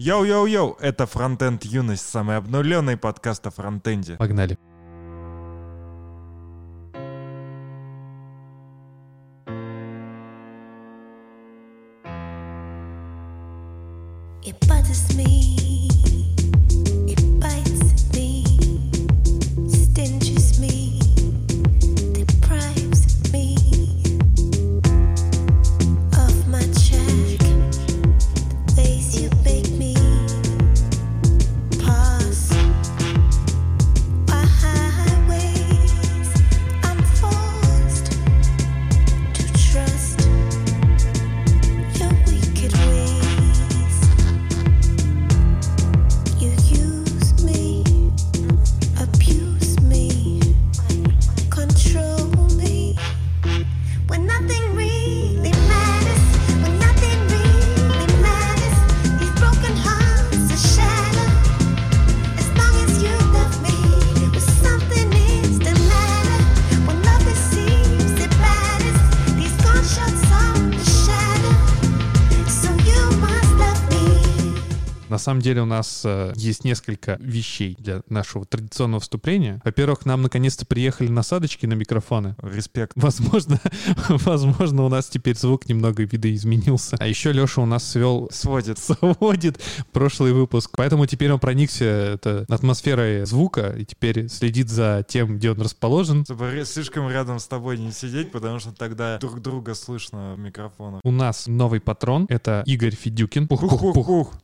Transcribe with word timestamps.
Йоу-йоу-йоу, 0.00 0.78
это 0.80 1.04
Фронтенд 1.04 1.62
Юность, 1.64 2.08
самый 2.08 2.38
обнуленный 2.38 2.96
подкаст 2.96 3.46
о 3.46 3.50
фронтенде. 3.50 4.16
Погнали. 4.16 4.56
Самом 75.30 75.42
деле 75.42 75.62
у 75.62 75.66
нас 75.66 76.02
э, 76.04 76.32
есть 76.34 76.64
несколько 76.64 77.16
вещей 77.20 77.76
для 77.78 78.02
нашего 78.08 78.44
традиционного 78.44 79.00
вступления. 79.00 79.62
Во-первых, 79.64 80.04
нам 80.04 80.22
наконец-то 80.22 80.66
приехали 80.66 81.06
насадочки 81.06 81.66
на 81.66 81.74
микрофоны. 81.74 82.34
Респект. 82.42 82.94
Возможно, 82.96 83.60
возможно, 84.08 84.84
у 84.84 84.88
нас 84.88 85.06
теперь 85.06 85.36
звук 85.36 85.68
немного 85.68 86.02
видоизменился. 86.02 86.96
А 86.98 87.06
еще 87.06 87.30
Леша 87.30 87.62
у 87.62 87.66
нас 87.66 87.88
свел 87.88 88.28
Сводит. 88.32 88.80
сводит 88.80 89.60
прошлый 89.92 90.32
выпуск. 90.32 90.72
Поэтому 90.76 91.06
теперь 91.06 91.30
он 91.32 91.38
проникся 91.38 91.84
это, 91.84 92.44
атмосферой 92.48 93.24
звука 93.24 93.76
и 93.78 93.84
теперь 93.84 94.28
следит 94.28 94.68
за 94.68 95.04
тем, 95.06 95.36
где 95.36 95.52
он 95.52 95.60
расположен. 95.60 96.24
Чтобы 96.24 96.64
слишком 96.66 97.08
рядом 97.08 97.38
с 97.38 97.46
тобой 97.46 97.78
не 97.78 97.92
сидеть, 97.92 98.32
потому 98.32 98.58
что 98.58 98.72
тогда 98.72 99.18
друг 99.18 99.40
друга 99.40 99.74
слышно 99.74 100.34
в 100.34 100.40
микрофонах. 100.40 101.02
У 101.04 101.12
нас 101.12 101.46
новый 101.46 101.80
патрон. 101.80 102.26
Это 102.28 102.64
Игорь 102.66 102.96
Федюкин. 102.96 103.46
Пух-пух-пух. 103.46 104.34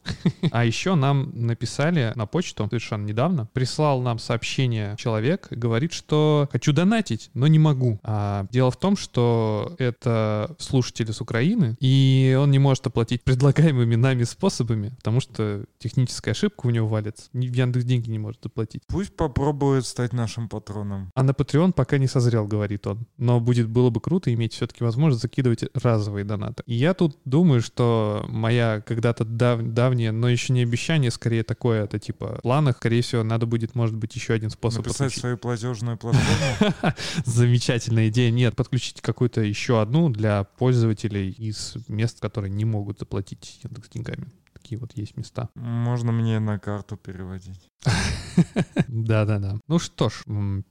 А 0.53 0.65
еще 0.65 0.76
нам 0.85 1.31
написали 1.35 2.13
на 2.15 2.27
почту 2.27 2.67
совершенно 2.69 3.07
недавно. 3.07 3.49
Прислал 3.53 4.01
нам 4.03 4.19
сообщение 4.19 4.97
человек, 4.99 5.49
говорит, 5.51 5.93
что 5.93 6.49
хочу 6.53 6.73
донатить, 6.73 7.31
но 7.35 7.47
не 7.47 7.59
могу. 7.59 7.99
А 8.03 8.47
дело 8.51 8.71
в 8.71 8.77
том, 8.77 8.97
что 8.97 9.75
это 9.79 10.55
слушатель 10.59 11.11
из 11.11 11.21
Украины, 11.21 11.77
и 11.81 12.37
он 12.39 12.51
не 12.51 12.59
может 12.59 12.87
оплатить 12.87 13.23
предлагаемыми 13.25 13.95
нами 13.95 14.25
способами, 14.25 14.91
потому 14.97 15.21
что 15.21 15.65
техническая 15.79 16.33
ошибка 16.33 16.67
у 16.67 16.71
него 16.71 16.89
валится. 16.89 17.29
В 17.33 17.41
Яндекс 17.41 17.85
деньги 17.85 18.11
не 18.11 18.19
может 18.19 18.45
оплатить. 18.45 18.83
Пусть 18.89 19.17
попробует 19.17 19.87
стать 19.87 20.13
нашим 20.13 20.49
патроном. 20.49 21.11
А 21.15 21.23
на 21.23 21.31
Patreon 21.31 21.73
пока 21.73 21.99
не 21.99 22.07
созрел, 22.07 22.47
говорит 22.47 22.87
он. 22.87 23.07
Но 23.17 23.41
будет, 23.41 23.69
было 23.69 23.91
бы 23.91 24.01
круто 24.01 24.33
иметь 24.35 24.53
все-таки 24.53 24.85
возможность 24.85 25.23
закидывать 25.23 25.65
разовые 25.75 26.25
донаты. 26.25 26.63
И 26.67 26.75
я 26.75 26.95
тут 26.95 27.17
думаю, 27.25 27.63
что 27.63 28.25
моя 28.29 28.83
когда-то 28.85 29.25
дав- 29.25 29.63
давняя, 29.63 30.13
но 30.13 30.29
еще 30.29 30.53
не 30.53 30.65
обещание, 30.67 31.11
скорее 31.11 31.43
такое, 31.43 31.85
это 31.85 31.99
типа 31.99 32.37
в 32.39 32.43
планах, 32.43 32.77
скорее 32.77 33.03
всего, 33.03 33.23
надо 33.23 33.47
будет, 33.47 33.75
может 33.75 33.97
быть, 33.97 34.15
еще 34.15 34.35
один 34.35 34.51
способ 34.51 34.81
Написать 34.81 34.99
подключить. 34.99 35.21
свою 35.21 35.39
платежную 35.39 35.97
платформу. 35.97 36.95
Замечательная 37.25 38.09
идея. 38.09 38.31
Нет, 38.31 38.57
подключить 38.57 39.01
какую-то 39.01 39.41
еще 39.41 39.81
одну 39.81 40.11
для 40.11 40.45
пользователей 40.45 41.31
из 41.31 41.77
мест, 41.89 42.21
которые 42.21 42.53
не 42.53 42.65
могут 42.65 42.99
заплатить 42.99 43.61
Яндекс 43.63 43.89
деньгами. 43.89 44.27
Такие 44.53 44.81
вот 44.81 44.93
есть 44.97 45.17
места. 45.17 45.49
Можно 45.55 46.11
мне 46.13 46.41
на 46.41 46.59
карту 46.59 46.97
переводить. 46.97 47.71
Да-да-да. 48.89 49.59
Ну 49.69 49.79
что 49.79 50.09
ж, 50.09 50.23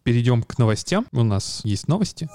перейдем 0.03 0.44
к 0.44 0.57
новостям. 0.57 1.05
У 1.11 1.23
нас 1.23 1.61
есть 1.63 1.88
новости. 1.88 2.29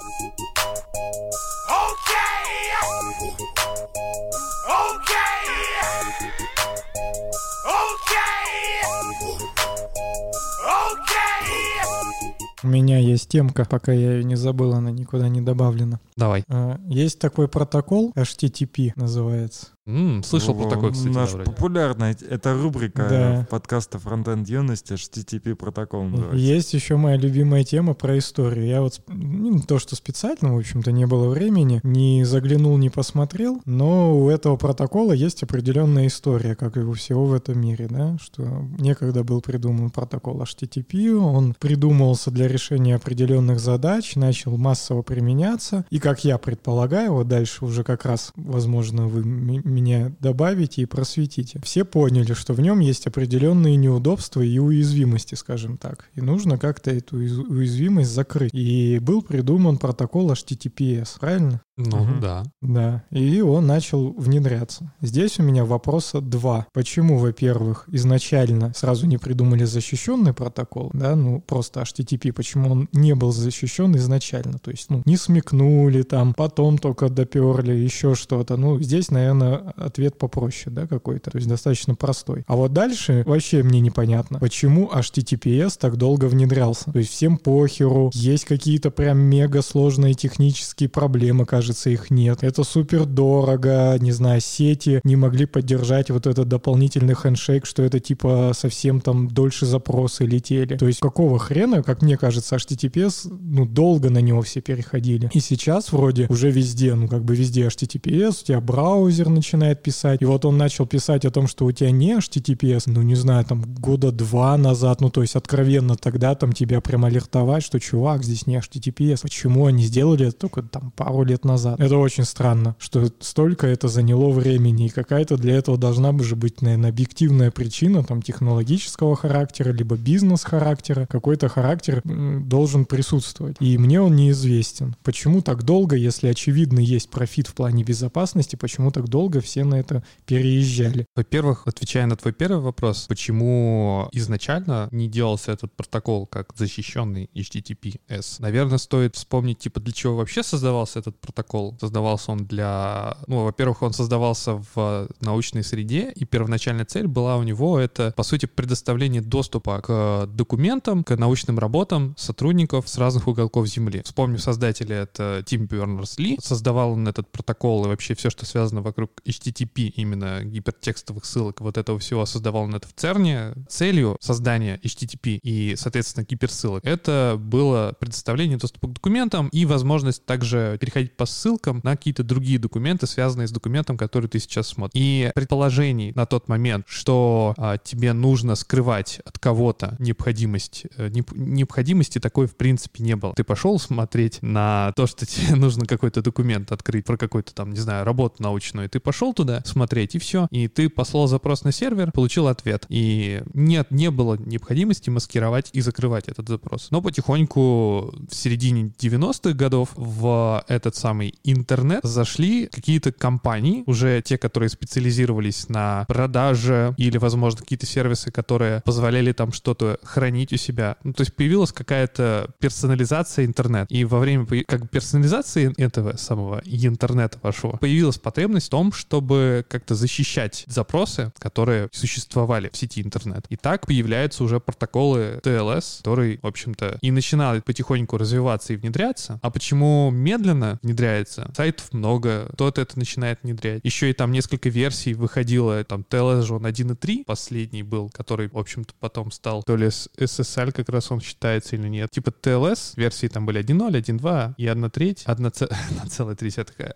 У 12.62 12.68
меня 12.68 12.98
есть 12.98 13.28
темка, 13.28 13.64
пока 13.64 13.92
я 13.92 14.12
ее 14.12 14.24
не 14.24 14.36
забыл, 14.36 14.74
она 14.74 14.90
никуда 14.90 15.28
не 15.28 15.40
добавлена. 15.40 16.00
Давай. 16.16 16.44
А, 16.48 16.78
Есть 16.88 17.18
такой 17.18 17.48
протокол, 17.48 18.12
HTTP 18.16 18.92
называется. 18.96 19.68
М, 19.86 20.22
слышал 20.22 20.54
про 20.54 20.68
такой, 20.68 20.92
кстати, 20.92 21.08
Наш 21.12 21.32
вроде. 21.32 21.50
популярная, 21.50 22.14
это 22.28 22.54
рубрика 22.54 23.06
Да. 23.08 23.46
подкаста 23.50 23.98
Фронтенд 23.98 24.46
Юности, 24.46 24.92
HTTP 24.92 25.54
протокол 25.54 26.04
называется. 26.04 26.36
Есть 26.36 26.74
еще 26.74 26.96
моя 26.96 27.16
любимая 27.16 27.64
тема 27.64 27.94
про 27.94 28.18
историю. 28.18 28.66
Я 28.66 28.82
вот, 28.82 29.00
ну, 29.08 29.50
не 29.50 29.62
то 29.62 29.78
что 29.78 29.96
специально, 29.96 30.54
в 30.54 30.58
общем-то, 30.58 30.92
не 30.92 31.06
было 31.06 31.30
времени, 31.30 31.80
не 31.82 32.24
заглянул, 32.24 32.76
не 32.76 32.90
посмотрел, 32.90 33.62
но 33.64 34.16
у 34.20 34.28
этого 34.28 34.56
протокола 34.56 35.12
есть 35.12 35.42
определенная 35.42 36.08
история, 36.08 36.54
как 36.54 36.76
и 36.76 36.80
у 36.80 36.92
всего 36.92 37.24
в 37.24 37.32
этом 37.32 37.58
мире, 37.58 37.88
да, 37.88 38.18
что 38.20 38.44
некогда 38.78 39.24
был 39.24 39.40
придуман 39.40 39.88
протокол 39.90 40.42
HTTP, 40.42 41.14
он 41.16 41.54
придумывался 41.58 42.30
для 42.30 42.48
решения 42.48 42.96
определенных 42.96 43.58
задач, 43.58 44.14
начал 44.14 44.58
массово 44.58 45.00
применяться, 45.00 45.86
и, 45.90 45.98
как 45.98 46.22
я 46.24 46.36
предполагаю, 46.36 47.14
вот 47.14 47.28
дальше 47.28 47.64
уже 47.64 47.82
как 47.82 48.04
раз, 48.04 48.32
возможно, 48.36 49.06
вы 49.08 49.24
меня 49.70 50.14
добавите 50.20 50.82
и 50.82 50.86
просветите. 50.86 51.60
Все 51.62 51.84
поняли, 51.84 52.34
что 52.34 52.52
в 52.52 52.60
нем 52.60 52.80
есть 52.80 53.06
определенные 53.06 53.76
неудобства 53.76 54.40
и 54.42 54.58
уязвимости, 54.58 55.34
скажем 55.34 55.78
так, 55.78 56.10
и 56.14 56.20
нужно 56.20 56.58
как-то 56.58 56.90
эту 56.90 57.16
уязвимость 57.16 58.10
закрыть. 58.10 58.52
И 58.52 58.98
был 59.00 59.22
придуман 59.22 59.78
протокол 59.78 60.30
HTTPS, 60.32 61.18
правильно? 61.18 61.62
Ну, 61.86 62.04
Мгм. 62.04 62.20
да. 62.20 62.42
Да, 62.60 63.04
и 63.10 63.40
он 63.40 63.66
начал 63.66 64.12
внедряться. 64.12 64.92
Здесь 65.00 65.38
у 65.38 65.42
меня 65.42 65.64
вопроса 65.64 66.20
два. 66.20 66.66
Почему, 66.72 67.18
во-первых, 67.18 67.84
изначально 67.90 68.72
сразу 68.76 69.06
не 69.06 69.16
придумали 69.18 69.64
защищенный 69.64 70.32
протокол, 70.34 70.90
да, 70.92 71.16
ну 71.16 71.40
просто 71.40 71.80
HTTP, 71.80 72.32
почему 72.32 72.70
он 72.70 72.88
не 72.92 73.14
был 73.14 73.32
защищен 73.32 73.96
изначально? 73.96 74.58
То 74.58 74.70
есть, 74.70 74.90
ну, 74.90 75.02
не 75.06 75.16
смекнули 75.16 76.02
там, 76.02 76.34
потом 76.34 76.78
только 76.78 77.08
доперли, 77.08 77.72
еще 77.72 78.14
что-то. 78.14 78.56
Ну, 78.56 78.78
здесь, 78.80 79.10
наверное, 79.10 79.56
ответ 79.76 80.18
попроще, 80.18 80.74
да, 80.74 80.86
какой-то, 80.86 81.30
то 81.30 81.38
есть 81.38 81.48
достаточно 81.48 81.94
простой. 81.94 82.44
А 82.46 82.56
вот 82.56 82.72
дальше 82.72 83.22
вообще 83.26 83.62
мне 83.62 83.80
непонятно, 83.80 84.38
почему 84.38 84.90
HTTPS 84.92 85.78
так 85.78 85.96
долго 85.96 86.26
внедрялся. 86.26 86.90
То 86.92 86.98
есть 86.98 87.10
всем 87.10 87.38
похеру, 87.38 88.10
есть 88.14 88.44
какие-то 88.44 88.90
прям 88.90 89.18
мега 89.18 89.62
сложные 89.62 90.14
технические 90.14 90.88
проблемы, 90.88 91.46
кажется, 91.46 91.69
их 91.86 92.10
нет. 92.10 92.42
Это 92.42 92.64
супер 92.64 93.04
дорого, 93.04 93.96
не 94.00 94.12
знаю, 94.12 94.40
сети 94.40 95.00
не 95.04 95.16
могли 95.16 95.46
поддержать 95.46 96.10
вот 96.10 96.26
этот 96.26 96.48
дополнительный 96.48 97.14
хендшейк, 97.14 97.66
что 97.66 97.82
это 97.82 98.00
типа 98.00 98.52
совсем 98.54 99.00
там 99.00 99.28
дольше 99.28 99.66
запросы 99.66 100.24
летели. 100.24 100.76
То 100.76 100.86
есть 100.86 101.00
какого 101.00 101.38
хрена, 101.38 101.82
как 101.82 102.02
мне 102.02 102.16
кажется, 102.16 102.56
HTTPS, 102.56 103.28
ну, 103.30 103.66
долго 103.66 104.10
на 104.10 104.18
него 104.18 104.42
все 104.42 104.60
переходили. 104.60 105.30
И 105.32 105.40
сейчас 105.40 105.92
вроде 105.92 106.26
уже 106.28 106.50
везде, 106.50 106.94
ну, 106.94 107.08
как 107.08 107.24
бы 107.24 107.34
везде 107.34 107.66
HTTPS, 107.66 108.42
у 108.42 108.44
тебя 108.44 108.60
браузер 108.60 109.28
начинает 109.28 109.82
писать, 109.82 110.22
и 110.22 110.24
вот 110.24 110.44
он 110.44 110.56
начал 110.58 110.86
писать 110.86 111.24
о 111.24 111.30
том, 111.30 111.46
что 111.46 111.66
у 111.66 111.72
тебя 111.72 111.90
не 111.90 112.16
HTTPS, 112.18 112.84
ну, 112.86 113.02
не 113.02 113.14
знаю, 113.14 113.44
там, 113.44 113.62
года 113.62 114.12
два 114.12 114.56
назад, 114.56 115.00
ну, 115.00 115.10
то 115.10 115.22
есть 115.22 115.36
откровенно 115.36 115.96
тогда 115.96 116.34
там 116.34 116.52
тебя 116.52 116.80
прям 116.80 117.04
алертовать, 117.04 117.62
что, 117.62 117.78
чувак, 117.78 118.24
здесь 118.24 118.46
не 118.46 118.56
HTTPS. 118.56 119.22
Почему 119.22 119.66
они 119.66 119.84
сделали 119.84 120.28
это 120.28 120.36
только 120.36 120.62
там 120.62 120.92
пару 120.96 121.24
лет 121.24 121.44
назад? 121.44 121.59
Назад. 121.60 121.80
Это 121.80 121.96
очень 121.98 122.24
странно, 122.24 122.74
что 122.78 123.10
столько 123.20 123.66
это 123.66 123.88
заняло 123.88 124.30
времени, 124.30 124.86
и 124.86 124.88
какая-то 124.88 125.36
для 125.36 125.54
этого 125.54 125.76
должна 125.76 126.12
бы 126.12 126.24
же 126.24 126.36
быть, 126.36 126.62
наверное, 126.62 126.90
объективная 126.90 127.50
причина, 127.50 128.02
там, 128.02 128.22
технологического 128.22 129.16
характера, 129.16 129.72
либо 129.72 129.96
бизнес-характера. 129.96 131.06
Какой-то 131.06 131.48
характер 131.48 132.02
должен 132.04 132.84
присутствовать. 132.84 133.56
И 133.60 133.78
мне 133.78 134.00
он 134.00 134.16
неизвестен. 134.16 134.96
Почему 135.02 135.42
так 135.42 135.62
долго, 135.62 135.96
если 135.96 136.28
очевидно 136.28 136.80
есть 136.80 137.10
профит 137.10 137.46
в 137.46 137.54
плане 137.54 137.84
безопасности, 137.84 138.56
почему 138.56 138.90
так 138.90 139.08
долго 139.08 139.40
все 139.40 139.64
на 139.64 139.76
это 139.76 140.02
переезжали? 140.26 141.06
Во-первых, 141.14 141.66
отвечая 141.66 142.06
на 142.06 142.16
твой 142.16 142.32
первый 142.32 142.60
вопрос, 142.60 143.06
почему 143.08 144.08
изначально 144.12 144.88
не 144.92 145.08
делался 145.08 145.52
этот 145.52 145.72
протокол 145.74 146.26
как 146.26 146.52
защищенный 146.56 147.30
HTTPS? 147.34 148.36
Наверное, 148.38 148.78
стоит 148.78 149.16
вспомнить, 149.16 149.58
типа, 149.58 149.80
для 149.80 149.92
чего 149.92 150.16
вообще 150.16 150.42
создавался 150.42 150.98
этот 151.00 151.18
протокол. 151.20 151.39
Создавался 151.80 152.32
он 152.32 152.46
для... 152.46 153.16
Ну, 153.26 153.44
во-первых, 153.44 153.82
он 153.82 153.92
создавался 153.92 154.62
в 154.74 155.08
научной 155.20 155.64
среде, 155.64 156.12
и 156.14 156.24
первоначальная 156.24 156.84
цель 156.84 157.06
была 157.06 157.36
у 157.36 157.42
него 157.42 157.78
это, 157.78 158.12
по 158.16 158.22
сути, 158.22 158.46
предоставление 158.46 159.22
доступа 159.22 159.80
к 159.80 160.26
документам, 160.34 161.04
к 161.04 161.16
научным 161.16 161.58
работам 161.58 162.14
сотрудников 162.18 162.88
с 162.88 162.98
разных 162.98 163.28
уголков 163.28 163.66
Земли. 163.66 164.02
Вспомню 164.04 164.38
создателя, 164.38 164.96
это 164.96 165.42
Тим 165.46 165.66
Бернерс-Ли. 165.66 166.38
Создавал 166.42 166.92
он 166.92 167.08
этот 167.08 167.30
протокол 167.30 167.84
и 167.84 167.88
вообще 167.88 168.14
все, 168.14 168.30
что 168.30 168.44
связано 168.44 168.82
вокруг 168.82 169.10
HTTP, 169.24 169.92
именно 169.96 170.42
гипертекстовых 170.44 171.24
ссылок, 171.24 171.60
вот 171.60 171.78
этого 171.78 171.98
всего 171.98 172.26
создавал 172.26 172.64
он 172.64 172.74
это 172.74 172.88
в 172.88 172.92
ЦЕРНе. 172.94 173.54
Целью 173.68 174.16
создания 174.20 174.78
HTTP 174.82 175.38
и, 175.42 175.74
соответственно, 175.76 176.24
гиперссылок 176.28 176.84
это 176.84 177.36
было 177.38 177.94
предоставление 177.98 178.58
доступа 178.58 178.88
к 178.88 178.92
документам 178.92 179.48
и 179.48 179.64
возможность 179.64 180.24
также 180.26 180.76
переходить 180.80 181.16
по 181.16 181.26
ссылкам 181.32 181.80
на 181.82 181.96
какие-то 181.96 182.22
другие 182.22 182.58
документы, 182.58 183.06
связанные 183.06 183.48
с 183.48 183.52
документом, 183.52 183.96
который 183.96 184.28
ты 184.28 184.38
сейчас 184.38 184.68
смотришь. 184.68 185.00
И 185.00 185.30
предположений 185.34 186.12
на 186.14 186.26
тот 186.26 186.48
момент, 186.48 186.86
что 186.88 187.54
а, 187.56 187.78
тебе 187.78 188.12
нужно 188.12 188.54
скрывать 188.54 189.20
от 189.24 189.38
кого-то 189.38 189.96
необходимость, 189.98 190.86
э, 190.96 191.08
неп- 191.08 191.36
необходимости 191.36 192.18
такой 192.18 192.46
в 192.46 192.56
принципе 192.56 193.02
не 193.02 193.16
было. 193.16 193.34
Ты 193.34 193.44
пошел 193.44 193.78
смотреть 193.78 194.38
на 194.42 194.92
то, 194.96 195.06
что 195.06 195.26
тебе 195.26 195.54
нужно 195.56 195.86
какой-то 195.86 196.22
документ 196.22 196.72
открыть 196.72 197.04
про 197.04 197.16
какой-то 197.16 197.54
там, 197.54 197.72
не 197.72 197.80
знаю, 197.80 198.04
работу 198.04 198.42
научную. 198.42 198.88
Ты 198.88 199.00
пошел 199.00 199.32
туда 199.32 199.62
смотреть, 199.64 200.14
и 200.14 200.18
все. 200.18 200.48
И 200.50 200.68
ты 200.68 200.88
послал 200.88 201.26
запрос 201.26 201.64
на 201.64 201.72
сервер, 201.72 202.12
получил 202.12 202.48
ответ. 202.48 202.86
И 202.88 203.42
нет, 203.54 203.90
не 203.90 204.10
было 204.10 204.36
необходимости 204.36 205.10
маскировать 205.10 205.70
и 205.72 205.80
закрывать 205.80 206.28
этот 206.28 206.48
запрос. 206.48 206.88
Но 206.90 207.00
потихоньку 207.02 208.14
в 208.30 208.34
середине 208.34 208.92
90-х 208.98 209.52
годов 209.54 209.90
в 209.96 210.64
этот 210.68 210.96
самый 210.96 211.19
интернет 211.44 212.00
зашли 212.02 212.66
какие-то 212.66 213.12
компании, 213.12 213.84
уже 213.86 214.22
те, 214.22 214.38
которые 214.38 214.68
специализировались 214.68 215.68
на 215.68 216.04
продаже 216.08 216.94
или, 216.96 217.18
возможно, 217.18 217.60
какие-то 217.60 217.86
сервисы, 217.86 218.30
которые 218.30 218.82
позволяли 218.84 219.32
там 219.32 219.52
что-то 219.52 219.98
хранить 220.02 220.52
у 220.52 220.56
себя. 220.56 220.96
Ну, 221.04 221.12
то 221.12 221.22
есть 221.22 221.34
появилась 221.34 221.72
какая-то 221.72 222.50
персонализация 222.58 223.44
интернета. 223.44 223.86
И 223.92 224.04
во 224.04 224.18
время 224.18 224.46
как 224.66 224.90
персонализации 224.90 225.72
этого 225.80 226.16
самого 226.16 226.62
интернета 226.64 227.38
вашего 227.42 227.76
появилась 227.76 228.18
потребность 228.18 228.66
в 228.66 228.70
том, 228.70 228.92
чтобы 228.92 229.64
как-то 229.68 229.94
защищать 229.94 230.64
запросы, 230.66 231.32
которые 231.38 231.88
существовали 231.92 232.70
в 232.72 232.76
сети 232.76 233.02
интернет. 233.02 233.46
И 233.48 233.56
так 233.56 233.86
появляются 233.86 234.44
уже 234.44 234.60
протоколы 234.60 235.40
TLS, 235.42 235.98
которые, 235.98 236.38
в 236.42 236.46
общем-то, 236.46 236.98
и 237.00 237.10
начинают 237.10 237.64
потихоньку 237.64 238.16
развиваться 238.16 238.72
и 238.72 238.76
внедряться. 238.76 239.38
А 239.42 239.50
почему 239.50 240.10
медленно 240.10 240.78
внедряется? 240.82 241.09
Сайтов 241.54 241.92
много, 241.92 242.48
кто-то 242.52 242.80
это 242.80 242.98
начинает 242.98 243.40
внедрять. 243.42 243.80
Еще 243.84 244.10
и 244.10 244.12
там 244.12 244.32
несколько 244.32 244.68
версий 244.68 245.14
выходило, 245.14 245.82
там 245.84 246.04
он 246.10 246.66
1.3 246.66 247.24
последний 247.24 247.82
был, 247.82 248.10
который, 248.10 248.48
в 248.48 248.58
общем-то, 248.58 248.94
потом 248.98 249.30
стал 249.30 249.62
то 249.62 249.76
ли 249.76 249.86
SSL 249.86 250.72
как 250.72 250.88
раз 250.88 251.10
он 251.10 251.20
считается 251.20 251.76
или 251.76 251.88
нет. 251.88 252.10
Типа 252.10 252.28
TLS, 252.28 252.92
версии 252.96 253.28
там 253.28 253.46
были 253.46 253.60
1.0, 253.60 253.90
1.2 253.92 254.54
и 254.56 254.66
1 254.66 254.90
треть, 254.90 255.24
1,3. 255.26 255.72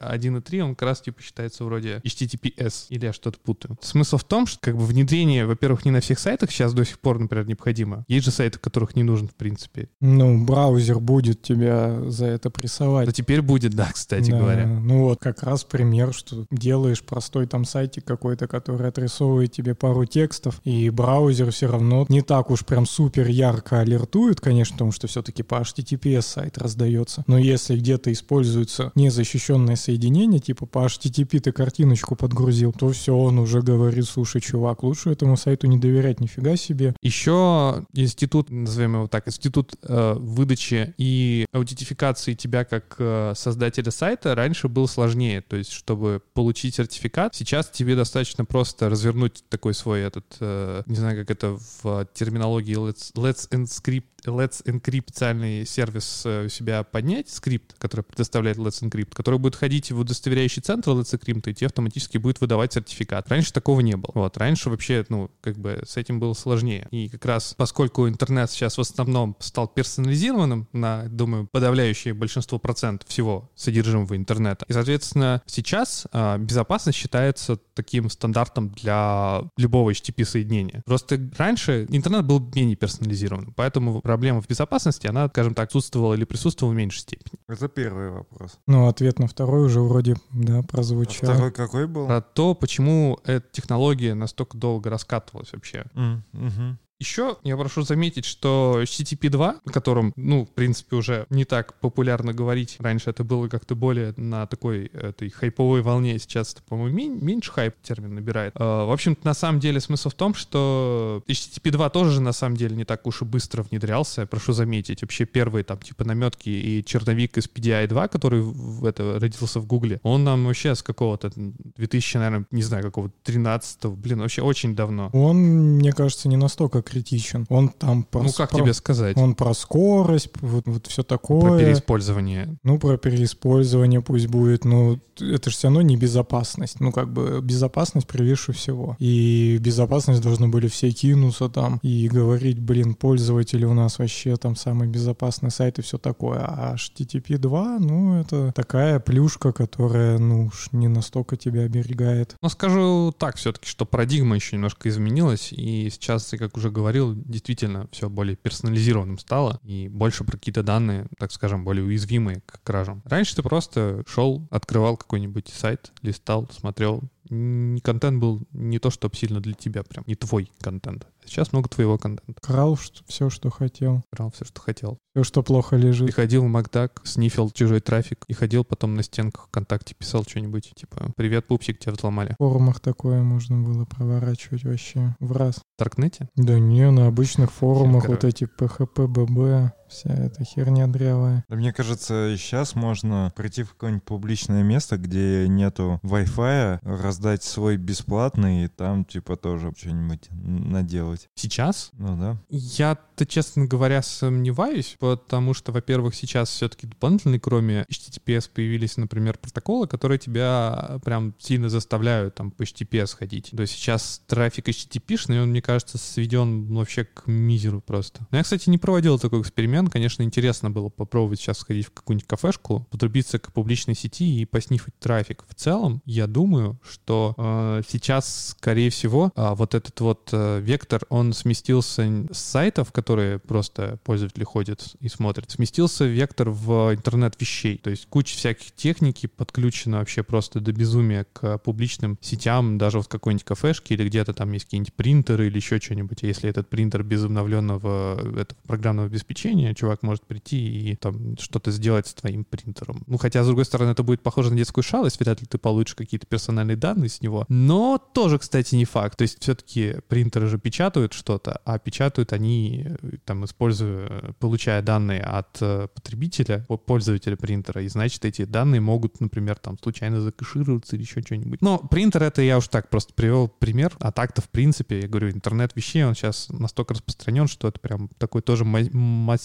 1.3 0.00 0.60
он 0.62 0.74
как 0.74 0.88
раз 0.88 1.00
типа 1.00 1.22
считается 1.22 1.64
вроде 1.64 2.00
HTTPS, 2.04 2.86
или 2.90 3.06
я 3.06 3.12
что-то 3.12 3.38
путаю. 3.38 3.78
Смысл 3.80 4.18
в 4.18 4.24
том, 4.24 4.46
что 4.46 4.58
как 4.60 4.76
бы 4.76 4.84
внедрение, 4.84 5.46
во-первых, 5.46 5.84
не 5.84 5.90
на 5.90 6.00
всех 6.00 6.18
сайтах 6.18 6.50
сейчас 6.50 6.72
до 6.74 6.84
сих 6.84 6.98
пор, 6.98 7.18
например, 7.18 7.46
необходимо. 7.46 8.04
Есть 8.08 8.24
же 8.24 8.30
сайты, 8.30 8.58
которых 8.58 8.96
не 8.96 9.02
нужен, 9.02 9.28
в 9.28 9.34
принципе. 9.34 9.88
Ну, 10.00 10.44
браузер 10.44 11.00
будет 11.00 11.42
тебя 11.42 12.10
за 12.10 12.26
это 12.26 12.50
прессовать. 12.50 13.06
Но 13.06 13.12
теперь 13.12 13.42
будет, 13.42 13.74
да, 13.74 13.90
кстати 13.92 14.03
Да, 14.08 14.38
говоря. 14.38 14.66
Ну 14.66 15.04
вот 15.04 15.20
как 15.20 15.42
раз 15.42 15.64
пример, 15.64 16.12
что 16.12 16.46
делаешь 16.50 17.02
простой 17.02 17.46
там 17.46 17.64
сайтик 17.64 18.04
какой-то, 18.04 18.46
который 18.46 18.88
отрисовывает 18.88 19.52
тебе 19.52 19.74
пару 19.74 20.04
текстов, 20.04 20.60
и 20.64 20.90
браузер 20.90 21.50
все 21.50 21.66
равно 21.66 22.06
не 22.08 22.22
так 22.22 22.50
уж 22.50 22.64
прям 22.64 22.86
супер 22.86 23.26
ярко 23.28 23.80
алертует, 23.80 24.40
конечно, 24.40 24.74
потому 24.74 24.92
что 24.92 25.06
все-таки 25.06 25.42
по 25.42 25.56
HTTPS 25.56 26.22
сайт 26.22 26.58
раздается. 26.58 27.24
Но 27.26 27.38
если 27.38 27.76
где-то 27.76 28.12
используется 28.12 28.92
незащищенное 28.94 29.76
соединение, 29.76 30.40
типа 30.40 30.66
по 30.66 30.86
HTTP 30.86 31.40
ты 31.40 31.52
картиночку 31.52 32.16
подгрузил, 32.16 32.72
то 32.72 32.90
все, 32.90 33.16
он 33.16 33.38
уже 33.38 33.62
говорит, 33.62 34.06
слушай, 34.06 34.40
чувак, 34.40 34.82
лучше 34.82 35.10
этому 35.10 35.36
сайту 35.36 35.66
не 35.66 35.78
доверять, 35.78 36.20
нифига 36.20 36.56
себе. 36.56 36.94
Еще 37.02 37.84
институт, 37.92 38.50
назовем 38.50 38.94
его 38.94 39.06
так, 39.06 39.28
институт 39.28 39.74
э, 39.82 40.14
выдачи 40.18 40.94
и 40.98 41.46
аутентификации 41.52 42.34
тебя 42.34 42.64
как 42.64 42.96
э, 42.98 43.32
создателя 43.36 43.90
сайта 43.94 44.34
раньше 44.34 44.68
был 44.68 44.88
сложнее. 44.88 45.40
То 45.40 45.56
есть, 45.56 45.72
чтобы 45.72 46.20
получить 46.34 46.74
сертификат, 46.74 47.34
сейчас 47.34 47.68
тебе 47.68 47.96
достаточно 47.96 48.44
просто 48.44 48.88
развернуть 48.88 49.44
такой 49.48 49.74
свой 49.74 50.02
этот, 50.02 50.24
э, 50.40 50.82
не 50.86 50.96
знаю, 50.96 51.18
как 51.18 51.30
это 51.30 51.58
в 51.82 52.06
терминологии 52.14 52.76
Let's, 52.76 53.12
Let's 53.14 53.48
Encrypt 53.50 54.04
Let's 54.26 54.64
Encrypt 54.64 55.14
специальный 55.14 55.64
сервис 55.64 56.22
э, 56.24 56.46
у 56.46 56.48
себя 56.48 56.82
поднять, 56.82 57.28
скрипт, 57.28 57.76
который 57.78 58.02
предоставляет 58.02 58.58
Let's 58.58 58.82
Encrypt, 58.82 59.14
который 59.14 59.38
будет 59.38 59.54
ходить 59.54 59.92
в 59.92 60.00
удостоверяющий 60.00 60.60
центр 60.60 60.90
Let's 60.90 61.16
Encrypt, 61.16 61.48
и 61.48 61.54
тебе 61.54 61.68
автоматически 61.68 62.18
будет 62.18 62.40
выдавать 62.40 62.72
сертификат. 62.72 63.28
Раньше 63.28 63.52
такого 63.52 63.78
не 63.78 63.96
было. 63.96 64.10
Вот, 64.14 64.36
раньше 64.36 64.70
вообще, 64.70 65.06
ну, 65.08 65.30
как 65.40 65.56
бы 65.56 65.82
с 65.86 65.96
этим 65.96 66.18
было 66.18 66.34
сложнее. 66.34 66.88
И 66.90 67.08
как 67.08 67.24
раз 67.26 67.54
поскольку 67.56 68.08
интернет 68.08 68.50
сейчас 68.50 68.76
в 68.76 68.80
основном 68.80 69.36
стал 69.38 69.68
персонализированным 69.68 70.68
на, 70.72 71.04
думаю, 71.08 71.48
подавляющее 71.52 72.12
большинство 72.12 72.58
процентов 72.58 73.08
всего 73.08 73.52
содержимого 73.54 74.16
интернета, 74.16 74.64
и, 74.68 74.72
соответственно, 74.72 75.42
сейчас 75.46 76.08
а, 76.10 76.38
безопасность 76.38 76.98
считается 76.98 77.56
таким 77.74 78.10
стандартом 78.10 78.70
для 78.70 79.42
любого 79.56 79.92
HTTP-соединения. 79.92 80.82
Просто 80.84 81.30
раньше 81.38 81.86
интернет 81.88 82.24
был 82.24 82.40
менее 82.54 82.74
персонализирован, 82.74 83.52
поэтому 83.54 84.00
проблема 84.14 84.40
в 84.40 84.46
безопасности, 84.46 85.08
она, 85.08 85.28
скажем 85.28 85.54
так, 85.54 85.66
отсутствовала 85.68 86.14
или 86.14 86.24
присутствовала 86.24 86.72
в 86.72 86.76
меньшей 86.76 87.00
степени. 87.00 87.34
Это 87.48 87.68
первый 87.68 88.10
вопрос. 88.10 88.58
Ну, 88.68 88.86
ответ 88.86 89.18
на 89.18 89.26
второй 89.26 89.64
уже 89.66 89.80
вроде, 89.80 90.14
да, 90.32 90.60
А 90.60 90.62
прозвучал. 90.62 91.30
второй 91.32 91.50
какой 91.50 91.88
был? 91.88 92.06
Про 92.06 92.20
то, 92.20 92.54
почему 92.54 93.18
эта 93.24 93.44
технология 93.50 94.14
настолько 94.14 94.56
долго 94.56 94.88
раскатывалась 94.88 95.52
вообще. 95.52 95.84
Мгм. 95.94 96.78
Еще 97.04 97.36
я 97.44 97.58
прошу 97.58 97.82
заметить, 97.82 98.24
что 98.24 98.80
HTTP 98.82 99.28
2, 99.28 99.56
о 99.62 99.70
котором, 99.70 100.14
ну, 100.16 100.46
в 100.46 100.48
принципе, 100.48 100.96
уже 100.96 101.26
не 101.28 101.44
так 101.44 101.74
популярно 101.74 102.32
говорить. 102.32 102.76
Раньше 102.78 103.10
это 103.10 103.24
было 103.24 103.46
как-то 103.48 103.74
более 103.74 104.14
на 104.16 104.46
такой 104.46 104.86
этой 104.86 105.28
хайповой 105.28 105.82
волне. 105.82 106.18
Сейчас 106.18 106.54
это, 106.54 106.62
по-моему, 106.62 106.96
мен- 106.96 107.22
меньше 107.22 107.52
хайп 107.52 107.74
термин 107.82 108.14
набирает. 108.14 108.54
А, 108.56 108.86
В 108.86 108.90
общем-то, 108.90 109.20
на 109.26 109.34
самом 109.34 109.60
деле 109.60 109.80
смысл 109.80 110.08
в 110.08 110.14
том, 110.14 110.32
что 110.34 111.22
HTTP 111.28 111.70
2 111.72 111.90
тоже 111.90 112.12
же 112.12 112.20
на 112.22 112.32
самом 112.32 112.56
деле 112.56 112.74
не 112.74 112.84
так 112.86 113.06
уж 113.06 113.20
и 113.20 113.26
быстро 113.26 113.62
внедрялся. 113.64 114.24
Прошу 114.24 114.54
заметить, 114.54 115.02
вообще 115.02 115.26
первые 115.26 115.62
там 115.62 115.76
типа 115.80 116.04
наметки 116.04 116.48
и 116.48 116.82
черновик 116.86 117.36
из 117.36 117.44
PDI 117.54 117.86
2, 117.86 118.08
который 118.08 118.40
в 118.40 118.82
это 118.86 119.18
родился 119.20 119.60
в 119.60 119.66
Гугле, 119.66 120.00
он 120.04 120.24
нам 120.24 120.46
вообще 120.46 120.74
с 120.74 120.82
какого-то 120.82 121.30
2000, 121.36 122.16
наверное, 122.16 122.46
не 122.50 122.62
знаю, 122.62 122.82
какого 122.82 123.10
13 123.24 123.84
блин, 123.90 124.20
вообще 124.20 124.40
очень 124.40 124.74
давно. 124.74 125.10
Он, 125.12 125.36
мне 125.36 125.92
кажется, 125.92 126.28
не 126.30 126.36
настолько 126.38 126.80
критичен. 126.94 127.46
Он 127.48 127.68
там 127.68 128.04
про... 128.04 128.22
Ну, 128.22 128.30
как 128.32 128.50
про- 128.50 128.58
тебе 128.58 128.72
сказать? 128.72 129.16
Он 129.16 129.34
про 129.34 129.52
скорость, 129.54 130.30
вот, 130.40 130.64
вот 130.66 130.86
все 130.86 131.02
Про 131.02 131.08
такое. 131.08 131.58
переиспользование. 131.60 132.56
Ну, 132.62 132.78
про 132.78 132.96
переиспользование 132.96 134.00
пусть 134.00 134.28
будет, 134.28 134.64
но 134.64 134.98
это 135.20 135.50
же 135.50 135.56
все 135.56 135.68
равно 135.68 135.82
не 135.82 135.96
безопасность. 135.96 136.80
Ну, 136.80 136.92
как 136.92 137.12
бы 137.12 137.40
безопасность 137.42 138.06
превыше 138.06 138.52
всего. 138.52 138.96
И 138.98 139.58
безопасность 139.60 140.22
должны 140.22 140.48
были 140.48 140.68
все 140.68 140.90
кинуться 140.90 141.48
там 141.48 141.78
и 141.82 142.08
говорить, 142.08 142.58
блин, 142.60 142.94
пользователи 142.94 143.64
у 143.64 143.74
нас 143.74 143.98
вообще 143.98 144.36
там 144.36 144.56
самый 144.56 144.88
безопасный 144.88 145.50
сайт 145.50 145.78
и 145.78 145.82
все 145.82 145.98
такое. 145.98 146.40
А 146.40 146.76
HTTP 146.76 147.38
2, 147.38 147.78
ну, 147.80 148.20
это 148.20 148.52
такая 148.54 149.00
плюшка, 149.00 149.52
которая, 149.52 150.18
ну, 150.18 150.46
уж 150.46 150.68
не 150.72 150.88
настолько 150.88 151.36
тебя 151.36 151.62
оберегает. 151.62 152.36
Но 152.42 152.48
скажу 152.48 153.12
так 153.16 153.36
все-таки, 153.36 153.66
что 153.66 153.84
парадигма 153.84 154.36
еще 154.36 154.56
немножко 154.56 154.88
изменилась, 154.88 155.52
и 155.52 155.88
сейчас, 155.90 156.26
ты 156.26 156.38
как 156.38 156.56
уже 156.56 156.70
говорил, 156.74 157.14
действительно 157.14 157.88
все 157.92 158.10
более 158.10 158.36
персонализированным 158.36 159.18
стало 159.18 159.60
и 159.62 159.88
больше 159.88 160.24
про 160.24 160.32
какие-то 160.32 160.62
данные, 160.62 161.06
так 161.18 161.32
скажем, 161.32 161.64
более 161.64 161.84
уязвимые 161.84 162.42
к 162.44 162.62
кражам. 162.62 163.02
Раньше 163.06 163.36
ты 163.36 163.42
просто 163.42 164.04
шел, 164.06 164.46
открывал 164.50 164.96
какой-нибудь 164.98 165.48
сайт, 165.48 165.92
листал, 166.02 166.48
смотрел. 166.52 167.02
Контент 167.28 168.20
был 168.20 168.42
не 168.52 168.78
то, 168.78 168.90
чтобы 168.90 169.16
сильно 169.16 169.40
для 169.40 169.54
тебя, 169.54 169.82
прям 169.82 170.04
не 170.06 170.14
твой 170.14 170.50
контент. 170.60 171.06
Сейчас 171.24 171.52
много 171.52 171.68
твоего 171.68 171.96
контента. 171.96 172.40
Крал 172.42 172.78
все, 173.06 173.30
что 173.30 173.50
хотел. 173.50 174.02
Брал 174.12 174.30
все, 174.30 174.44
что 174.44 174.60
хотел. 174.60 174.98
Все, 175.14 175.24
что 175.24 175.42
плохо 175.42 175.76
лежит. 175.76 176.06
Приходил 176.06 176.44
в 176.44 176.48
Макдак, 176.48 177.00
снифил 177.04 177.50
чужой 177.50 177.80
трафик 177.80 178.24
и 178.28 178.34
ходил 178.34 178.64
потом 178.64 178.94
на 178.94 179.02
стенках 179.02 179.46
ВКонтакте, 179.46 179.94
писал 179.94 180.24
что-нибудь, 180.24 180.72
типа 180.74 181.12
«Привет, 181.16 181.46
пупсик, 181.46 181.78
тебя 181.78 181.92
взломали». 181.92 182.34
В 182.34 182.36
форумах 182.36 182.80
такое 182.80 183.22
можно 183.22 183.60
было 183.60 183.84
проворачивать 183.84 184.64
вообще 184.64 185.16
в 185.20 185.32
раз. 185.32 185.56
В 185.56 185.78
Даркнете? 185.78 186.28
Да 186.36 186.58
не, 186.58 186.90
на 186.90 187.06
обычных 187.06 187.52
форумах 187.52 188.02
Хер, 188.02 188.10
вот 188.10 188.24
эти 188.24 188.44
PHP, 188.44 189.06
BB, 189.06 189.70
вся 189.94 190.12
эта 190.12 190.44
херня 190.44 190.86
дрявая. 190.86 191.44
Да 191.48 191.56
мне 191.56 191.72
кажется, 191.72 192.34
сейчас 192.36 192.74
можно 192.74 193.32
прийти 193.36 193.62
в 193.62 193.70
какое-нибудь 193.70 194.04
публичное 194.04 194.62
место, 194.62 194.96
где 194.96 195.46
нету 195.48 196.00
Wi-Fi, 196.02 196.80
раздать 196.82 197.42
свой 197.42 197.76
бесплатный 197.76 198.64
и 198.64 198.68
там 198.68 199.04
типа 199.04 199.36
тоже 199.36 199.72
что-нибудь 199.76 200.28
наделать. 200.30 201.28
Сейчас? 201.34 201.90
Ну 201.94 202.16
да. 202.18 202.38
Я-то, 202.48 203.26
честно 203.26 203.66
говоря, 203.66 204.02
сомневаюсь, 204.02 204.96
потому 204.98 205.54
что, 205.54 205.72
во-первых, 205.72 206.14
сейчас 206.14 206.50
все-таки 206.50 206.86
дополнительные, 206.86 207.40
кроме 207.40 207.82
HTTPS, 207.90 208.50
появились, 208.52 208.96
например, 208.96 209.38
протоколы, 209.38 209.86
которые 209.86 210.18
тебя 210.18 210.98
прям 211.04 211.34
сильно 211.38 211.68
заставляют 211.68 212.34
там 212.34 212.50
по 212.50 212.62
HTTPS 212.62 213.16
ходить. 213.16 213.50
То 213.52 213.62
есть 213.62 213.74
сейчас 213.74 214.22
трафик 214.26 214.68
HTTP-шный, 214.68 215.42
он, 215.42 215.50
мне 215.50 215.62
кажется, 215.62 215.98
сведен 215.98 216.74
вообще 216.74 217.04
к 217.04 217.26
мизеру 217.26 217.80
просто. 217.80 218.26
Но 218.30 218.38
я, 218.38 218.44
кстати, 218.44 218.68
не 218.68 218.78
проводил 218.78 219.18
такой 219.18 219.40
эксперимент. 219.40 219.83
Конечно, 219.88 220.22
интересно 220.22 220.70
было 220.70 220.88
попробовать 220.88 221.40
сейчас 221.40 221.58
сходить 221.58 221.86
в 221.86 221.92
какую-нибудь 221.92 222.26
кафешку, 222.26 222.86
подрубиться 222.90 223.38
к 223.38 223.52
публичной 223.52 223.94
сети 223.94 224.40
и 224.40 224.44
поснифать 224.44 224.98
трафик. 224.98 225.44
В 225.48 225.54
целом, 225.54 226.02
я 226.04 226.26
думаю, 226.26 226.78
что 226.82 227.34
э, 227.36 227.82
сейчас, 227.88 228.54
скорее 228.58 228.90
всего, 228.90 229.32
а, 229.36 229.54
вот 229.54 229.74
этот 229.74 230.00
вот 230.00 230.28
э, 230.32 230.60
вектор, 230.60 231.02
он 231.08 231.32
сместился 231.32 232.26
с 232.30 232.38
сайтов, 232.38 232.92
которые 232.92 233.38
просто 233.38 233.98
пользователи 234.04 234.44
ходят 234.44 234.94
и 235.00 235.08
смотрят, 235.08 235.50
сместился 235.50 236.04
вектор 236.04 236.50
в 236.50 236.94
интернет 236.94 237.40
вещей. 237.40 237.78
То 237.78 237.90
есть 237.90 238.06
куча 238.06 238.36
всяких 238.36 238.72
техники 238.72 239.26
подключена 239.26 239.98
вообще 239.98 240.22
просто 240.22 240.60
до 240.60 240.72
безумия 240.72 241.26
к 241.32 241.58
публичным 241.58 242.18
сетям, 242.20 242.78
даже 242.78 242.98
вот 242.98 243.08
какой-нибудь 243.08 243.44
кафешке 243.44 243.94
или 243.94 244.08
где-то 244.08 244.34
там 244.34 244.52
есть 244.52 244.66
какие-нибудь 244.66 244.94
принтеры 244.94 245.46
или 245.46 245.56
еще 245.56 245.80
что-нибудь. 245.80 246.22
А 246.22 246.26
если 246.26 246.50
этот 246.50 246.68
принтер 246.68 247.02
без 247.02 247.24
обновленного 247.24 248.20
э, 248.20 248.40
этого 248.40 248.58
программного 248.66 249.08
обеспечения, 249.08 249.63
чувак 249.72 250.02
может 250.02 250.26
прийти 250.26 250.90
и 250.90 250.96
там 250.96 251.38
что-то 251.38 251.70
сделать 251.70 252.06
с 252.06 252.14
твоим 252.14 252.44
принтером. 252.44 253.02
Ну, 253.06 253.16
хотя, 253.16 253.42
с 253.42 253.46
другой 253.46 253.64
стороны, 253.64 253.92
это 253.92 254.02
будет 254.02 254.22
похоже 254.22 254.50
на 254.50 254.56
детскую 254.56 254.84
шалость, 254.84 255.20
вряд 255.20 255.40
ли 255.40 255.46
ты 255.46 255.58
получишь 255.58 255.94
какие-то 255.94 256.26
персональные 256.26 256.76
данные 256.76 257.08
с 257.08 257.20
него. 257.20 257.46
Но 257.48 257.98
тоже, 257.98 258.38
кстати, 258.38 258.74
не 258.74 258.84
факт. 258.84 259.16
То 259.16 259.22
есть 259.22 259.40
все-таки 259.40 259.96
принтеры 260.08 260.48
же 260.48 260.58
печатают 260.58 261.12
что-то, 261.12 261.60
а 261.64 261.78
печатают 261.78 262.32
они, 262.32 262.86
э, 262.86 263.12
там, 263.24 263.44
используя, 263.44 264.08
э, 264.08 264.32
получая 264.38 264.82
данные 264.82 265.22
от 265.22 265.56
э, 265.60 265.88
потребителя, 265.94 266.64
по- 266.68 266.76
пользователя 266.76 267.36
принтера, 267.36 267.82
и 267.82 267.88
значит, 267.88 268.24
эти 268.24 268.44
данные 268.44 268.80
могут, 268.80 269.20
например, 269.20 269.56
там, 269.56 269.78
случайно 269.80 270.20
закэшироваться 270.20 270.96
или 270.96 271.02
еще 271.02 271.22
что-нибудь. 271.22 271.62
Но 271.62 271.78
принтер 271.78 272.22
это 272.22 272.42
я 272.42 272.58
уж 272.58 272.68
так 272.68 272.90
просто 272.90 273.14
привел 273.14 273.48
пример, 273.48 273.92
а 274.00 274.12
так-то, 274.12 274.42
в 274.42 274.48
принципе, 274.48 275.00
я 275.00 275.08
говорю, 275.08 275.30
интернет 275.30 275.72
вещей, 275.76 276.04
он 276.04 276.14
сейчас 276.14 276.48
настолько 276.48 276.94
распространен, 276.94 277.46
что 277.46 277.68
это 277.68 277.78
прям 277.80 278.08
такой 278.18 278.42
тоже 278.42 278.64
ма- 278.64 278.90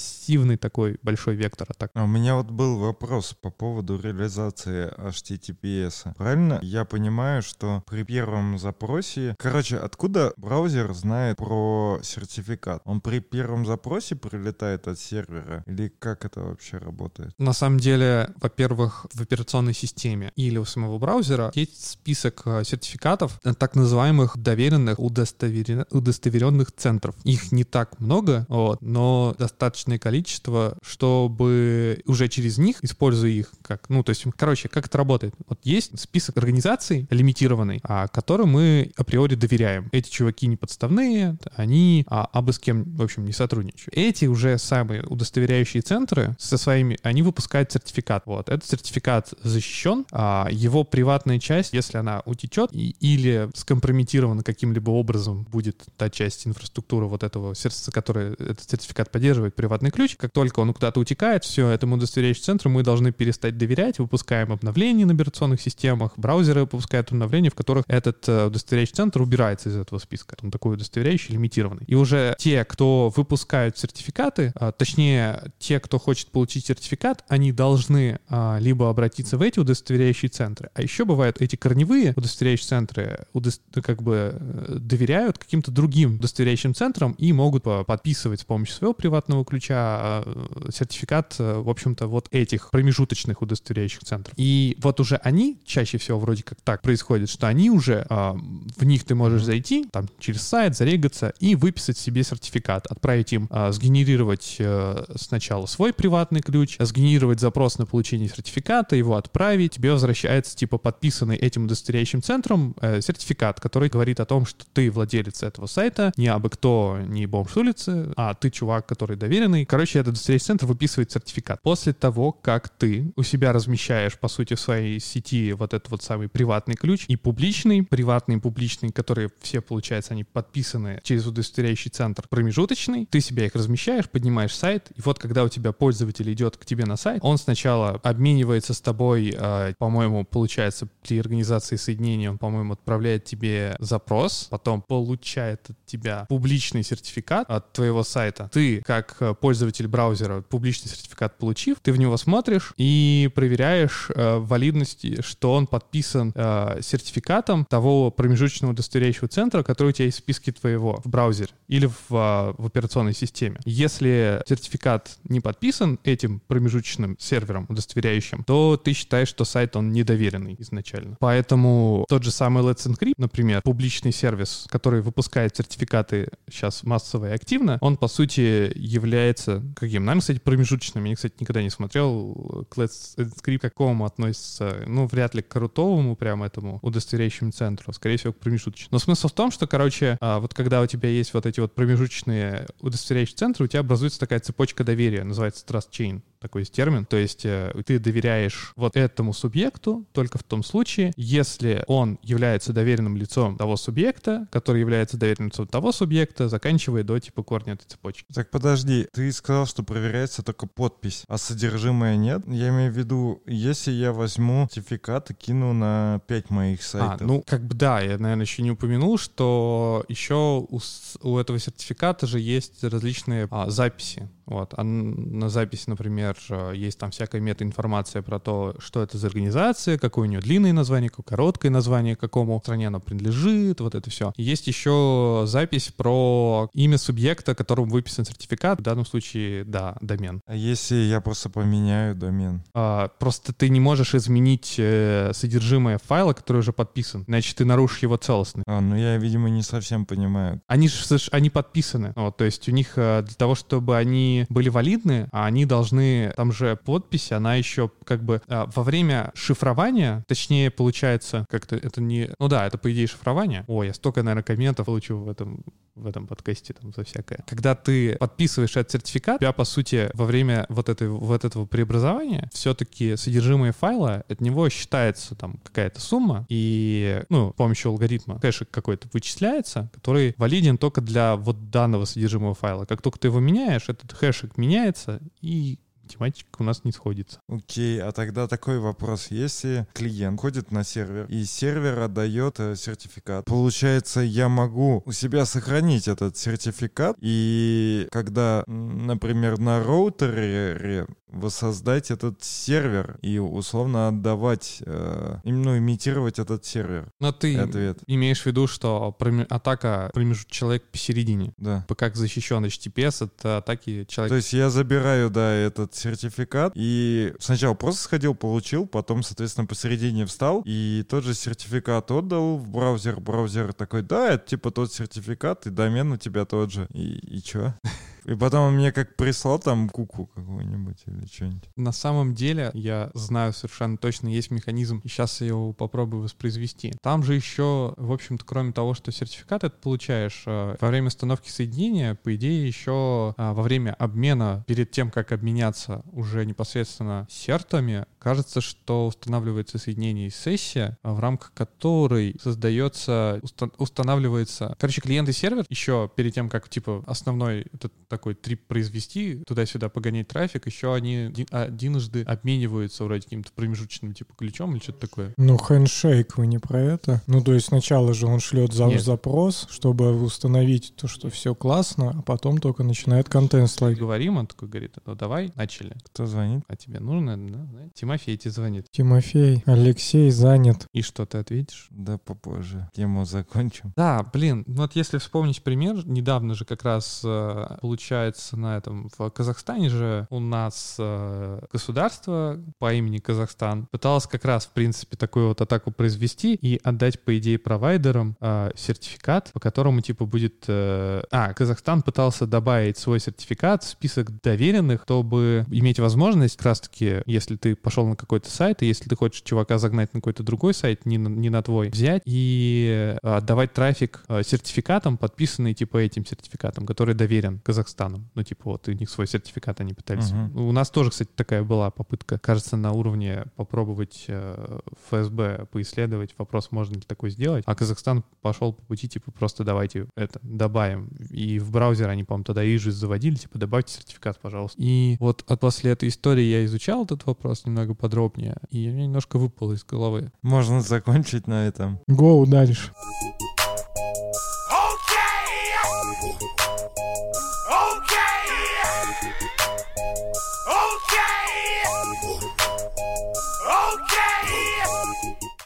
массивный 0.09 0.57
такой 0.57 0.97
большой 1.03 1.35
вектор 1.35 1.67
атак. 1.69 1.91
А 1.93 2.03
у 2.03 2.07
меня 2.07 2.35
вот 2.35 2.49
был 2.49 2.77
вопрос 2.77 3.35
по 3.39 3.49
поводу 3.51 3.99
реализации 3.99 4.91
HTTPS. 4.97 6.15
Правильно 6.17 6.59
я 6.61 6.85
понимаю, 6.85 7.41
что 7.41 7.83
при 7.87 8.03
первом 8.03 8.57
запросе... 8.57 9.35
Короче, 9.39 9.77
откуда 9.77 10.33
браузер 10.37 10.93
знает 10.93 11.37
про 11.37 11.99
сертификат? 12.01 12.81
Он 12.85 13.01
при 13.01 13.19
первом 13.19 13.65
запросе 13.65 14.15
прилетает 14.15 14.87
от 14.87 14.99
сервера? 14.99 15.63
Или 15.67 15.91
как 15.99 16.25
это 16.25 16.41
вообще 16.41 16.77
работает? 16.77 17.33
На 17.37 17.53
самом 17.53 17.79
деле, 17.79 18.33
во-первых, 18.41 19.05
в 19.13 19.21
операционной 19.21 19.73
системе 19.73 20.31
или 20.35 20.57
у 20.57 20.65
самого 20.65 20.97
браузера 20.97 21.51
есть 21.53 21.91
список 21.91 22.41
э, 22.45 22.63
сертификатов, 22.63 23.39
э, 23.43 23.53
так 23.53 23.75
называемых 23.75 24.37
доверенных 24.37 24.99
удостоверен- 24.99 25.85
удостоверенных 25.91 26.71
центров. 26.71 27.15
Их 27.23 27.51
не 27.51 27.63
так 27.63 27.99
много, 27.99 28.45
вот, 28.49 28.81
но 28.81 29.35
достаточное 29.37 29.98
количество, 29.99 30.77
чтобы 30.81 32.01
уже 32.05 32.27
через 32.27 32.57
них, 32.57 32.77
используя 32.83 33.31
их 33.31 33.51
как, 33.61 33.89
ну, 33.89 34.03
то 34.03 34.11
есть, 34.11 34.25
короче, 34.35 34.69
как 34.69 34.87
это 34.87 34.97
работает? 34.97 35.33
Вот 35.47 35.59
есть 35.63 35.97
список 35.99 36.37
организаций 36.37 37.07
лимитированный, 37.09 37.79
а, 37.83 38.07
которым 38.07 38.49
мы 38.49 38.91
априори 38.97 39.35
доверяем. 39.35 39.89
Эти 39.91 40.09
чуваки 40.09 40.47
не 40.47 40.55
подставные, 40.55 41.37
они 41.55 42.05
а, 42.07 42.27
абы 42.31 42.53
с 42.53 42.59
кем, 42.59 42.83
в 42.95 43.01
общем, 43.01 43.25
не 43.25 43.33
сотрудничают. 43.33 43.95
Эти 43.95 44.25
уже 44.25 44.57
самые 44.57 45.03
удостоверяющие 45.03 45.81
центры 45.81 46.35
со 46.39 46.57
своими, 46.57 46.97
они 47.03 47.21
выпускают 47.21 47.71
сертификат. 47.71 48.23
Вот, 48.25 48.49
этот 48.49 48.67
сертификат 48.67 49.33
защищен, 49.43 50.05
а 50.11 50.47
его 50.51 50.83
приватная 50.83 51.39
часть, 51.39 51.73
если 51.73 51.97
она 51.97 52.21
утечет 52.25 52.69
и- 52.73 52.95
или 52.99 53.49
скомпрометирована 53.55 54.43
каким-либо 54.43 54.91
образом, 54.91 55.43
будет 55.51 55.83
та 55.97 56.09
часть 56.09 56.47
инфраструктуры 56.47 57.07
вот 57.07 57.23
этого 57.23 57.55
сердца, 57.55 57.91
которая 57.91 58.33
этот 58.33 58.69
сертификат 58.69 59.11
поддерживает, 59.11 59.55
приватный 59.55 59.88
ключ, 59.91 60.15
как 60.15 60.31
только 60.31 60.59
он 60.59 60.73
куда-то 60.73 60.99
утекает, 60.99 61.43
все, 61.43 61.69
этому 61.69 61.95
удостоверяющему 61.95 62.45
центру 62.45 62.69
мы 62.69 62.83
должны 62.83 63.11
перестать 63.11 63.57
доверять, 63.57 63.99
выпускаем 63.99 64.51
обновления 64.51 65.05
на 65.05 65.13
операционных 65.13 65.61
системах, 65.61 66.13
браузеры 66.17 66.61
выпускают 66.61 67.11
обновления, 67.11 67.49
в 67.49 67.55
которых 67.55 67.85
этот 67.87 68.27
э, 68.27 68.47
удостоверяющий 68.47 68.95
центр 68.95 69.21
убирается 69.21 69.69
из 69.69 69.75
этого 69.75 69.99
списка. 69.99 70.35
Он 70.41 70.51
такой 70.51 70.75
удостоверяющий, 70.75 71.33
лимитированный. 71.33 71.83
И 71.87 71.95
уже 71.95 72.35
те, 72.37 72.63
кто 72.65 73.11
выпускают 73.15 73.77
сертификаты, 73.77 74.51
а, 74.55 74.71
точнее, 74.71 75.51
те, 75.59 75.79
кто 75.79 75.99
хочет 75.99 76.29
получить 76.29 76.65
сертификат, 76.65 77.23
они 77.27 77.51
должны 77.51 78.19
а, 78.29 78.57
либо 78.59 78.89
обратиться 78.89 79.37
в 79.37 79.41
эти 79.41 79.59
удостоверяющие 79.59 80.29
центры, 80.29 80.69
а 80.73 80.81
еще 80.81 81.05
бывают 81.05 81.41
эти 81.41 81.55
корневые 81.55 82.13
удостоверяющие 82.15 82.67
центры, 82.67 83.25
удос- 83.33 83.59
как 83.81 84.01
бы 84.01 84.35
э, 84.39 84.75
доверяют 84.79 85.37
каким-то 85.37 85.71
другим 85.71 86.15
удостоверяющим 86.15 86.73
центрам 86.73 87.13
и 87.13 87.31
могут 87.33 87.63
подписывать 87.63 88.41
с 88.41 88.45
помощью 88.45 88.75
своего 88.75 88.93
приватного 88.93 89.45
ключа 89.45 89.78
а, 89.79 90.69
сертификат, 90.73 91.35
э, 91.39 91.59
в 91.59 91.69
общем-то, 91.69 92.07
вот 92.07 92.27
этих 92.31 92.69
промежуточных 92.71 93.41
удостоверяющих 93.41 94.01
центров. 94.01 94.33
И 94.37 94.75
вот 94.79 94.99
уже 94.99 95.15
они, 95.17 95.57
чаще 95.65 95.97
всего 95.97 96.19
вроде 96.19 96.43
как 96.43 96.59
так 96.61 96.81
происходит, 96.81 97.29
что 97.29 97.47
они 97.47 97.69
уже, 97.69 98.05
а, 98.09 98.33
в 98.77 98.83
них 98.83 99.03
ты 99.03 99.15
можешь 99.15 99.43
зайти, 99.43 99.85
там, 99.91 100.07
через 100.19 100.41
сайт, 100.41 100.75
зарегаться 100.75 101.33
и 101.39 101.55
выписать 101.55 101.97
себе 101.97 102.23
сертификат, 102.23 102.87
отправить 102.87 103.33
им, 103.33 103.49
сгенерировать 103.71 104.57
э, 104.59 105.05
сначала 105.15 105.65
свой 105.65 105.93
приватный 105.93 106.41
ключ, 106.41 106.77
сгенерировать 106.79 107.39
запрос 107.39 107.77
на 107.77 107.85
получение 107.85 108.27
сертификата, 108.29 108.95
его 108.95 109.15
отправить, 109.15 109.73
тебе 109.73 109.91
возвращается, 109.91 110.55
типа, 110.55 110.77
подписанный 110.77 111.37
этим 111.37 111.65
удостоверяющим 111.65 112.21
центром 112.21 112.75
э, 112.81 113.01
сертификат, 113.01 113.59
который 113.59 113.89
говорит 113.89 114.19
о 114.19 114.25
том, 114.25 114.45
что 114.45 114.65
ты 114.73 114.91
владелец 114.91 115.43
этого 115.43 115.67
сайта, 115.67 116.11
не 116.17 116.27
абы 116.27 116.49
кто, 116.49 116.99
не 117.07 117.25
бомж 117.25 117.51
с 117.51 117.57
улицы, 117.57 118.13
а 118.15 118.33
ты 118.33 118.49
чувак, 118.49 118.85
который 118.85 119.17
доверенный. 119.17 119.65
Короче, 119.69 119.99
этот 119.99 120.13
удостоверяющий 120.13 120.47
центр 120.47 120.65
выписывает 120.65 121.11
сертификат. 121.11 121.61
После 121.61 121.93
того, 121.93 122.31
как 122.31 122.69
ты 122.69 123.13
у 123.15 123.21
себя 123.21 123.53
размещаешь, 123.53 124.17
по 124.17 124.27
сути, 124.27 124.55
в 124.55 124.59
своей 124.59 124.99
сети 124.99 125.53
вот 125.53 125.75
этот 125.75 125.91
вот 125.91 126.01
самый 126.01 126.27
приватный 126.27 126.73
ключ 126.73 127.05
и 127.07 127.15
публичный, 127.15 127.83
приватный 127.83 128.37
и 128.37 128.39
публичный, 128.39 128.89
которые 128.89 129.29
все, 129.41 129.61
получается, 129.61 130.13
они 130.13 130.23
подписаны 130.23 130.99
через 131.03 131.27
удостоверяющий 131.27 131.91
центр 131.91 132.25
промежуточный, 132.27 133.05
ты 133.05 133.21
себя 133.21 133.45
их 133.45 133.53
размещаешь, 133.53 134.09
поднимаешь 134.09 134.55
сайт, 134.55 134.89
и 134.95 135.01
вот 135.01 135.19
когда 135.19 135.43
у 135.43 135.49
тебя 135.49 135.71
пользователь 135.71 136.33
идет 136.33 136.57
к 136.57 136.65
тебе 136.65 136.85
на 136.85 136.97
сайт, 136.97 137.19
он 137.21 137.37
сначала 137.37 137.99
обменивается 138.01 138.73
с 138.73 138.81
тобой, 138.81 139.35
э, 139.37 139.73
по-моему, 139.77 140.25
получается, 140.25 140.87
при 141.03 141.19
организации 141.19 141.75
соединения 141.75 142.31
он, 142.31 142.39
по-моему, 142.39 142.73
отправляет 142.73 143.25
тебе 143.25 143.75
запрос, 143.77 144.47
потом 144.49 144.81
получает 144.81 145.69
от 145.69 145.85
тебя 145.85 146.25
публичный 146.27 146.81
сертификат 146.81 147.47
от 147.47 147.71
твоего 147.71 148.01
сайта. 148.01 148.49
Ты, 148.51 148.81
как 148.81 149.15
э, 149.19 149.35
пользователь 149.39 149.58
пользователь 149.59 149.89
браузера, 149.89 150.41
публичный 150.41 150.89
сертификат 150.89 151.37
получив, 151.37 151.79
ты 151.81 151.91
в 151.91 151.97
него 151.97 152.15
смотришь 152.15 152.73
и 152.77 153.29
проверяешь 153.35 154.09
э, 154.15 154.37
валидность, 154.37 155.05
что 155.21 155.53
он 155.53 155.67
подписан 155.67 156.31
э, 156.33 156.79
сертификатом 156.81 157.65
того 157.65 158.09
промежуточного 158.09 158.71
удостоверяющего 158.71 159.27
центра, 159.27 159.61
который 159.63 159.89
у 159.89 159.91
тебя 159.91 160.05
есть 160.05 160.19
в 160.19 160.21
списке 160.21 160.53
твоего 160.53 161.01
в 161.03 161.09
браузере 161.09 161.49
или 161.67 161.87
в, 161.87 162.11
а, 162.11 162.55
в 162.57 162.67
операционной 162.67 163.13
системе. 163.13 163.59
Если 163.65 164.41
сертификат 164.47 165.17
не 165.25 165.41
подписан 165.41 165.99
этим 166.05 166.41
промежуточным 166.47 167.17
сервером 167.19 167.65
удостоверяющим, 167.67 168.45
то 168.45 168.77
ты 168.77 168.93
считаешь, 168.93 169.27
что 169.27 169.43
сайт 169.43 169.75
он 169.75 169.91
недоверенный 169.91 170.55
изначально. 170.59 171.17
Поэтому 171.19 172.05
тот 172.07 172.23
же 172.23 172.31
самый 172.31 172.63
Let's 172.63 172.87
Encrypt, 172.87 173.15
например, 173.17 173.61
публичный 173.61 174.13
сервис, 174.13 174.67
который 174.69 175.01
выпускает 175.01 175.57
сертификаты 175.57 176.29
сейчас 176.49 176.83
массово 176.83 177.31
и 177.31 177.33
активно, 177.33 177.77
он 177.81 177.97
по 177.97 178.07
сути 178.07 178.71
является 178.75 179.48
каким? 179.75 180.05
Наверное, 180.05 180.21
кстати, 180.21 180.39
промежуточным. 180.39 181.03
Я, 181.05 181.15
кстати, 181.15 181.33
никогда 181.39 181.61
не 181.61 181.69
смотрел 181.69 182.65
к 182.69 182.77
Let's 182.77 183.15
к 183.19 183.61
какому 183.61 184.05
относится. 184.05 184.83
Ну, 184.87 185.07
вряд 185.07 185.35
ли 185.35 185.41
к 185.41 185.55
рутовому 185.55 186.15
прям 186.15 186.43
этому 186.43 186.79
удостоверяющему 186.81 187.51
центру, 187.51 187.85
а 187.89 187.93
скорее 187.93 188.17
всего, 188.17 188.33
к 188.33 188.37
промежуточному. 188.37 188.89
Но 188.91 188.99
смысл 188.99 189.27
в 189.27 189.33
том, 189.33 189.51
что, 189.51 189.67
короче, 189.67 190.17
а, 190.21 190.39
вот 190.39 190.53
когда 190.53 190.81
у 190.81 190.85
тебя 190.85 191.09
есть 191.09 191.33
вот 191.33 191.45
эти 191.45 191.59
вот 191.59 191.73
промежуточные 191.73 192.67
удостоверяющие 192.81 193.35
центры, 193.35 193.65
у 193.65 193.67
тебя 193.67 193.81
образуется 193.81 194.19
такая 194.19 194.39
цепочка 194.39 194.83
доверия, 194.83 195.23
называется 195.23 195.65
Trust 195.65 195.89
Chain 195.91 196.21
такой 196.39 196.61
есть 196.61 196.73
термин. 196.73 197.05
То 197.05 197.17
есть 197.17 197.45
э, 197.45 197.73
ты 197.85 197.99
доверяешь 197.99 198.71
вот 198.75 198.95
этому 198.95 199.33
субъекту 199.33 200.05
только 200.13 200.37
в 200.37 200.43
том 200.43 200.63
случае, 200.63 201.11
если 201.15 201.83
он 201.87 202.17
является 202.23 202.73
доверенным 202.73 203.17
лицом 203.17 203.57
того 203.57 203.75
субъекта, 203.77 204.47
который 204.51 204.79
является 204.81 205.17
доверенным 205.17 205.49
лицом 205.49 205.67
того 205.67 205.91
субъекта, 205.91 206.49
заканчивая 206.49 207.03
до 207.03 207.19
типа 207.19 207.43
корня 207.43 207.73
этой 207.73 207.85
цепочки. 207.85 208.25
Так 208.33 208.49
подожди, 208.51 209.07
ты 209.13 209.31
сказал, 209.31 209.65
что 209.65 209.83
проверяется 209.83 210.43
только 210.43 210.67
подпись, 210.67 211.23
а 211.27 211.37
содержимое 211.37 212.15
нет? 212.15 212.41
Я 212.47 212.69
имею 212.69 212.91
в 212.91 212.97
виду, 212.97 213.41
если 213.45 213.91
я 213.91 214.13
возьму 214.13 214.67
сертификат 214.71 215.31
и 215.31 215.33
кину 215.33 215.73
на 215.73 216.21
5 216.27 216.49
моих 216.49 216.79
А, 216.79 216.83
сайтов. 216.83 217.27
ну, 217.27 217.43
как 217.45 217.65
бы 217.65 217.75
да, 217.75 217.99
я, 218.01 218.17
наверное, 218.17 218.45
еще 218.45 218.61
не 218.61 218.71
упомянул, 218.71 219.17
что 219.17 220.05
еще 220.07 220.65
у, 220.69 220.79
у 221.21 221.37
этого 221.37 221.59
сертификата 221.59 222.27
же 222.27 222.39
есть 222.39 222.83
различные 222.83 223.47
а, 223.51 223.69
записи. 223.69 224.29
Вот. 224.49 224.73
А 224.75 224.83
на 224.83 225.47
записи, 225.47 225.83
например, 225.87 226.35
э, 226.49 226.73
есть 226.75 226.97
там 226.97 227.11
всякая 227.11 227.39
мета-информация 227.39 228.23
про 228.23 228.39
то, 228.39 228.75
что 228.79 229.03
это 229.03 229.17
за 229.17 229.27
организация, 229.27 229.99
какое 229.99 230.27
у 230.27 230.29
нее 230.29 230.39
длинное 230.39 230.73
название, 230.73 231.09
какое 231.09 231.23
короткое 231.23 231.69
название, 231.69 232.15
какому 232.15 232.59
стране 232.59 232.87
она 232.87 232.99
принадлежит, 232.99 233.79
вот 233.79 233.93
это 233.93 234.09
все. 234.09 234.33
Есть 234.37 234.65
еще 234.65 235.43
запись 235.45 235.93
про 235.95 236.67
имя 236.73 236.97
субъекта, 236.97 237.53
которому 237.53 237.91
выписан 237.91 238.25
сертификат, 238.25 238.79
в 238.79 238.83
данном 238.83 239.05
случае, 239.05 239.63
да, 239.65 239.95
домен. 240.01 240.41
А 240.47 240.55
если 240.55 240.95
я 240.95 241.21
просто 241.21 241.49
поменяю 241.49 242.15
домен? 242.15 242.63
А, 242.73 243.09
Просто 243.19 243.53
ты 243.53 243.69
не 243.69 243.79
можешь 243.79 244.15
изменить 244.15 244.75
э, 244.79 245.31
содержимое 245.33 245.99
файла, 245.99 246.33
который 246.33 246.57
уже 246.57 246.73
подписан, 246.73 247.23
иначе 247.27 247.53
ты 247.55 247.65
нарушишь 247.65 248.01
его 248.01 248.17
целостность. 248.17 248.65
А, 248.67 248.81
ну 248.81 248.95
я, 248.95 249.17
видимо, 249.17 249.49
не 249.49 249.61
совсем 249.61 250.05
понимаю. 250.05 250.61
Они 250.67 250.87
же 250.87 250.97
они 251.31 251.49
подписаны. 251.51 252.13
Вот, 252.15 252.37
то 252.37 252.45
есть 252.45 252.67
у 252.67 252.71
них 252.71 252.93
э, 252.95 253.21
для 253.21 253.35
того, 253.35 253.53
чтобы 253.53 253.95
они 253.95 254.38
были 254.49 254.69
валидны, 254.69 255.27
а 255.31 255.45
они 255.45 255.65
должны, 255.65 256.33
там 256.35 256.51
же 256.51 256.77
подпись, 256.83 257.31
она 257.31 257.55
еще 257.55 257.91
как 258.05 258.23
бы 258.23 258.41
э, 258.47 258.65
во 258.75 258.83
время 258.83 259.31
шифрования, 259.33 260.23
точнее, 260.27 260.71
получается, 260.71 261.45
как-то 261.49 261.75
это 261.75 262.01
не... 262.01 262.29
Ну 262.39 262.47
да, 262.47 262.67
это 262.67 262.77
по 262.77 262.91
идее 262.91 263.07
шифрование. 263.07 263.65
Ой, 263.67 263.87
я 263.87 263.93
столько, 263.93 264.23
наверное, 264.23 264.43
комментов 264.43 264.85
получу 264.85 265.17
в 265.17 265.29
этом 265.29 265.63
в 265.99 266.07
этом 266.07 266.27
подкасте 266.27 266.73
там 266.73 266.93
за 266.95 267.03
всякое. 267.03 267.43
Когда 267.47 267.75
ты 267.75 268.15
подписываешь 268.17 268.75
этот 268.75 268.91
сертификат, 268.93 269.39
тебя, 269.39 269.51
по 269.51 269.65
сути, 269.65 270.09
во 270.13 270.25
время 270.25 270.65
вот, 270.69 270.89
этой, 270.89 271.09
вот 271.09 271.45
этого 271.45 271.65
преобразования 271.65 272.49
все-таки 272.53 273.15
содержимое 273.15 273.73
файла, 273.73 274.23
от 274.27 274.41
него 274.41 274.69
считается 274.69 275.35
там 275.35 275.59
какая-то 275.63 275.99
сумма, 276.01 276.45
и, 276.49 277.23
ну, 277.29 277.51
с 277.51 277.55
помощью 277.55 277.91
алгоритма 277.91 278.39
кэшек 278.39 278.69
какой-то 278.71 279.07
вычисляется, 279.13 279.89
который 279.93 280.33
валиден 280.37 280.77
только 280.77 281.01
для 281.01 281.35
вот 281.35 281.69
данного 281.69 282.05
содержимого 282.05 282.55
файла. 282.55 282.85
Как 282.85 283.01
только 283.01 283.19
ты 283.19 283.27
его 283.27 283.39
меняешь, 283.39 283.89
этот 283.89 284.13
хэшек 284.29 284.57
меняется, 284.57 285.21
и 285.41 285.79
тематика 286.09 286.47
у 286.59 286.63
нас 286.63 286.83
не 286.83 286.91
сходится. 286.91 287.39
Окей, 287.47 288.01
а 288.01 288.11
тогда 288.11 288.47
такой 288.47 288.79
вопрос. 288.79 289.27
Если 289.29 289.87
клиент 289.93 290.39
ходит 290.39 290.71
на 290.71 290.83
сервер, 290.83 291.25
и 291.29 291.43
сервер 291.43 291.99
отдает 291.99 292.59
э, 292.59 292.75
сертификат, 292.75 293.45
получается, 293.45 294.21
я 294.21 294.49
могу 294.49 295.03
у 295.05 295.11
себя 295.11 295.45
сохранить 295.45 296.07
этот 296.07 296.37
сертификат, 296.37 297.15
и 297.21 298.07
когда, 298.11 298.63
например, 298.67 299.59
на 299.59 299.83
роутере 299.83 301.07
воссоздать 301.31 302.11
этот 302.11 302.43
сервер 302.43 303.17
и 303.21 303.37
условно 303.37 304.07
отдавать, 304.07 304.81
э, 304.85 305.37
ну, 305.43 305.77
имитировать 305.77 306.39
этот 306.39 306.65
сервер. 306.65 307.11
Но 307.19 307.31
ты 307.31 307.57
Ответ. 307.57 307.99
имеешь 308.07 308.41
в 308.41 308.45
виду, 308.45 308.67
что 308.67 309.15
атака 309.49 310.09
промежуток 310.13 310.51
человек 310.51 310.83
посередине. 310.91 311.53
Да. 311.57 311.85
Как 311.97 312.15
защищен 312.15 312.65
HTTPS 312.65 313.25
от 313.25 313.45
атаки 313.45 314.05
человека 314.07 314.33
То 314.33 314.37
есть 314.37 314.53
я 314.53 314.69
забираю, 314.69 315.29
да, 315.29 315.51
этот 315.53 315.93
сертификат 315.99 316.73
и 316.75 317.33
сначала 317.39 317.73
просто 317.73 318.03
сходил, 318.03 318.35
получил, 318.35 318.87
потом, 318.87 319.23
соответственно, 319.23 319.67
посередине 319.67 320.25
встал 320.25 320.63
и 320.65 321.05
тот 321.07 321.23
же 321.23 321.33
сертификат 321.33 322.09
отдал 322.11 322.57
в 322.57 322.67
браузер. 322.67 323.19
Браузер 323.19 323.73
такой, 323.73 324.01
да, 324.01 324.33
это 324.33 324.47
типа 324.47 324.71
тот 324.71 324.93
сертификат, 324.93 325.67
и 325.67 325.69
домен 325.69 326.11
у 326.11 326.17
тебя 326.17 326.45
тот 326.45 326.71
же. 326.71 326.87
И, 326.93 327.19
и 327.37 327.41
чё? 327.43 327.73
И 328.25 328.35
потом 328.35 328.67
он 328.67 328.75
мне 328.75 328.91
как 328.91 329.15
прислал 329.15 329.59
там 329.59 329.89
куку 329.89 330.27
какую-нибудь 330.27 330.97
или 331.05 331.25
что-нибудь. 331.25 331.69
На 331.75 331.91
самом 331.91 332.35
деле, 332.35 332.71
я 332.73 333.11
знаю 333.13 333.53
совершенно 333.53 333.97
точно, 333.97 334.27
есть 334.27 334.51
механизм, 334.51 335.01
и 335.03 335.07
сейчас 335.07 335.41
я 335.41 335.47
его 335.47 335.73
попробую 335.73 336.23
воспроизвести. 336.23 336.93
Там 337.01 337.23
же 337.23 337.35
еще, 337.35 337.93
в 337.97 338.11
общем-то, 338.11 338.45
кроме 338.45 338.71
того, 338.71 338.93
что 338.93 339.11
сертификат 339.11 339.63
это 339.63 339.75
получаешь, 339.75 340.43
э, 340.45 340.75
во 340.79 340.87
время 340.87 341.07
установки 341.07 341.49
соединения, 341.49 342.15
по 342.15 342.35
идее, 342.35 342.67
еще 342.67 343.33
а, 343.37 343.53
во 343.53 343.63
время 343.63 343.93
обмена, 343.93 344.63
перед 344.67 344.91
тем, 344.91 345.11
как 345.11 345.31
обменяться 345.31 346.03
уже 346.11 346.45
непосредственно 346.45 347.27
сертами, 347.29 348.05
кажется, 348.19 348.61
что 348.61 349.07
устанавливается 349.07 349.77
соединение 349.77 350.27
и 350.27 350.31
сессия, 350.31 350.97
в 351.03 351.19
рамках 351.19 351.53
которой 351.53 352.35
создается, 352.41 353.39
уста- 353.41 353.71
устанавливается... 353.77 354.75
Короче, 354.79 355.01
клиент 355.01 355.29
и 355.29 355.33
сервер 355.33 355.65
еще 355.69 356.09
перед 356.15 356.33
тем, 356.33 356.49
как, 356.49 356.69
типа, 356.69 357.03
основной 357.07 357.65
этот 357.73 357.93
такой 358.09 358.33
трип 358.35 358.67
произвести, 358.67 359.43
туда-сюда 359.45 359.89
погонять 359.89 360.27
трафик, 360.27 360.65
еще 360.67 360.93
они 360.93 361.29
ди- 361.31 361.47
одинжды 361.51 362.23
обмениваются 362.23 363.03
вроде 363.03 363.23
каким-то 363.23 363.51
промежуточным, 363.53 364.13
типа, 364.13 364.33
ключом 364.35 364.73
или 364.75 364.81
что-то 364.83 364.99
такое. 364.99 365.33
Ну, 365.37 365.57
хэндшейк, 365.57 366.37
вы 366.37 366.47
не 366.47 366.57
про 366.57 366.79
это? 366.81 367.21
Ну, 367.27 367.41
то 367.43 367.53
есть 367.53 367.67
сначала 367.67 368.13
же 368.13 368.25
он 368.25 368.39
шлет 368.39 368.73
за- 368.73 368.85
Нет. 368.87 369.01
запрос, 369.01 369.67
чтобы 369.69 370.21
установить 370.21 370.93
то, 370.95 371.07
что 371.07 371.29
все 371.29 371.53
классно, 371.55 372.11
а 372.17 372.21
потом 372.21 372.57
только 372.57 372.83
начинает 372.83 373.29
контент 373.29 373.69
слать. 373.69 373.97
Говорим, 373.97 374.37
он 374.37 374.47
такой 374.47 374.67
говорит, 374.69 374.95
ну 375.05 375.15
давай, 375.15 375.51
начали. 375.55 375.95
Кто 376.05 376.25
звонит? 376.25 376.63
А 376.67 376.75
тебе 376.75 376.99
нужно? 376.99 377.37
Да, 377.37 377.57
да. 377.71 377.89
Тимофей 377.93 378.37
тебе 378.37 378.51
звонит. 378.51 378.87
Тимофей, 378.91 379.63
Алексей 379.65 380.31
занят. 380.31 380.87
И 380.93 381.01
что 381.01 381.25
ты 381.25 381.37
ответишь? 381.37 381.87
Да 381.91 382.17
попозже. 382.17 382.89
Тему 382.95 383.25
закончим. 383.25 383.93
Да, 383.95 384.23
блин, 384.33 384.63
ну 384.67 384.77
вот 384.81 384.95
если 384.95 385.17
вспомнить 385.19 385.61
пример, 385.63 386.05
недавно 386.07 386.55
же 386.55 386.65
как 386.65 386.83
раз 386.83 387.21
э, 387.23 387.77
получается 387.99 388.55
на 388.55 388.77
этом, 388.77 389.09
в 389.17 389.29
Казахстане 389.29 389.89
же 389.89 390.25
у 390.29 390.39
нас 390.39 390.95
э, 390.97 391.59
государство 391.69 392.57
по 392.77 392.93
имени 392.93 393.17
Казахстан 393.17 393.87
пыталось 393.91 394.25
как 394.25 394.45
раз, 394.45 394.67
в 394.67 394.69
принципе, 394.69 395.17
такую 395.17 395.49
вот 395.49 395.59
атаку 395.59 395.91
произвести 395.91 396.55
и 396.55 396.79
отдать, 396.81 397.19
по 397.19 397.37
идее, 397.37 397.59
провайдерам 397.59 398.37
э, 398.39 398.71
сертификат, 398.77 399.51
по 399.51 399.59
которому, 399.59 399.99
типа, 399.99 400.25
будет... 400.25 400.63
э, 400.67 401.23
а, 401.29 401.53
Казахстан 401.53 402.01
пытался 402.01 402.47
добавить 402.47 402.97
свой 402.97 403.19
сертификат 403.19 403.83
в 403.83 403.89
список 403.89 404.31
доверенных, 404.41 405.01
чтобы 405.03 405.65
иметь 405.69 405.99
возможность, 405.99 406.55
как 406.55 406.67
раз-таки, 406.67 407.21
если 407.25 407.57
ты 407.57 407.75
пошел 407.75 408.07
на 408.07 408.15
какой-то 408.15 408.49
сайт, 408.49 408.81
и 408.81 408.85
если 408.85 409.09
ты 409.09 409.17
хочешь 409.17 409.41
чувака 409.41 409.77
загнать 409.77 410.13
на 410.13 410.21
какой-то 410.21 410.41
другой 410.41 410.73
сайт, 410.73 411.05
не 411.05 411.17
на, 411.17 411.27
не 411.27 411.49
на 411.49 411.61
твой, 411.61 411.89
взять 411.89 412.21
и 412.23 413.17
отдавать 413.21 413.73
трафик 413.73 414.23
сертификатам, 414.29 415.17
подписанный 415.17 415.73
типа 415.73 415.97
этим 415.97 416.25
сертификатом, 416.25 416.85
который 416.85 417.13
доверен 417.13 417.59
Казахстану. 417.59 417.88
Ну, 418.35 418.43
типа 418.43 418.71
вот, 418.71 418.87
у 418.87 418.91
них 418.91 419.09
свой 419.09 419.27
сертификат 419.27 419.79
они 419.79 419.93
пытались. 419.93 420.31
Мгм. 420.31 420.67
У 420.67 420.71
нас 420.71 420.89
тоже, 420.89 421.11
кстати, 421.11 421.29
такая 421.35 421.63
была 421.63 421.91
попытка, 421.91 422.37
кажется, 422.37 422.77
на 422.77 422.91
уровне 422.91 423.45
попробовать 423.55 424.25
э, 424.27 424.79
ФСБ 425.09 425.67
поисследовать 425.71 426.35
вопрос, 426.37 426.71
можно 426.71 426.95
ли 426.95 427.01
такое 427.01 427.29
сделать. 427.29 427.63
А 427.65 427.75
Казахстан 427.75 428.23
пошел 428.41 428.73
по 428.73 428.81
пути, 428.83 429.07
типа, 429.07 429.31
просто 429.31 429.63
давайте 429.63 430.07
это 430.15 430.39
добавим. 430.43 431.07
И 431.29 431.59
в 431.59 431.71
браузер 431.71 432.09
они, 432.09 432.23
по-моему, 432.23 432.43
тогда 432.43 432.65
Ижис 432.65 432.95
заводили, 432.95 433.35
типа, 433.35 433.57
добавьте 433.57 433.93
сертификат, 433.93 434.39
пожалуйста. 434.39 434.77
И 434.81 435.15
вот 435.19 435.43
от 435.47 435.63
после 435.69 435.91
этой 435.91 436.09
истории 436.09 436.43
я 436.43 436.65
изучал 436.65 437.05
этот 437.05 437.27
вопрос 437.27 437.63
немного 437.63 437.93
подробнее, 437.93 438.57
и 438.71 438.89
у 438.89 438.91
меня 438.91 439.05
немножко 439.05 439.37
выпало 439.37 439.73
из 439.73 439.83
головы. 439.83 440.31
Можно 440.41 440.81
закончить 440.81 441.45
на 441.45 441.67
этом. 441.67 441.99
Гоу 442.07 442.47
дальше. 442.47 442.91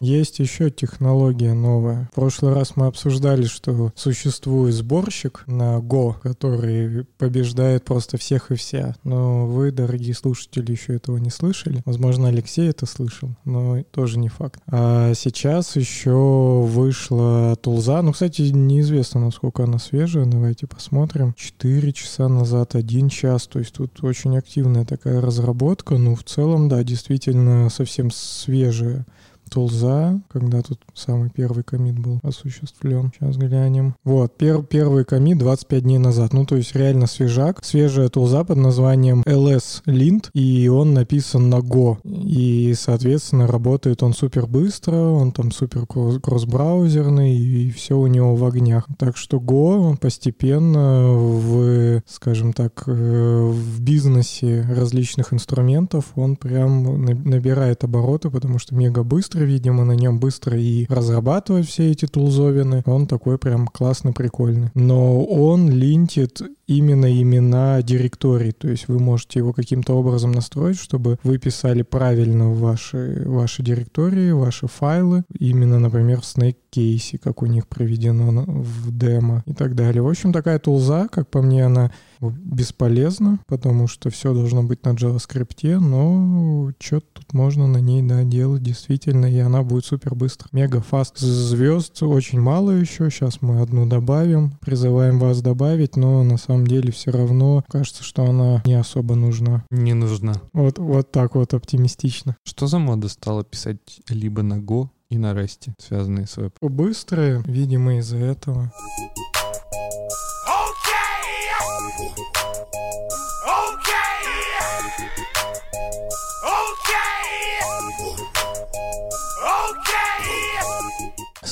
Есть 0.03 0.39
еще 0.39 0.69
технология 0.69 1.53
новая. 1.53 2.09
В 2.11 2.15
прошлый 2.15 2.53
раз 2.53 2.75
мы 2.75 2.87
обсуждали, 2.87 3.45
что 3.45 3.93
существует 3.95 4.75
сборщик 4.75 5.45
на 5.47 5.77
Go, 5.77 6.15
который 6.21 7.05
побеждает 7.17 7.85
просто 7.85 8.17
всех 8.17 8.51
и 8.51 8.55
вся. 8.55 8.97
Но 9.05 9.47
вы, 9.47 9.71
дорогие 9.71 10.13
слушатели, 10.13 10.73
еще 10.73 10.97
этого 10.97 11.15
не 11.15 11.29
слышали. 11.29 11.81
Возможно, 11.85 12.27
Алексей 12.27 12.69
это 12.69 12.85
слышал, 12.85 13.29
но 13.45 13.81
тоже 13.91 14.19
не 14.19 14.27
факт. 14.27 14.61
А 14.67 15.13
сейчас 15.13 15.77
еще 15.77 16.65
вышла 16.67 17.55
тулза. 17.55 18.01
Ну, 18.01 18.11
кстати, 18.11 18.41
неизвестно, 18.41 19.21
насколько 19.21 19.63
она 19.63 19.79
свежая. 19.79 20.25
Давайте 20.25 20.67
посмотрим. 20.67 21.33
4 21.37 21.93
часа 21.93 22.27
назад, 22.27 22.75
1 22.75 23.07
час. 23.07 23.47
То 23.47 23.59
есть 23.59 23.75
тут 23.75 24.03
очень 24.03 24.37
активная 24.37 24.83
такая 24.83 25.21
разработка. 25.21 25.95
Ну, 25.97 26.15
в 26.17 26.25
целом, 26.25 26.67
да, 26.67 26.83
действительно 26.83 27.69
совсем 27.69 28.11
свежая 28.11 29.05
тулза, 29.53 30.19
когда 30.29 30.63
тут 30.63 30.79
самый 30.95 31.29
первый 31.29 31.63
комит 31.63 31.99
был 31.99 32.19
осуществлен. 32.23 33.11
Сейчас 33.13 33.37
глянем. 33.37 33.95
Вот, 34.03 34.35
пер, 34.35 34.63
первый 34.63 35.05
комит 35.05 35.37
25 35.37 35.83
дней 35.83 35.99
назад. 35.99 36.33
Ну, 36.33 36.45
то 36.45 36.55
есть 36.55 36.75
реально 36.75 37.05
свежак. 37.05 37.63
Свежая 37.63 38.09
тулза 38.09 38.43
под 38.43 38.57
названием 38.57 39.21
LS 39.21 39.83
Lint, 39.85 40.29
и 40.33 40.67
он 40.69 40.95
написан 40.95 41.49
на 41.49 41.59
Go. 41.59 41.99
И, 42.03 42.73
соответственно, 42.75 43.45
работает 43.45 44.01
он 44.01 44.13
супер 44.13 44.47
быстро, 44.47 44.95
он 44.95 45.31
там 45.31 45.51
супер 45.51 45.85
кросс-браузерный, 45.85 47.37
и 47.37 47.69
все 47.69 47.95
у 47.95 48.07
него 48.07 48.35
в 48.35 48.43
огнях. 48.45 48.87
Так 48.97 49.17
что 49.17 49.37
Go 49.37 49.95
постепенно 49.97 51.13
в, 51.13 52.01
скажем 52.07 52.53
так, 52.53 52.83
э, 52.87 52.91
в 52.91 53.81
бизнесе 53.81 54.65
различных 54.67 55.31
инструментов 55.31 56.05
он 56.15 56.37
прям 56.37 57.05
набирает 57.05 57.83
обороты, 57.83 58.31
потому 58.31 58.57
что 58.57 58.73
мега 58.73 59.03
быстрый, 59.03 59.42
видимо, 59.43 59.86
на 59.86 59.93
нем 59.93 60.19
быстро 60.19 60.58
и 60.58 60.86
разрабатывать 60.89 61.67
все 61.67 61.91
эти 61.91 62.06
тулзовины. 62.06 62.84
Он 62.86 63.08
такой 63.08 63.38
прям 63.38 63.67
классный, 63.67 64.13
прикольный. 64.13 64.69
Но 64.73 65.23
он 65.23 65.69
линтит 65.69 66.41
именно 66.67 67.21
имена 67.21 67.82
директорий. 67.82 68.51
То 68.51 68.69
есть 68.69 68.88
вы 68.88 68.99
можете 68.99 69.39
его 69.39 69.53
каким-то 69.53 69.93
образом 69.93 70.32
настроить, 70.32 70.79
чтобы 70.79 71.17
вы 71.23 71.38
писали 71.38 71.82
правильно 71.82 72.51
ваши, 72.51 73.23
ваши 73.25 73.63
директории, 73.63 74.32
ваши 74.32 74.67
файлы. 74.67 75.23
Именно, 75.38 75.79
например, 75.79 76.21
в 76.21 76.23
Snake 76.23 76.56
Case, 76.75 77.17
как 77.17 77.41
у 77.41 77.45
них 77.45 77.67
проведено 77.67 78.43
в 78.47 78.97
демо 78.97 79.43
и 79.45 79.53
так 79.53 79.75
далее. 79.75 80.01
В 80.01 80.08
общем, 80.08 80.34
такая 80.34 80.60
тулза, 80.60 81.08
как 81.12 81.29
по 81.29 81.41
мне, 81.41 81.65
она 81.65 81.91
бесполезна, 82.31 83.39
потому 83.47 83.88
что 83.88 84.09
все 84.09 84.33
должно 84.33 84.63
быть 84.63 84.86
на 84.86 84.89
JavaScript, 84.89 85.79
но 85.79 86.71
что-то 86.79 87.07
тут 87.13 87.33
можно 87.33 87.67
на 87.67 87.77
ней 87.77 88.01
да, 88.01 88.23
делать 88.23 88.63
действительно, 88.63 89.25
и 89.25 89.39
она 89.39 89.63
будет 89.63 89.86
супер 89.86 90.15
быстро. 90.15 90.47
Мега 90.51 90.81
фаст. 90.81 91.17
Звезд 91.19 92.01
очень 92.03 92.39
мало 92.39 92.71
еще, 92.71 93.09
сейчас 93.09 93.41
мы 93.41 93.62
одну 93.62 93.86
добавим, 93.86 94.53
призываем 94.62 95.19
вас 95.19 95.41
добавить, 95.41 95.95
но 95.95 96.23
на 96.23 96.38
самом 96.38 96.67
деле 96.67 96.91
все 96.91 97.12
равно 97.12 97.63
кажется, 97.69 98.03
что 98.03 98.25
она 98.25 98.62
не 98.65 98.73
особо 98.73 99.15
нужна. 99.15 99.63
Не 99.71 99.93
нужна. 99.93 100.33
Вот, 100.53 100.79
вот 100.79 101.12
так 101.12 101.36
вот 101.36 101.53
оптимистично. 101.53 102.36
Что 102.43 102.67
за 102.67 102.79
мода 102.79 103.07
стала 103.09 103.43
писать 103.43 104.01
либо 104.09 104.41
на 104.41 104.59
Go, 104.59 104.89
и 105.13 105.17
на 105.17 105.33
Rest, 105.33 105.69
связанные 105.77 106.25
с 106.25 106.38
веб? 106.38 106.55
Быстрые, 106.62 107.43
видимо, 107.45 107.99
из-за 107.99 108.17
этого. 108.17 108.71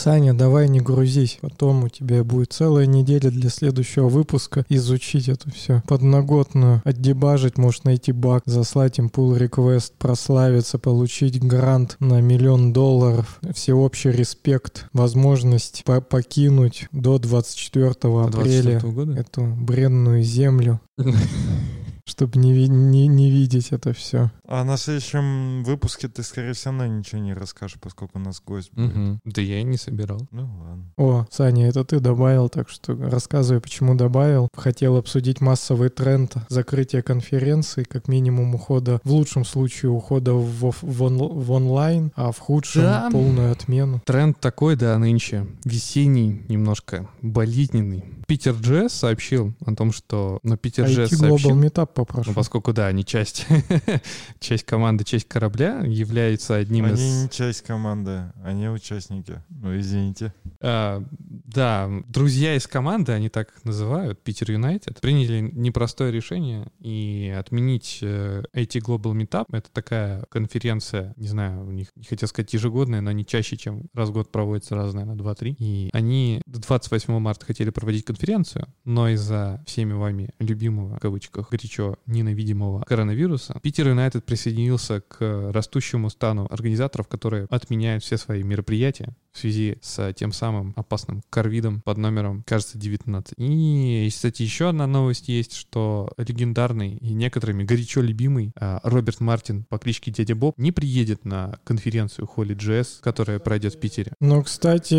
Саня, 0.01 0.33
давай 0.33 0.67
не 0.67 0.79
грузись. 0.79 1.37
Потом 1.41 1.83
у 1.83 1.87
тебя 1.87 2.23
будет 2.23 2.51
целая 2.51 2.87
неделя 2.87 3.29
для 3.29 3.51
следующего 3.51 4.07
выпуска 4.09 4.65
изучить 4.67 5.29
это 5.29 5.51
все. 5.51 5.83
Подноготно 5.87 6.81
отдебажить, 6.83 7.59
можешь 7.59 7.83
найти 7.83 8.11
баг, 8.11 8.41
заслать 8.47 8.97
им 8.97 9.11
pull 9.13 9.37
request, 9.37 9.91
прославиться, 9.99 10.79
получить 10.79 11.39
грант 11.39 11.97
на 11.99 12.19
миллион 12.19 12.73
долларов, 12.73 13.39
всеобщий 13.53 14.09
респект, 14.09 14.87
возможность 14.91 15.83
по 15.85 16.01
покинуть 16.01 16.87
до 16.91 17.19
24 17.19 17.91
апреля 17.91 18.79
24 18.79 18.79
года? 18.91 19.19
эту 19.19 19.43
бренную 19.43 20.23
землю 20.23 20.81
чтобы 22.11 22.39
не, 22.39 22.67
не, 22.67 23.07
не 23.07 23.31
видеть 23.31 23.71
это 23.71 23.93
все. 23.93 24.31
А 24.47 24.63
на 24.63 24.77
следующем 24.77 25.63
выпуске 25.63 26.07
ты, 26.07 26.23
скорее 26.23 26.53
всего, 26.53 26.71
равно 26.77 26.85
ничего 26.97 27.21
не 27.21 27.33
расскажешь, 27.33 27.77
поскольку 27.81 28.19
у 28.19 28.21
нас 28.21 28.41
гость 28.45 28.71
будет. 28.73 28.93
Мгм. 28.95 29.19
Да 29.25 29.41
я 29.41 29.59
и 29.59 29.63
не 29.63 29.77
собирал. 29.77 30.27
Ну 30.31 30.41
ладно. 30.59 30.85
О, 30.97 31.25
Саня, 31.31 31.67
это 31.69 31.83
ты 31.85 31.99
добавил, 31.99 32.49
так 32.49 32.69
что 32.69 32.93
рассказывай, 32.95 33.61
почему 33.61 33.95
добавил. 33.95 34.49
Хотел 34.55 34.97
обсудить 34.97 35.41
массовый 35.41 35.89
тренд 35.89 36.35
закрытия 36.49 37.01
конференции, 37.01 37.83
как 37.83 38.07
минимум 38.07 38.53
ухода, 38.55 38.99
в 39.03 39.11
лучшем 39.11 39.45
случае 39.45 39.91
ухода 39.91 40.33
в, 40.33 40.71
в, 40.81 41.03
он- 41.03 41.17
в 41.17 41.51
онлайн, 41.51 42.11
а 42.15 42.31
в 42.31 42.39
худшем 42.39 42.81
Да. 42.83 43.09
полную 43.11 43.51
отмену. 43.51 44.01
Тренд 44.05 44.39
такой, 44.39 44.75
да, 44.75 44.97
нынче. 44.97 45.47
Весенний, 45.63 46.43
немножко 46.49 47.07
болезненный. 47.21 48.03
Питер 48.27 48.53
Джесс 48.53 48.93
сообщил 48.93 49.53
о 49.65 49.73
том, 49.75 49.91
что... 49.91 50.39
Ну, 50.43 50.55
Питер 50.57 50.85
Джесс 50.85 51.11
IT 51.11 51.15
Global 51.15 51.29
сообщил... 51.29 51.59
Meetup 51.61 51.87
попрошу. 52.05 52.29
Ну, 52.31 52.35
поскольку, 52.35 52.73
да, 52.73 52.87
они 52.87 53.05
часть, 53.05 53.45
часть 54.39 54.65
команды, 54.65 55.03
часть 55.03 55.27
корабля, 55.27 55.81
является 55.85 56.55
одним 56.55 56.85
Они 56.85 56.93
из... 56.95 57.23
не 57.23 57.29
часть 57.29 57.63
команды, 57.63 58.31
они 58.43 58.69
участники. 58.69 59.41
Ну, 59.49 59.77
извините. 59.77 60.33
А, 60.59 61.03
да, 61.19 61.89
друзья 62.07 62.55
из 62.55 62.67
команды, 62.67 63.11
они 63.11 63.29
так 63.29 63.53
называют, 63.63 64.21
Питер 64.21 64.51
Юнайтед, 64.51 64.99
приняли 65.01 65.49
непростое 65.53 66.11
решение 66.11 66.67
и 66.79 67.33
отменить 67.37 67.99
э, 68.01 68.43
IT 68.53 68.79
Global 68.81 69.13
Meetup. 69.13 69.45
Это 69.51 69.69
такая 69.71 70.23
конференция, 70.29 71.13
не 71.17 71.27
знаю, 71.27 71.65
у 71.65 71.71
них, 71.71 71.89
не 71.95 72.03
хотел 72.03 72.27
сказать 72.27 72.53
ежегодная, 72.53 73.01
но 73.01 73.09
они 73.09 73.25
чаще, 73.25 73.57
чем 73.57 73.87
раз 73.93 74.09
в 74.09 74.13
год 74.13 74.31
проводятся 74.31 74.75
раз, 74.75 74.93
наверное, 74.93 75.15
2-3. 75.15 75.55
И 75.59 75.89
они 75.93 76.41
28 76.45 77.19
марта 77.19 77.45
хотели 77.45 77.69
проводить 77.69 78.05
конференцию, 78.05 78.67
но 78.85 79.09
из-за 79.09 79.63
всеми 79.65 79.93
вами 79.93 80.29
любимого, 80.39 80.97
в 80.97 80.99
кавычках, 80.99 81.49
горячо 81.49 81.80
ненавидимого 82.05 82.83
коронавируса, 82.83 83.59
Питер 83.61 83.89
Юнайтед 83.89 84.25
присоединился 84.25 85.01
к 85.01 85.51
растущему 85.51 86.09
стану 86.09 86.47
организаторов, 86.49 87.07
которые 87.07 87.47
отменяют 87.49 88.03
все 88.03 88.17
свои 88.17 88.43
мероприятия 88.43 89.15
в 89.33 89.39
связи 89.39 89.77
с 89.81 90.13
тем 90.13 90.31
самым 90.31 90.73
опасным 90.75 91.21
корвидом 91.29 91.81
под 91.81 91.97
номером, 91.97 92.43
кажется, 92.45 92.77
19. 92.77 93.33
И, 93.37 94.07
кстати, 94.11 94.43
еще 94.43 94.69
одна 94.69 94.87
новость 94.87 95.29
есть, 95.29 95.53
что 95.53 96.11
легендарный 96.17 96.97
и 96.97 97.13
некоторыми 97.13 97.63
горячо 97.63 98.01
любимый 98.01 98.51
а, 98.59 98.79
Роберт 98.83 99.19
Мартин 99.19 99.65
по 99.69 99.77
кличке 99.77 100.11
Дядя 100.11 100.35
Боб 100.35 100.57
не 100.57 100.71
приедет 100.71 101.25
на 101.25 101.59
конференцию 101.63 102.27
Холли 102.27 102.53
Джесс, 102.53 102.99
которая 103.01 103.39
пройдет 103.39 103.75
в 103.75 103.79
Питере. 103.79 104.13
Но, 104.19 104.41
кстати, 104.43 104.95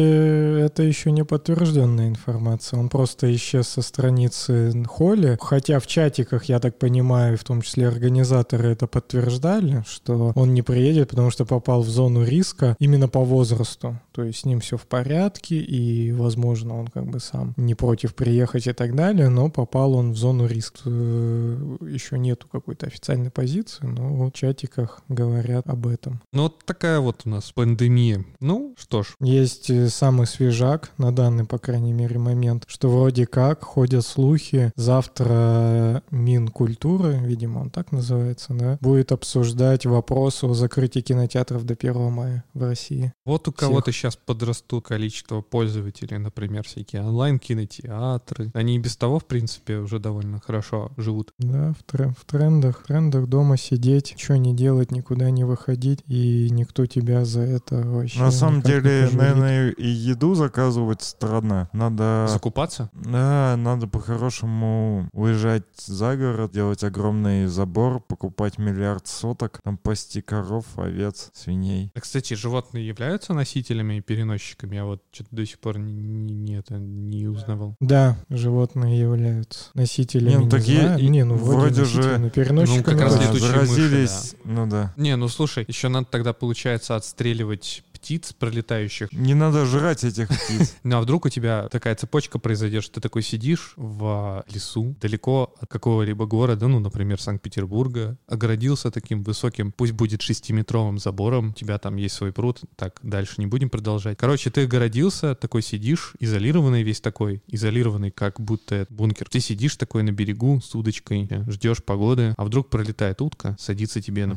это 0.64 0.82
еще 0.82 1.12
не 1.12 1.24
подтвержденная 1.24 2.08
информация. 2.08 2.78
Он 2.78 2.88
просто 2.88 3.34
исчез 3.34 3.68
со 3.68 3.82
страницы 3.82 4.72
Холли. 4.86 5.36
Хотя 5.40 5.78
в 5.78 5.86
чатиках, 5.86 6.44
я 6.44 6.58
так 6.58 6.78
понимаю, 6.78 7.36
в 7.36 7.44
том 7.44 7.62
числе 7.62 7.88
организаторы 7.88 8.68
это 8.68 8.86
подтверждали, 8.86 9.84
что 9.86 10.32
он 10.34 10.54
не 10.54 10.62
приедет, 10.62 11.10
потому 11.10 11.30
что 11.30 11.44
попал 11.44 11.82
в 11.82 11.88
зону 11.88 12.24
риска 12.24 12.76
именно 12.78 13.08
по 13.08 13.20
возрасту. 13.20 14.00
То 14.12 14.21
есть 14.24 14.40
с 14.40 14.44
ним 14.44 14.60
все 14.60 14.76
в 14.76 14.86
порядке, 14.86 15.56
и, 15.56 16.12
возможно, 16.12 16.78
он 16.78 16.88
как 16.88 17.06
бы 17.06 17.20
сам 17.20 17.54
не 17.56 17.74
против 17.74 18.14
приехать 18.14 18.66
и 18.66 18.72
так 18.72 18.94
далее, 18.94 19.28
но 19.28 19.50
попал 19.50 19.94
он 19.94 20.12
в 20.12 20.16
зону 20.16 20.46
риска. 20.46 20.80
Э, 20.86 21.76
Еще 21.82 22.18
нету 22.18 22.46
какой-то 22.50 22.86
официальной 22.86 23.30
позиции, 23.30 23.84
но 23.84 24.26
в 24.26 24.32
чатиках 24.32 25.02
говорят 25.08 25.68
об 25.68 25.86
этом. 25.86 26.20
Ну, 26.32 26.44
вот 26.44 26.64
такая 26.64 27.00
вот 27.00 27.22
у 27.24 27.28
нас 27.30 27.52
пандемия. 27.52 28.24
Ну, 28.40 28.74
что 28.78 29.02
ж, 29.02 29.14
Есть 29.20 29.70
э, 29.70 29.88
самый 29.88 30.26
свежак 30.26 30.92
на 30.98 31.14
данный, 31.14 31.44
по 31.44 31.58
крайней 31.58 31.92
мере, 31.92 32.18
момент, 32.18 32.64
что 32.66 32.88
вроде 32.88 33.26
как 33.26 33.64
ходят 33.64 34.04
слухи, 34.04 34.72
завтра 34.76 36.02
Минкультуры, 36.10 37.18
видимо, 37.22 37.60
он 37.60 37.70
так 37.70 37.92
называется, 37.92 38.54
да, 38.54 38.78
будет 38.80 39.12
обсуждать 39.12 39.86
вопрос 39.86 40.42
о 40.44 40.54
закрытии 40.54 41.00
кинотеатров 41.00 41.64
до 41.64 41.74
1 41.74 42.12
мая 42.12 42.44
в 42.54 42.62
России. 42.62 43.12
вот 43.24 43.48
у 43.48 43.52
кого-то 43.52 43.92
сейчас 43.92 44.11
сейчас 44.12 44.16
подрастут 44.16 44.86
количество 44.86 45.40
пользователей, 45.40 46.18
например, 46.18 46.64
всякие 46.64 47.02
онлайн-кинотеатры, 47.02 48.50
они 48.54 48.76
и 48.76 48.78
без 48.78 48.96
того, 48.96 49.18
в 49.18 49.26
принципе, 49.26 49.78
уже 49.78 49.98
довольно 49.98 50.40
хорошо 50.40 50.90
живут. 50.96 51.32
Да, 51.38 51.72
в, 51.78 51.82
тре- 51.84 52.14
в 52.18 52.24
трендах, 52.24 52.80
в 52.80 52.86
трендах 52.86 53.26
дома 53.26 53.56
сидеть, 53.56 54.12
ничего 54.14 54.36
не 54.36 54.54
делать, 54.54 54.90
никуда 54.90 55.30
не 55.30 55.44
выходить, 55.44 56.02
и 56.06 56.48
никто 56.50 56.86
тебя 56.86 57.24
за 57.24 57.40
это 57.40 57.76
вообще 57.76 58.20
На 58.20 58.30
самом 58.30 58.62
деле, 58.62 59.08
наверное, 59.12 59.70
и 59.70 59.86
еду 59.86 60.34
заказывать 60.34 61.02
странно. 61.02 61.68
Надо... 61.72 62.26
Закупаться? 62.28 62.90
Да, 62.92 63.54
надо 63.56 63.86
по-хорошему 63.86 65.08
уезжать 65.12 65.64
за 65.86 66.16
город, 66.16 66.52
делать 66.52 66.84
огромный 66.84 67.46
забор, 67.46 68.00
покупать 68.00 68.58
миллиард 68.58 69.06
соток, 69.06 69.60
там 69.62 69.76
пасти 69.76 70.20
коров, 70.20 70.66
овец, 70.76 71.30
свиней. 71.32 71.90
А, 71.94 72.00
кстати, 72.00 72.34
животные 72.34 72.86
являются 72.86 73.34
носителями 73.34 74.01
переносчиками? 74.02 74.74
Я 74.76 74.84
вот 74.84 75.02
что-то 75.12 75.28
до 75.34 75.46
сих 75.46 75.58
пор 75.58 75.78
не, 75.78 75.92
не, 75.92 76.34
не 76.34 76.54
это, 76.58 76.74
не 76.74 77.26
узнавал. 77.28 77.74
Да, 77.80 78.16
животные 78.28 78.98
являются 79.00 79.70
носителями. 79.74 80.30
Не, 80.30 80.36
ну 80.38 80.44
не 80.44 80.50
такие 80.50 80.80
знаю. 80.80 80.98
и- 80.98 81.08
не, 81.08 81.24
ну 81.24 81.36
вроде, 81.36 81.82
вроде 81.82 81.84
же- 81.84 81.96
носители, 81.98 82.16
но 82.18 82.30
переносчиками 82.30 82.78
Ну, 82.78 82.84
как 82.84 83.00
раз 83.00 83.14
да. 83.16 83.22
летучие 83.22 83.50
мыши, 83.52 83.66
заразились, 83.68 84.34
ну 84.44 84.66
да. 84.66 84.92
Не, 84.96 85.16
ну 85.16 85.28
слушай, 85.28 85.64
еще 85.68 85.88
надо 85.88 86.06
тогда, 86.10 86.32
получается, 86.32 86.96
отстреливать 86.96 87.84
птиц 88.02 88.32
пролетающих. 88.32 89.12
Не 89.12 89.34
надо 89.34 89.64
жрать 89.64 90.02
этих 90.02 90.28
птиц. 90.28 90.76
Ну 90.82 90.96
а 90.96 91.00
вдруг 91.00 91.26
у 91.26 91.28
тебя 91.28 91.68
такая 91.70 91.94
цепочка 91.94 92.38
произойдет, 92.40 92.82
что 92.82 92.94
ты 92.94 93.00
такой 93.00 93.22
сидишь 93.22 93.74
в 93.76 94.44
лесу, 94.52 94.96
далеко 95.00 95.54
от 95.60 95.70
какого-либо 95.70 96.26
города, 96.26 96.66
ну, 96.66 96.80
например, 96.80 97.20
Санкт-Петербурга, 97.20 98.18
огородился 98.26 98.90
таким 98.90 99.22
высоким, 99.22 99.70
пусть 99.70 99.92
будет 99.92 100.20
шестиметровым 100.20 100.98
забором, 100.98 101.50
у 101.50 101.52
тебя 101.52 101.78
там 101.78 101.96
есть 101.96 102.16
свой 102.16 102.32
пруд, 102.32 102.60
так, 102.74 102.98
дальше 103.02 103.34
не 103.38 103.46
будем 103.46 103.70
продолжать. 103.70 104.18
Короче, 104.18 104.50
ты 104.50 104.64
огородился, 104.64 105.36
такой 105.36 105.62
сидишь, 105.62 106.14
изолированный 106.18 106.82
весь 106.82 107.00
такой, 107.00 107.42
изолированный, 107.46 108.10
как 108.10 108.40
будто 108.40 108.86
бункер. 108.90 109.28
Ты 109.28 109.38
сидишь 109.38 109.76
такой 109.76 110.02
на 110.02 110.10
берегу 110.10 110.60
с 110.60 110.74
удочкой, 110.74 111.28
ждешь 111.46 111.84
погоды, 111.84 112.34
а 112.36 112.44
вдруг 112.44 112.68
пролетает 112.68 113.20
утка, 113.22 113.56
садится 113.60 114.02
тебе 114.02 114.26
на... 114.26 114.36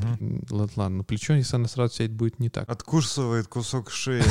ладно, 0.51 0.89
на 0.89 1.04
плечо, 1.04 1.34
если 1.34 1.56
она 1.56 1.67
сразу 1.67 1.95
сядет, 1.95 2.13
будет 2.13 2.39
не 2.39 2.49
так. 2.49 2.69
Откусывает 2.69 3.47
кусок 3.56 3.89
шеи. 3.89 4.22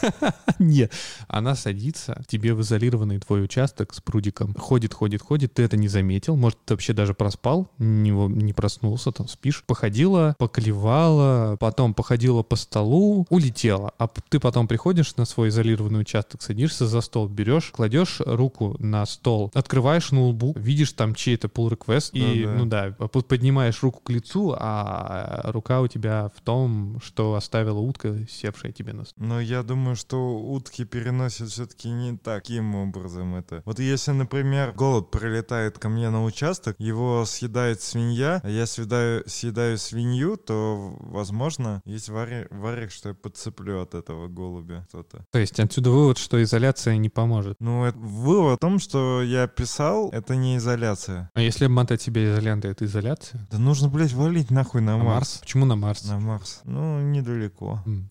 Нет, 0.58 0.90
она 1.28 1.54
садится 1.54 2.22
тебе 2.26 2.54
в 2.54 2.62
изолированный 2.62 3.18
твой 3.18 3.44
участок 3.44 3.92
с 3.92 4.00
прудиком. 4.00 4.54
Ходит, 4.54 4.94
ходит, 4.94 5.20
ходит, 5.20 5.52
ты 5.52 5.64
это 5.64 5.76
не 5.76 5.86
заметил, 5.86 6.34
может, 6.34 6.58
ты 6.64 6.72
вообще 6.72 6.94
даже 6.94 7.12
проспал, 7.12 7.70
не, 7.76 8.10
не 8.10 8.54
проснулся, 8.54 9.12
там 9.12 9.28
спишь. 9.28 9.64
Походила, 9.66 10.34
поклевала, 10.38 11.58
потом 11.60 11.92
походила 11.92 12.42
по 12.42 12.56
столу, 12.56 13.26
улетела. 13.28 13.92
А 13.98 14.08
ты 14.08 14.40
потом 14.40 14.66
приходишь 14.66 15.14
на 15.16 15.26
свой 15.26 15.50
изолированный 15.50 16.00
участок, 16.00 16.40
садишься 16.40 16.86
за 16.86 17.02
стол, 17.02 17.28
берешь, 17.28 17.72
кладешь 17.72 18.22
руку 18.24 18.76
на 18.78 19.04
стол, 19.04 19.50
открываешь 19.52 20.10
ноутбук, 20.10 20.56
видишь 20.56 20.92
там 20.92 21.14
чей-то 21.14 21.48
pull 21.48 21.68
request 21.68 22.12
и, 22.12 22.46
ну 22.46 22.64
да, 22.64 22.92
поднимаешь 22.92 23.82
руку 23.82 24.00
к 24.02 24.08
лицу, 24.08 24.54
а 24.58 25.42
рука 25.52 25.82
у 25.82 25.86
тебя 25.86 26.30
в 26.34 26.40
том, 26.40 26.98
что 27.04 27.34
оставила 27.34 27.78
утка, 27.78 28.16
севшая 28.30 28.69
тебе 28.72 28.92
на 28.92 29.04
стол. 29.04 29.24
Но 29.26 29.40
я 29.40 29.62
думаю, 29.62 29.96
что 29.96 30.38
утки 30.38 30.84
переносят 30.84 31.48
все-таки 31.50 31.88
не 31.90 32.16
таким 32.16 32.74
образом 32.74 33.34
это. 33.34 33.62
Вот 33.64 33.78
если, 33.78 34.12
например, 34.12 34.72
голубь 34.72 35.10
прилетает 35.10 35.78
ко 35.78 35.88
мне 35.88 36.10
на 36.10 36.24
участок, 36.24 36.76
его 36.78 37.24
съедает 37.26 37.80
свинья, 37.82 38.40
а 38.42 38.48
я 38.48 38.66
съедаю, 38.66 39.22
съедаю 39.26 39.78
свинью, 39.78 40.36
то, 40.36 40.96
возможно, 41.00 41.82
есть 41.84 42.08
вари- 42.08 42.46
варик, 42.50 42.90
что 42.90 43.10
я 43.10 43.14
подцеплю 43.14 43.80
от 43.80 43.94
этого 43.94 44.28
голубя 44.28 44.86
что-то. 44.88 45.24
То 45.30 45.38
есть 45.38 45.58
отсюда 45.60 45.90
вывод, 45.90 46.18
что 46.18 46.42
изоляция 46.42 46.96
не 46.96 47.08
поможет. 47.08 47.56
Ну, 47.60 47.84
это 47.84 47.98
вывод 47.98 48.56
в 48.58 48.60
том, 48.60 48.78
что 48.78 49.22
я 49.22 49.46
писал, 49.46 50.10
это 50.10 50.36
не 50.36 50.56
изоляция. 50.56 51.30
А 51.34 51.40
если 51.40 51.64
обмотать 51.66 52.02
себя 52.02 52.24
изолентой, 52.24 52.70
это 52.72 52.84
изоляция? 52.84 53.46
Да 53.50 53.58
нужно, 53.58 53.88
блядь, 53.88 54.12
валить 54.12 54.50
нахуй 54.50 54.80
на 54.80 54.96
На 54.96 55.04
Марс. 55.04 55.38
Почему 55.38 55.66
на 55.66 55.76
Марс? 55.76 56.04
На 56.04 56.18
Марс. 56.18 56.60
Ну, 56.64 57.00
недалеко. 57.00 57.82
М, 57.86 58.08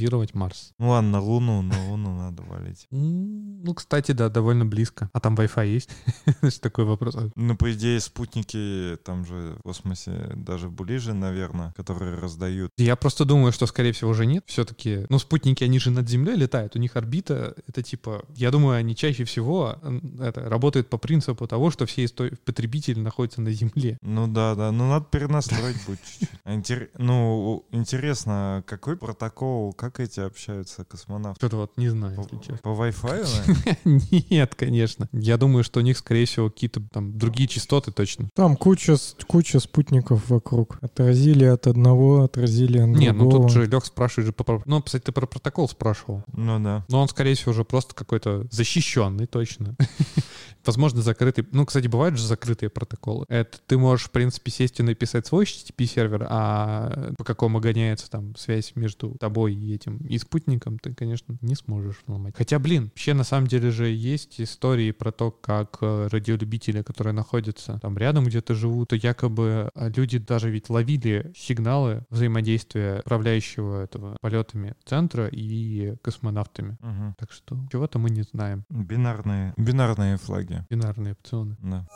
Колонизировать 0.00 0.34
Марс. 0.34 0.72
Ну 0.78 0.90
ладно, 0.90 1.10
на 1.10 1.20
Луну, 1.20 1.62
на 1.62 1.90
Луну 1.90 2.16
надо 2.16 2.42
валить. 2.42 2.86
Ну, 2.90 3.74
кстати, 3.74 4.12
да, 4.12 4.28
довольно 4.28 4.64
близко. 4.64 5.10
А 5.12 5.20
там 5.20 5.34
Wi-Fi 5.34 5.66
есть? 5.68 5.90
Значит, 6.40 6.60
такой 6.62 6.84
вопрос. 6.84 7.16
А 7.16 7.28
Ну, 7.36 7.56
по 7.56 7.70
идее, 7.72 8.00
спутники 8.00 8.96
там 9.04 9.26
же 9.26 9.56
в 9.58 9.62
космосе 9.62 10.32
даже 10.36 10.68
ближе, 10.68 11.12
наверное, 11.12 11.72
которые 11.76 12.14
раздают. 12.16 12.70
Я 12.78 12.96
просто 12.96 13.24
думаю, 13.24 13.52
что, 13.52 13.66
скорее 13.66 13.92
всего, 13.92 14.10
уже 14.10 14.26
нет. 14.26 14.44
Все-таки, 14.46 15.06
ну, 15.10 15.18
спутники, 15.18 15.64
они 15.64 15.78
же 15.78 15.90
над 15.90 16.08
Землей 16.08 16.36
летают. 16.36 16.76
У 16.76 16.78
них 16.78 16.96
орбита, 16.96 17.54
это 17.68 17.82
типа, 17.82 18.24
я 18.36 18.50
думаю, 18.50 18.78
они 18.78 18.96
чаще 18.96 19.24
всего 19.24 19.76
это, 20.20 20.48
работают 20.48 20.88
по 20.88 20.98
принципу 20.98 21.46
того, 21.46 21.70
что 21.70 21.84
все 21.84 22.04
исто- 22.04 22.36
потребители 22.44 23.00
находятся 23.00 23.42
на 23.42 23.52
Земле. 23.52 23.98
Ну 24.02 24.26
да, 24.28 24.54
да, 24.54 24.72
ну 24.72 24.88
надо 24.88 25.04
перенастроить 25.10 25.76
будет 25.86 26.00
чуть-чуть. 26.04 26.30
А 26.44 26.62
Ну, 26.98 27.64
интересно, 27.70 28.62
какой 28.66 28.96
протокол, 28.96 29.72
как 29.72 29.89
эти 29.98 30.20
общаются 30.20 30.84
космонавты? 30.84 31.40
Что-то 31.40 31.56
вот 31.56 31.72
не 31.76 31.88
знаю, 31.88 32.14
По, 32.16 32.20
если 32.20 32.36
честно. 32.36 32.58
по 32.58 32.68
Wi-Fi? 32.68 34.24
Нет, 34.30 34.54
конечно. 34.54 35.08
Я 35.12 35.36
думаю, 35.36 35.64
что 35.64 35.80
у 35.80 35.82
них, 35.82 35.98
скорее 35.98 36.26
всего, 36.26 36.50
какие-то 36.50 36.80
там 36.92 37.18
другие 37.18 37.48
частоты 37.48 37.90
точно. 37.90 38.28
Там 38.34 38.56
куча, 38.56 38.96
куча 39.26 39.58
спутников 39.58 40.28
вокруг. 40.28 40.78
Отразили 40.82 41.44
от 41.44 41.66
одного, 41.66 42.22
отразили 42.22 42.78
от 42.78 42.88
Не, 42.88 43.12
ну 43.12 43.20
другого. 43.30 43.42
тут 43.48 43.52
же 43.52 43.66
Лех 43.66 43.84
спрашивает 43.84 44.26
же, 44.26 44.32
по- 44.32 44.44
про- 44.44 44.62
ну, 44.66 44.82
кстати, 44.82 45.04
ты 45.04 45.12
про 45.12 45.26
протокол 45.26 45.68
спрашивал. 45.68 46.22
Ну 46.32 46.60
да. 46.62 46.84
Но 46.88 47.00
он, 47.00 47.08
скорее 47.08 47.34
всего, 47.34 47.52
уже 47.52 47.64
просто 47.64 47.94
какой-то 47.94 48.46
защищенный, 48.50 49.26
точно. 49.26 49.74
Возможно, 50.64 51.02
закрытый. 51.02 51.46
Ну, 51.52 51.66
кстати, 51.66 51.86
бывают 51.86 52.16
же 52.16 52.26
закрытые 52.26 52.70
протоколы. 52.70 53.24
Это 53.28 53.58
ты 53.66 53.78
можешь, 53.78 54.06
в 54.06 54.10
принципе, 54.10 54.50
сесть 54.50 54.80
и 54.80 54.82
написать 54.82 55.26
свой 55.26 55.44
HTTP-сервер, 55.44 56.26
а 56.28 57.12
по 57.16 57.24
какому 57.24 57.60
гоняется 57.60 58.10
там 58.10 58.36
связь 58.36 58.72
между 58.74 59.16
тобой 59.18 59.54
и 59.54 59.74
этим 59.74 59.98
и 59.98 60.18
спутником, 60.18 60.78
ты, 60.78 60.94
конечно, 60.94 61.36
не 61.40 61.54
сможешь 61.54 62.02
взломать. 62.06 62.34
Хотя, 62.36 62.58
блин, 62.58 62.84
вообще 62.84 63.14
на 63.14 63.24
самом 63.24 63.46
деле 63.46 63.70
же 63.70 63.88
есть 63.88 64.40
истории 64.40 64.90
про 64.90 65.12
то, 65.12 65.30
как 65.30 65.78
э, 65.80 66.08
радиолюбители, 66.10 66.82
которые 66.82 67.12
находятся 67.12 67.78
там 67.80 67.96
рядом 67.98 68.24
где-то 68.24 68.54
живут, 68.54 68.90
то 68.90 68.96
якобы 68.96 69.70
э, 69.74 69.90
люди 69.94 70.18
даже 70.18 70.50
ведь 70.50 70.70
ловили 70.70 71.32
сигналы 71.36 72.04
взаимодействия 72.10 73.00
управляющего 73.00 73.82
этого 73.82 74.16
полетами 74.20 74.74
центра 74.84 75.28
и 75.28 75.96
космонавтами. 76.02 76.76
Мгм. 76.80 77.14
Так 77.18 77.32
что 77.32 77.56
чего-то 77.70 77.98
мы 77.98 78.10
не 78.10 78.22
знаем. 78.22 78.64
Бинарные, 78.68 79.54
бинарные 79.56 80.16
флаги. 80.16 80.49
Бинарные 80.68 81.12
опционы. 81.12 81.56
Да. 81.60 81.86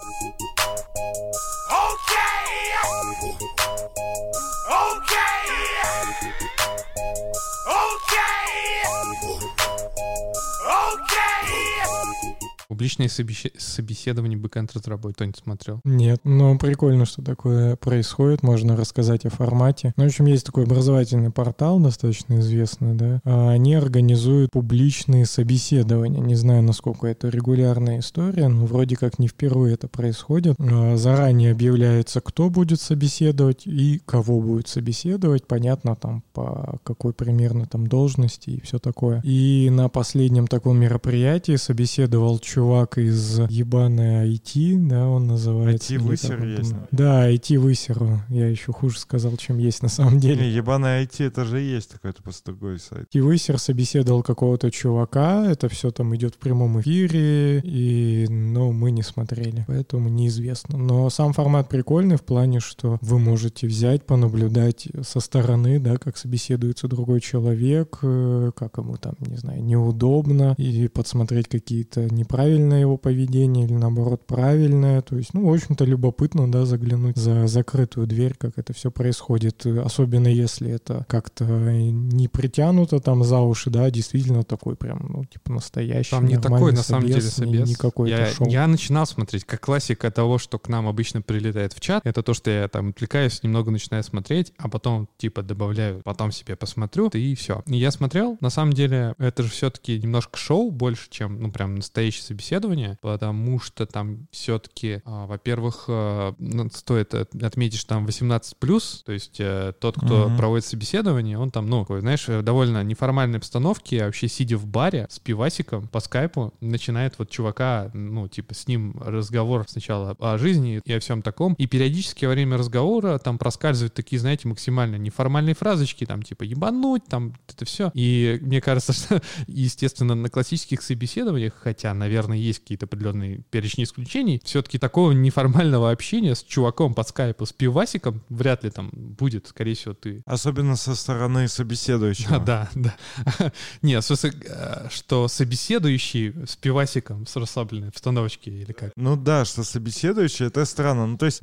Публичные 12.75 13.09
собеседования 13.09 14.37
бэкэнд-разработчиков. 14.37 15.15
Кто-нибудь 15.15 15.39
смотрел? 15.45 15.81
Нет, 15.85 16.21
но 16.25 16.59
прикольно, 16.59 17.05
что 17.05 17.23
такое 17.23 17.77
происходит. 17.77 18.43
Можно 18.43 18.77
рассказать 18.77 19.25
о 19.27 19.31
формате. 19.31 19.95
Ну, 19.97 20.03
в 20.03 20.07
общем, 20.09 20.25
есть 20.25 20.45
такой 20.45 20.65
образовательный 20.65 21.31
портал, 21.31 21.79
достаточно 21.79 22.41
известный, 22.41 22.95
да. 22.97 23.21
А 23.25 23.51
Они 23.51 23.77
организуют 23.77 24.51
публичные 24.51 25.25
собеседования. 25.25 26.21
Не 26.21 26.35
знаю, 26.35 26.65
насколько 26.65 27.07
это 27.07 27.29
регулярная 27.29 28.01
история, 28.01 28.49
но 28.49 28.67
вроде 28.67 28.97
как 28.97 29.21
не 29.21 29.29
впервые 29.29 29.75
это 29.75 29.87
происходит. 29.87 30.57
А 30.59 30.97
Заранее 30.97 31.53
объявляется, 31.53 32.21
кто 32.21 32.51
будет 32.51 32.81
собеседовать 32.81 33.69
и 33.69 34.03
кого 34.05 34.41
будет 34.41 34.67
собеседовать. 34.67 35.47
Понятно, 35.47 35.95
там, 35.95 36.25
по 36.33 36.81
какой 36.83 37.13
примерно 37.13 37.67
там 37.67 37.87
должности 37.87 38.51
и 38.51 38.61
все 38.63 38.81
такое. 38.81 39.21
И 39.23 39.69
на 39.71 39.89
последнем 39.89 40.49
таком 40.49 40.77
мероприятии 40.79 41.55
собеседовал 41.55 42.41
чувак 42.65 42.97
из 42.97 43.41
ебаной 43.51 44.33
IT, 44.33 44.89
да, 44.89 45.07
он 45.07 45.27
называется. 45.27 45.95
IT-высер 45.95 46.45
есть, 46.45 46.71
там? 46.71 46.89
Да, 46.93 47.31
IT-высер. 47.31 48.25
Я 48.31 48.49
еще 48.49 48.73
хуже 48.73 48.99
сказал, 48.99 49.37
чем 49.37 49.59
есть 49.59 49.83
на 49.83 49.89
самом 49.89 50.19
деле. 50.19 50.47
Не, 50.47 50.51
ебаный 50.51 51.05
IT, 51.05 51.27
это 51.27 51.45
же 51.45 51.61
есть 51.61 51.91
какой-то 51.91 52.23
просто 52.23 52.53
другой 52.53 52.79
сайт. 52.79 53.07
IT-высер 53.15 53.59
собеседовал 53.59 54.23
какого-то 54.23 54.71
чувака, 54.71 55.45
это 55.47 55.69
все 55.69 55.91
там 55.91 56.17
идет 56.17 56.37
в 56.37 56.39
прямом 56.39 56.81
эфире, 56.81 57.61
и, 57.61 58.27
ну, 58.31 58.73
мы 58.73 58.91
не 58.91 59.03
смотрели, 59.03 59.65
поэтому 59.67 60.09
неизвестно. 60.09 60.79
Но 60.79 61.11
сам 61.11 61.35
формат 61.35 61.69
прикольный 61.69 62.17
в 62.17 62.23
плане, 62.23 62.61
что 62.61 62.99
вы 63.03 63.19
можете 63.19 63.67
взять, 63.67 64.07
понаблюдать 64.07 64.89
со 65.03 65.21
стороны, 65.21 65.79
да, 65.79 65.97
как 65.99 66.17
собеседуется 66.17 66.89
другой 66.89 67.21
человек, 67.21 67.99
э, 68.03 68.53
как 68.57 68.79
ему 68.79 68.97
там, 68.97 69.15
не 69.21 69.37
знаю, 69.37 69.63
неудобно, 69.63 70.55
и 70.57 70.89
подсмотреть 70.89 71.49
какие-то 71.49 72.09
неправильные 72.15 72.54
неправильное 72.55 72.81
его 72.81 72.97
поведение 72.97 73.67
или 73.67 73.75
наоборот 73.75 74.27
правильное. 74.27 75.03
То 75.03 75.17
есть, 75.17 75.35
ну, 75.35 75.49
в 75.49 75.53
общем-то, 75.53 75.85
любопытно, 75.85 76.51
да, 76.51 76.65
заглянуть 76.65 77.17
за 77.17 77.47
закрытую 77.47 78.07
дверь, 78.07 78.35
как 78.39 78.59
это 78.59 78.73
все 78.73 78.91
происходит. 78.91 79.67
И 79.67 79.71
Особенно 79.79 80.29
если 80.29 80.71
это 80.71 81.05
как-то 81.09 81.45
не 81.45 82.29
притянуто 82.29 83.01
там 83.01 83.25
за 83.25 83.41
уши, 83.41 83.71
да, 83.71 83.91
действительно 83.91 84.45
такой 84.45 84.77
прям, 84.77 85.07
ну, 85.09 85.25
типа 85.25 85.53
настоящий. 85.53 86.11
Там 86.11 86.27
не 86.27 86.39
такой, 86.39 86.73
на 86.73 86.83
самом 86.83 87.07
деле, 87.07 87.21
собес, 87.21 87.39
не- 87.39 87.75
собес. 87.75 88.05
Не 88.05 88.11
я, 88.11 88.27
шоу. 88.27 88.49
я 88.49 88.67
начинал 88.67 89.07
смотреть, 89.07 89.45
как 89.45 89.61
классика 89.61 90.11
того, 90.11 90.39
что 90.39 90.59
к 90.59 90.69
нам 90.69 90.87
обычно 90.87 91.23
прилетает 91.23 91.73
в 91.73 91.81
чат, 91.81 92.07
это 92.07 92.23
то, 92.23 92.35
что 92.35 92.51
я 92.51 92.69
там 92.69 92.91
отвлекаюсь, 92.91 93.43
немного 93.43 93.71
начинаю 93.71 94.03
смотреть, 94.03 94.53
а 94.59 94.69
потом 94.69 95.09
типа 95.17 95.43
добавляю, 95.43 96.01
потом 96.05 96.33
себе 96.33 96.57
посмотрю, 96.57 97.09
и 97.09 97.35
все. 97.35 97.63
Я 97.67 97.91
смотрел, 97.91 98.37
на 98.41 98.51
самом 98.51 98.73
деле, 98.73 99.15
это 99.19 99.43
же 99.43 99.51
все-таки 99.51 99.99
немножко 99.99 100.37
шоу 100.39 100.71
больше, 100.71 101.09
чем, 101.11 101.41
ну, 101.41 101.51
прям 101.51 101.75
настоящее 101.77 102.23
собеседование, 102.49 102.99
потому 103.01 103.59
что 103.59 103.87
там 103.87 104.27
все-таки, 104.31 105.01
во-первых, 105.05 105.85
а, 105.89 106.35
ну, 106.39 106.69
стоит 106.71 107.15
от- 107.15 107.35
отметить, 107.43 107.79
что 107.79 107.91
там 107.91 108.07
18+, 108.07 109.03
то 109.05 109.13
есть 109.13 109.37
э, 109.39 109.73
тот, 109.81 109.97
кто 109.97 110.29
Мгм. 110.29 110.37
проводит 110.37 110.67
собеседование, 110.67 111.39
он 111.39 111.51
там, 111.51 111.69
ну, 111.69 111.81
такой, 111.81 112.01
знаешь, 112.01 112.29
в 112.29 112.43
довольно 112.43 112.83
неформальной 112.85 113.39
обстановке, 113.39 114.05
вообще 114.05 114.29
сидя 114.29 114.57
в 114.59 114.67
баре 114.67 115.07
с 115.11 115.19
пивасиком 115.19 115.89
по 115.89 116.01
скайпу, 116.01 116.53
начинает 116.61 117.15
вот 117.19 117.31
чувака, 117.31 117.91
ну, 117.95 118.29
типа, 118.29 118.55
с 118.55 118.67
ним 118.69 119.01
разговор 119.05 119.65
сначала 119.69 120.15
о 120.19 120.37
жизни 120.39 120.81
и 120.85 120.93
о 120.93 121.01
всем 121.01 121.23
таком, 121.23 121.55
и 121.55 121.67
периодически 121.67 122.27
во 122.27 122.33
время 122.33 122.59
разговора 122.59 123.19
там 123.19 123.39
проскальзывают 123.39 123.95
такие, 123.95 124.19
знаете, 124.21 124.49
максимально 124.49 124.97
неформальные 124.97 125.55
фразочки, 125.55 126.05
там, 126.05 126.23
типа, 126.23 126.43
ебануть, 126.43 127.05
там, 127.09 127.35
это 127.49 127.65
все. 127.65 127.91
И 127.95 128.39
мне 128.43 128.61
кажется, 128.61 128.93
что, 128.93 129.23
естественно, 129.47 130.15
на 130.15 130.29
классических 130.29 130.83
собеседованиях, 130.83 131.55
хотя, 131.55 131.95
наверное, 131.95 132.34
есть 132.35 132.61
какие-то 132.61 132.87
определенные 132.87 133.39
перечни 133.51 133.85
исключений, 133.85 134.41
все-таки 134.45 134.79
такого 134.79 135.13
неформального 135.13 135.91
общения 135.91 136.35
с 136.35 136.43
чуваком 136.43 136.95
по 136.95 137.03
скайпу, 137.03 137.47
с 137.47 137.53
пивасиком 137.53 138.23
вряд 138.29 138.65
ли 138.65 138.71
там 138.71 138.91
будет, 138.93 139.47
скорее 139.49 139.75
всего, 139.75 139.95
ты 139.95 140.23
Особенно 140.27 140.77
со 140.77 140.95
стороны 140.95 141.49
собеседующего. 141.49 142.37
а, 142.37 142.39
да, 142.45 142.69
да. 142.75 142.95
Не, 143.83 144.01
в 144.01 144.05
смысле, 144.05 144.33
э, 144.47 144.89
что 144.91 145.29
собеседующий 145.29 146.35
с 146.47 146.57
пивасиком 146.57 147.27
с 147.27 147.37
расслабленной 147.37 147.89
обстановочке 147.89 148.51
или 148.51 148.73
как? 148.73 148.93
Ну 148.97 149.17
да, 149.17 149.45
что 149.45 149.65
собеседующий, 149.65 150.47
это 150.47 150.65
странно. 150.65 151.07
Ну 151.07 151.17
то 151.19 151.27
есть, 151.27 151.39